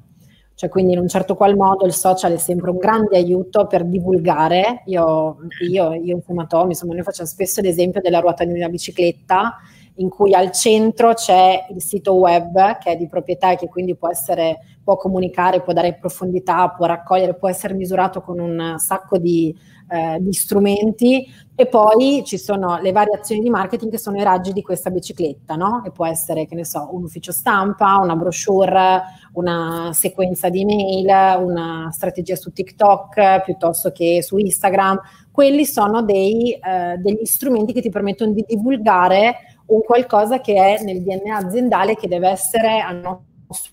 [0.53, 3.83] Cioè, quindi in un certo qual modo il social è sempre un grande aiuto per
[3.83, 4.83] divulgare.
[4.85, 5.37] Io,
[5.67, 9.57] io, io insieme a Tom, insomma, noi facciamo spesso l'esempio della ruota di una bicicletta,
[9.95, 13.95] in cui al centro c'è il sito web che è di proprietà e che quindi
[13.95, 19.17] può essere, può comunicare, può dare profondità, può raccogliere, può essere misurato con un sacco
[19.17, 19.55] di,
[19.89, 24.53] eh, di strumenti e poi ci sono le variazioni di marketing che sono i raggi
[24.53, 25.83] di questa bicicletta, no?
[25.85, 29.03] E può essere, che ne so, un ufficio stampa, una brochure,
[29.33, 34.99] una sequenza di email, una strategia su TikTok piuttosto che su Instagram.
[35.29, 40.83] Quelli sono dei, eh, degli strumenti che ti permettono di divulgare un qualcosa che è
[40.83, 43.71] nel DNA aziendale che deve essere a nostro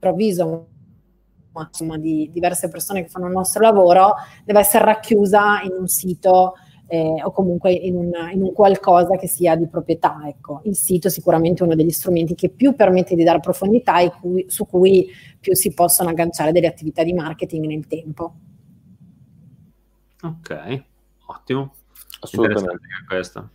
[0.00, 0.68] avviso
[1.66, 4.14] insomma, di diverse persone che fanno il nostro lavoro,
[4.44, 6.54] deve essere racchiusa in un sito
[6.88, 10.20] eh, o comunque in un, in un, qualcosa che sia di proprietà.
[10.26, 10.60] Ecco.
[10.64, 14.44] Il sito è sicuramente uno degli strumenti che più permette di dare profondità e cui,
[14.48, 15.08] su cui
[15.40, 18.34] più si possono agganciare delle attività di marketing nel tempo.
[20.22, 20.82] Ok,
[21.26, 21.74] ottimo.
[22.20, 22.78] Assolutamente.
[23.06, 23.50] Questo.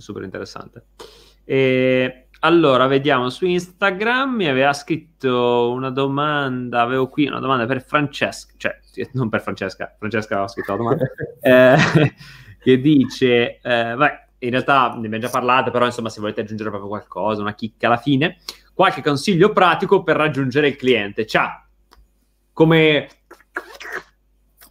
[0.00, 0.84] Super interessante.
[1.44, 7.82] E allora, vediamo su Instagram mi aveva scritto una domanda, avevo qui una domanda per
[7.82, 8.78] Francesca, cioè
[9.12, 11.04] non per Francesca, Francesca aveva scritto la domanda,
[11.42, 12.14] eh,
[12.62, 16.70] che dice, eh, beh, in realtà ne abbiamo già parlato, però insomma se volete aggiungere
[16.70, 18.38] proprio qualcosa, una chicca alla fine,
[18.72, 21.26] qualche consiglio pratico per raggiungere il cliente.
[21.26, 21.66] Ciao,
[22.54, 23.08] come...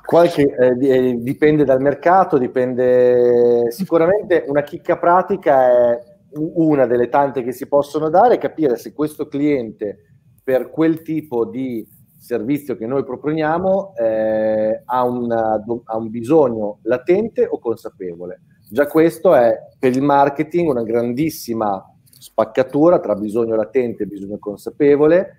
[0.09, 7.43] Qualche, eh, eh, dipende dal mercato, dipende sicuramente una chicca pratica è una delle tante
[7.43, 11.87] che si possono dare, capire se questo cliente per quel tipo di
[12.17, 18.41] servizio che noi proponiamo eh, ha, una, ha un bisogno latente o consapevole.
[18.67, 25.38] Già questo è per il marketing una grandissima spaccatura tra bisogno latente e bisogno consapevole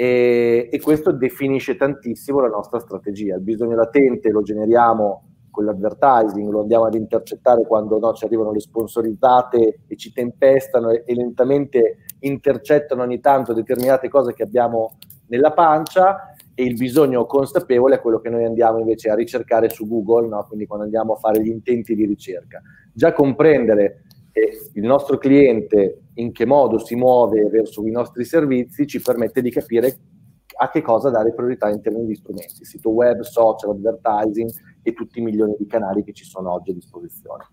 [0.00, 3.34] e, e, questo definisce tantissimo la nostra strategia.
[3.34, 8.50] Il bisogno latente lo generiamo con l'advertising, lo andiamo ad intercettare quando no, ci arrivano
[8.50, 14.92] le sponsorizzate e ci tempestano e, e, lentamente intercettano ogni tanto determinate cose che abbiamo
[15.26, 19.86] nella pancia e il bisogno consapevole è quello che noi andiamo invece a ricercare su
[19.86, 20.46] Google, no?
[20.48, 22.62] quindi quando andiamo a fare gli intenti di ricerca.
[22.90, 24.04] Già comprendere
[24.74, 29.50] il nostro cliente in che modo si muove verso i nostri servizi ci permette di
[29.50, 29.96] capire
[30.62, 34.50] a che cosa dare priorità in termini di strumenti, sito web, social, advertising
[34.82, 37.48] e tutti i milioni di canali che ci sono oggi a disposizione.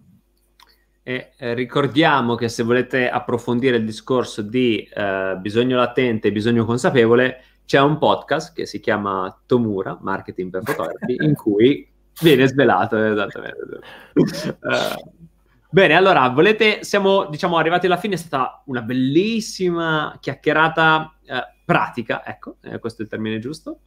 [1.03, 6.65] E eh, ricordiamo che se volete approfondire il discorso di eh, bisogno latente e bisogno
[6.65, 11.89] consapevole, c'è un podcast che si chiama Tomura, Marketing per Fotografi, in cui
[12.21, 13.79] viene svelato esattamente.
[14.13, 15.15] Uh,
[15.69, 21.33] bene, allora, volete, siamo diciamo arrivati alla fine, è stata una bellissima chiacchierata uh,
[21.65, 23.79] pratica, ecco, eh, questo è il termine giusto.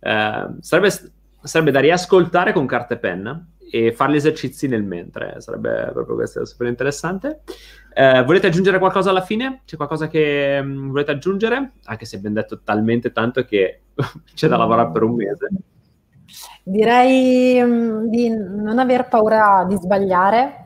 [0.00, 0.90] Uh, sarebbe,
[1.42, 6.14] sarebbe da riascoltare con carta e penna e fare gli esercizi nel mentre, sarebbe proprio
[6.14, 7.40] questo super interessante.
[7.94, 9.62] Eh, volete aggiungere qualcosa alla fine?
[9.64, 11.72] C'è qualcosa che um, volete aggiungere?
[11.84, 13.82] Anche se abbiamo detto talmente tanto che
[14.34, 15.48] c'è da lavorare per un mese.
[16.64, 20.61] Direi mm, di non aver paura di sbagliare,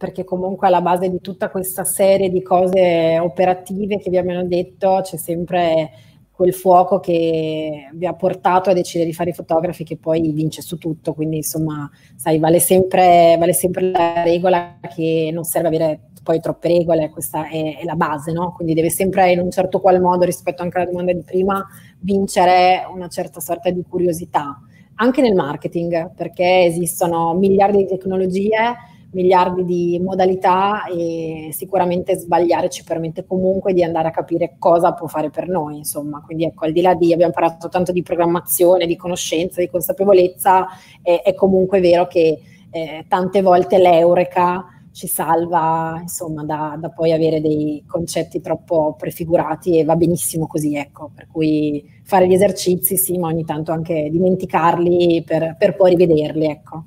[0.00, 5.00] perché comunque alla base di tutta questa serie di cose operative che vi abbiamo detto
[5.02, 5.90] c'è sempre
[6.32, 10.62] quel fuoco che vi ha portato a decidere di fare i fotografi che poi vince
[10.62, 11.86] su tutto, quindi insomma,
[12.16, 17.46] sai, vale sempre, vale sempre la regola che non serve avere poi troppe regole, questa
[17.50, 18.54] è, è, la base, no?
[18.54, 21.62] Quindi deve sempre in un certo qual modo, rispetto anche alla domanda di prima,
[21.98, 24.58] vincere una certa sorta di curiosità,
[24.94, 28.76] anche nel marketing, perché esistono miliardi di tecnologie
[29.12, 35.06] miliardi di modalità e sicuramente sbagliare ci permette comunque di andare a capire cosa può
[35.06, 36.22] fare per noi, insomma.
[36.24, 40.66] Quindi ecco, al di là di, abbiamo parlato tanto di programmazione, di conoscenza, di consapevolezza,
[41.02, 47.12] è, è comunque vero che eh, tante volte l'eureka ci salva, insomma, da, da, poi
[47.12, 51.10] avere dei concetti troppo prefigurati e va benissimo così, ecco.
[51.14, 56.46] Per cui fare gli esercizi, sì, ma ogni tanto anche dimenticarli per, per poi rivederli,
[56.46, 56.84] ecco.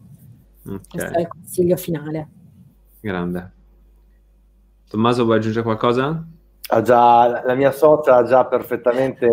[0.66, 0.80] Okay.
[0.90, 2.30] Questo è il consiglio finale.
[3.00, 3.52] Grande.
[4.90, 6.26] Tommaso, vuoi aggiungere qualcosa?
[6.66, 9.28] Ha già, la mia socia ha già perfettamente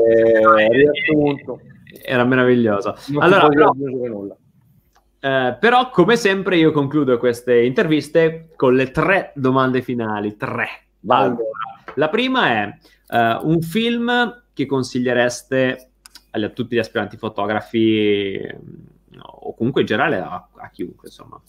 [0.71, 1.61] riassunto.
[2.03, 2.97] Era meraviglioso.
[3.09, 4.37] Non allora, però, nulla.
[5.21, 10.37] Eh, però, come sempre, io concludo queste interviste con le tre domande finali.
[10.37, 10.67] Tre.
[11.07, 11.43] Allora,
[11.95, 12.77] la prima è
[13.09, 15.91] uh, un film che consigliereste
[16.31, 18.39] a tutti gli aspiranti fotografi
[19.21, 21.41] no, o comunque in generale a, a chiunque, insomma.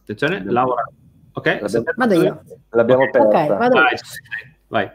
[0.00, 0.84] Attenzione, Laura.
[1.32, 1.46] Ok?
[1.60, 2.42] L'abbiamo, vado io.
[2.70, 3.20] L'abbiamo okay.
[3.20, 3.54] aperta.
[3.54, 3.96] Ok, vado vai,
[4.68, 4.90] vai.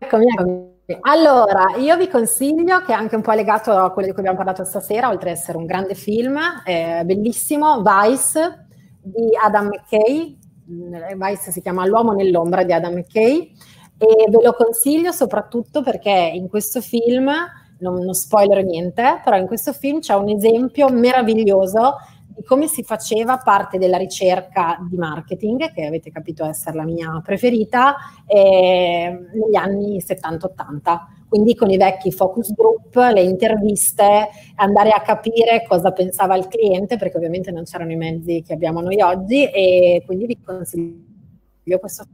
[0.00, 0.76] Eccomi, eccomi.
[1.02, 4.38] Allora, io vi consiglio, che è anche un po' legato a quello di cui abbiamo
[4.38, 8.68] parlato stasera, oltre ad essere un grande film, eh, bellissimo, Vice
[9.02, 10.38] di Adam McKay.
[10.70, 13.52] Mm, Vice si chiama L'uomo nell'ombra di Adam McKay
[13.98, 17.30] e ve lo consiglio soprattutto perché in questo film
[17.78, 21.96] non, non spoilerò niente, però in questo film c'è un esempio meraviglioso
[22.26, 27.20] di come si faceva parte della ricerca di marketing, che avete capito essere la mia
[27.24, 27.96] preferita,
[28.26, 35.62] eh, negli anni 70-80 quindi con i vecchi focus group, le interviste, andare a capire
[35.68, 40.02] cosa pensava il cliente, perché ovviamente non c'erano i mezzi che abbiamo noi oggi e
[40.06, 42.06] quindi vi consiglio questo.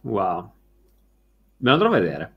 [0.00, 0.50] Wow,
[1.58, 2.32] me lo andrò a vedere.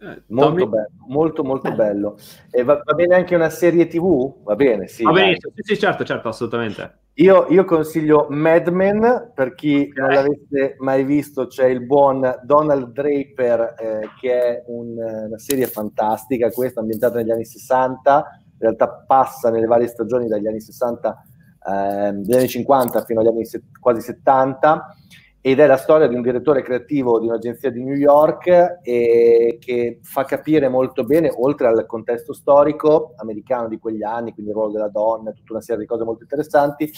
[0.00, 2.16] Eh, molto bello, molto molto bello.
[2.50, 4.44] E va, va, bene anche una serie TV?
[4.44, 5.02] Va bene, sì.
[5.02, 7.06] Va bene, sì, sì, certo, certo, assolutamente.
[7.14, 10.04] Io, io, consiglio Mad Men, per chi okay.
[10.04, 15.66] non l'avesse mai visto, c'è il buon Donald Draper, eh, che è un, una serie
[15.66, 21.22] fantastica, questa ambientata negli anni 60, in realtà passa nelle varie stagioni dagli anni 60,
[21.66, 24.94] eh, dagli anni 50 fino agli anni se- quasi 70
[25.40, 30.24] ed è la storia di un direttore creativo di un'agenzia di New York che fa
[30.24, 34.88] capire molto bene, oltre al contesto storico americano di quegli anni, quindi il ruolo della
[34.88, 36.90] donna, tutta una serie di cose molto interessanti,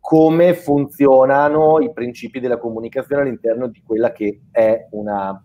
[0.00, 5.40] come funzionano i principi della comunicazione all'interno di quella che è una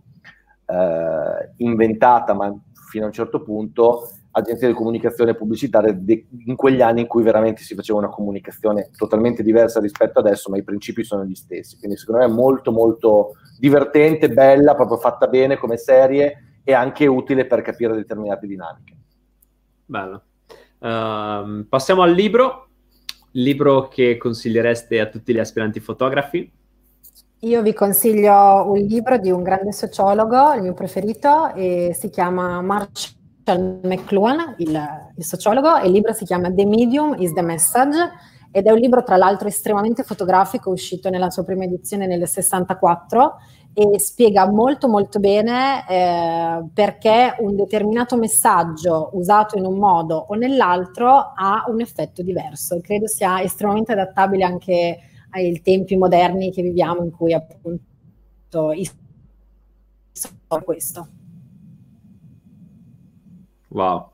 [0.65, 2.51] eh, inventata, ma
[2.89, 7.23] fino a un certo punto, agenzie di comunicazione pubblicitaria de- in quegli anni in cui
[7.23, 11.77] veramente si faceva una comunicazione totalmente diversa rispetto adesso, ma i principi sono gli stessi.
[11.77, 17.07] Quindi secondo me è molto molto divertente, bella, proprio fatta bene come serie e anche
[17.07, 18.95] utile per capire determinate dinamiche.
[19.85, 20.21] Bello.
[20.79, 22.63] Uh, passiamo al libro.
[23.31, 26.51] Libro che consigliereste a tutti gli aspiranti fotografi?
[27.41, 32.61] Io vi consiglio un libro di un grande sociologo, il mio preferito, e si chiama
[32.61, 33.16] March
[33.55, 34.79] McLuhan, il,
[35.15, 38.11] il sociologo, e il libro si chiama The Medium is the Message
[38.51, 43.35] ed è un libro tra l'altro estremamente fotografico, uscito nella sua prima edizione nel 64
[43.73, 50.33] e spiega molto molto bene eh, perché un determinato messaggio usato in un modo o
[50.33, 52.79] nell'altro ha un effetto diverso.
[52.81, 54.97] Credo sia estremamente adattabile anche
[55.29, 58.73] ai tempi moderni che viviamo in cui appunto
[60.63, 61.16] questo.
[63.77, 64.09] Wow.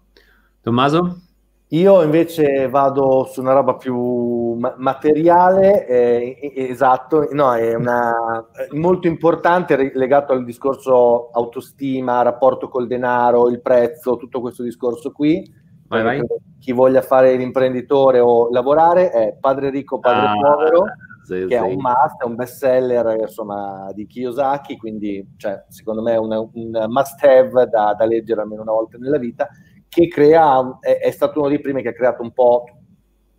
[0.62, 1.22] Tommaso?
[1.70, 9.08] Io invece vado su una roba più ma- materiale, eh, esatto, no, è una, molto
[9.08, 15.50] importante legato al discorso autostima, rapporto col denaro, il prezzo, tutto questo discorso qui.
[15.88, 16.22] Vai, vai.
[16.60, 20.84] Chi voglia fare l'imprenditore o lavorare è Padre ricco, Padre ah, povero,
[21.24, 26.02] sì, che è un must, è un best seller insomma, di Kiyosaki, quindi cioè, secondo
[26.02, 29.48] me è una, un must have da, da leggere almeno una volta nella vita
[29.94, 32.66] che crea, è, è, stato uno dei primi che ha creato un po',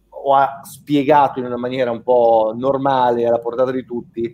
[0.09, 4.33] o ha spiegato in una maniera un po' normale, alla portata di tutti,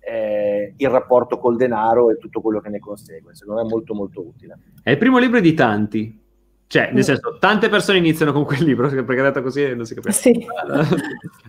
[0.00, 3.34] eh, il rapporto col denaro e tutto quello che ne consegue.
[3.34, 4.58] Secondo me è molto molto utile.
[4.82, 6.21] È il primo libro di tanti.
[6.72, 7.00] Cioè, nel mm.
[7.00, 10.32] senso, tante persone iniziano con quel libro, perché detto così non si capisce.
[10.32, 10.46] Sì.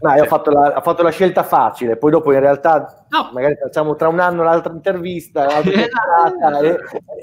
[0.02, 3.30] no, io ho fatto, la, ho fatto, la, scelta facile, poi dopo in realtà no.
[3.32, 6.60] magari facciamo tra un anno l'altra intervista, l'altra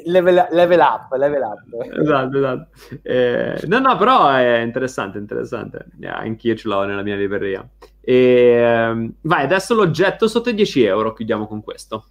[0.07, 2.01] level, level, up, level up.
[2.01, 2.69] Esatto, esatto.
[3.03, 5.85] Eh, no, no, però è interessante, interessante.
[5.99, 7.69] Yeah, anch'io ce l'ho nella mia libreria.
[8.01, 12.07] E, ehm, vai, adesso l'oggetto sotto i 10 euro, chiudiamo con questo.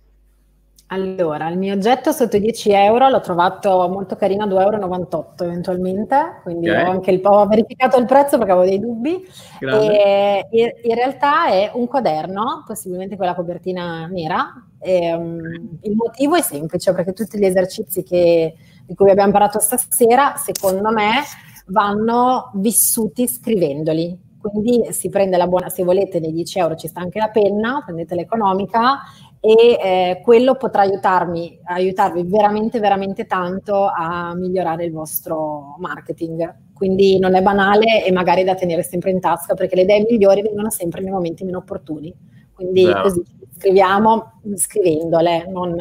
[0.92, 5.34] Allora, il mio oggetto sotto i 10 euro l'ho trovato molto carino a 2,98 euro
[5.38, 6.84] eventualmente, quindi okay.
[6.84, 9.24] ho, anche il, ho verificato il prezzo perché avevo dei dubbi.
[9.60, 10.48] E,
[10.82, 14.52] in realtà è un quaderno, possibilmente con la copertina nera.
[14.80, 19.60] E, um, il motivo è semplice perché tutti gli esercizi che, di cui abbiamo parlato
[19.60, 21.22] stasera, secondo me,
[21.68, 24.28] vanno vissuti scrivendoli.
[24.42, 27.84] Quindi si prende la buona, se volete, nei 10 euro ci sta anche la penna,
[27.86, 29.02] prendete l'economica
[29.42, 36.68] e eh, quello potrà aiutarmi, aiutarvi veramente, veramente tanto a migliorare il vostro marketing.
[36.74, 40.42] Quindi non è banale e magari da tenere sempre in tasca perché le idee migliori
[40.42, 42.14] vengono sempre nei momenti meno opportuni.
[42.54, 43.02] Quindi Vero.
[43.02, 43.24] così
[43.58, 45.76] scriviamo scrivendole, non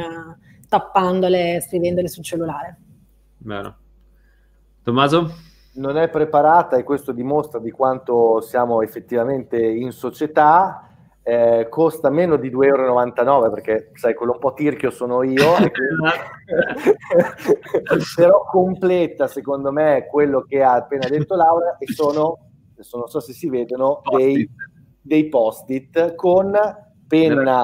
[0.69, 2.79] tappandole, scrivendole sul cellulare.
[3.39, 3.77] Vero.
[4.83, 5.35] Tommaso?
[5.75, 10.88] Non è preparata e questo dimostra di quanto siamo effettivamente in società
[11.29, 15.45] eh, costa meno di 2,99 euro perché sai quello un po' tirchio sono io.
[18.17, 22.39] Però completa secondo me quello che ha appena detto Laura e sono,
[22.73, 24.49] adesso non so se si vedono dei,
[25.03, 26.57] dei post-it con
[27.07, 27.63] penna.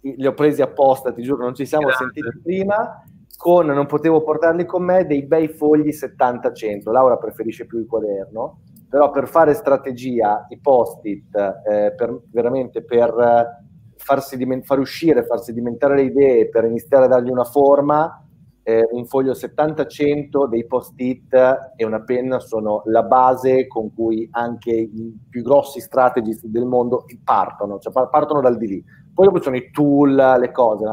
[0.00, 2.08] Li ho presi apposta ti giuro non ci siamo Grazie.
[2.14, 3.04] sentiti prima.
[3.36, 8.60] Con non potevo portarli con me dei bei fogli 70-100 Laura preferisce più il quaderno
[8.94, 13.64] però per fare strategia, i post-it, eh, per, veramente per
[13.96, 18.24] farsi diment- far uscire, farsi diventare le idee, per iniziare a dargli una forma,
[18.62, 21.34] eh, un foglio 70-100 dei post-it
[21.74, 27.04] e una penna sono la base con cui anche i più grossi strategist del mondo
[27.24, 28.84] partono, cioè partono dal di lì.
[29.12, 30.86] Poi dopo sono i tool, le cose,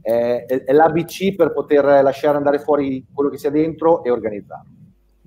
[0.00, 4.71] è, è l'ABC per poter lasciare andare fuori quello che sia dentro e organizzarlo.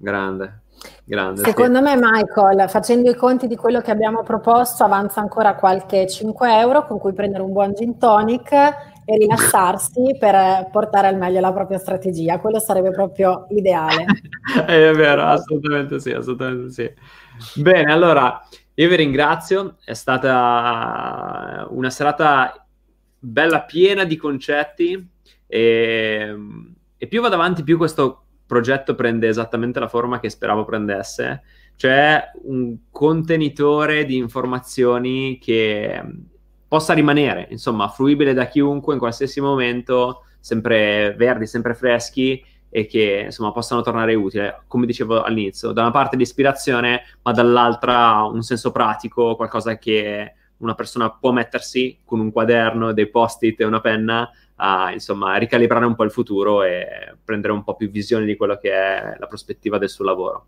[0.06, 0.60] Grande,
[1.03, 1.84] Grande, Secondo sì.
[1.84, 6.86] me, Michael, facendo i conti di quello che abbiamo proposto, avanza ancora qualche 5 euro
[6.86, 11.80] con cui prendere un buon gin tonic e rilassarsi per portare al meglio la propria
[11.80, 12.38] strategia.
[12.38, 14.06] Quello sarebbe proprio l'ideale.
[14.68, 17.61] è vero, assolutamente sì, assolutamente sì.
[17.61, 22.64] Bene, allora io vi ringrazio, è stata una serata
[23.18, 25.10] bella piena di concetti
[25.48, 26.36] e,
[26.95, 31.43] e più vado avanti più questo progetto prende esattamente la forma che speravo prendesse,
[31.76, 36.09] cioè un contenitore di informazioni che mm,
[36.67, 43.23] possa rimanere, insomma, fruibile da chiunque in qualsiasi momento, sempre verdi, sempre freschi e che
[43.26, 48.72] insomma possano tornare utili, come dicevo all'inizio, da una parte l'ispirazione, ma dall'altra un senso
[48.72, 54.30] pratico, qualcosa che una persona può mettersi con un quaderno, dei post-it e una penna
[54.57, 56.88] a insomma, ricalibrare un po' il futuro e
[57.23, 60.48] prendere un po' più visione di quello che è la prospettiva del suo lavoro.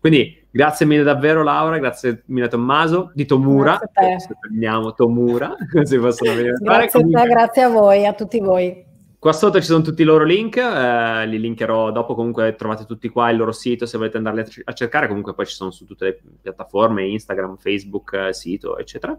[0.00, 4.36] Quindi grazie mille davvero Laura, grazie mille Tommaso, di Tomura, grazie
[4.66, 8.84] a Tomura, così possono venire Grazie a te, grazie a voi, a tutti voi.
[9.18, 13.08] Qua sotto ci sono tutti i loro link, eh, li linkerò dopo, comunque trovate tutti
[13.08, 16.04] qua il loro sito se volete andarli a, cercare, comunque poi ci sono su tutte
[16.04, 19.18] le piattaforme, Instagram, Facebook, eh, sito, eccetera.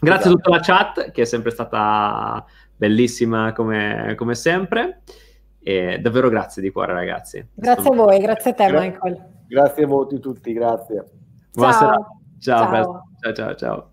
[0.00, 0.28] Grazie esatto.
[0.28, 2.44] a tutta la chat che è sempre stata
[2.76, 5.02] bellissima come, come sempre.
[5.60, 7.46] E davvero grazie di cuore, ragazzi.
[7.52, 9.22] Grazie a voi, grazie a te, Michael.
[9.48, 11.04] Grazie a voi tutti, grazie.
[11.52, 11.96] Buonasera.
[12.38, 13.54] Ciao, ciao, ciao, ciao.
[13.54, 13.90] ciao.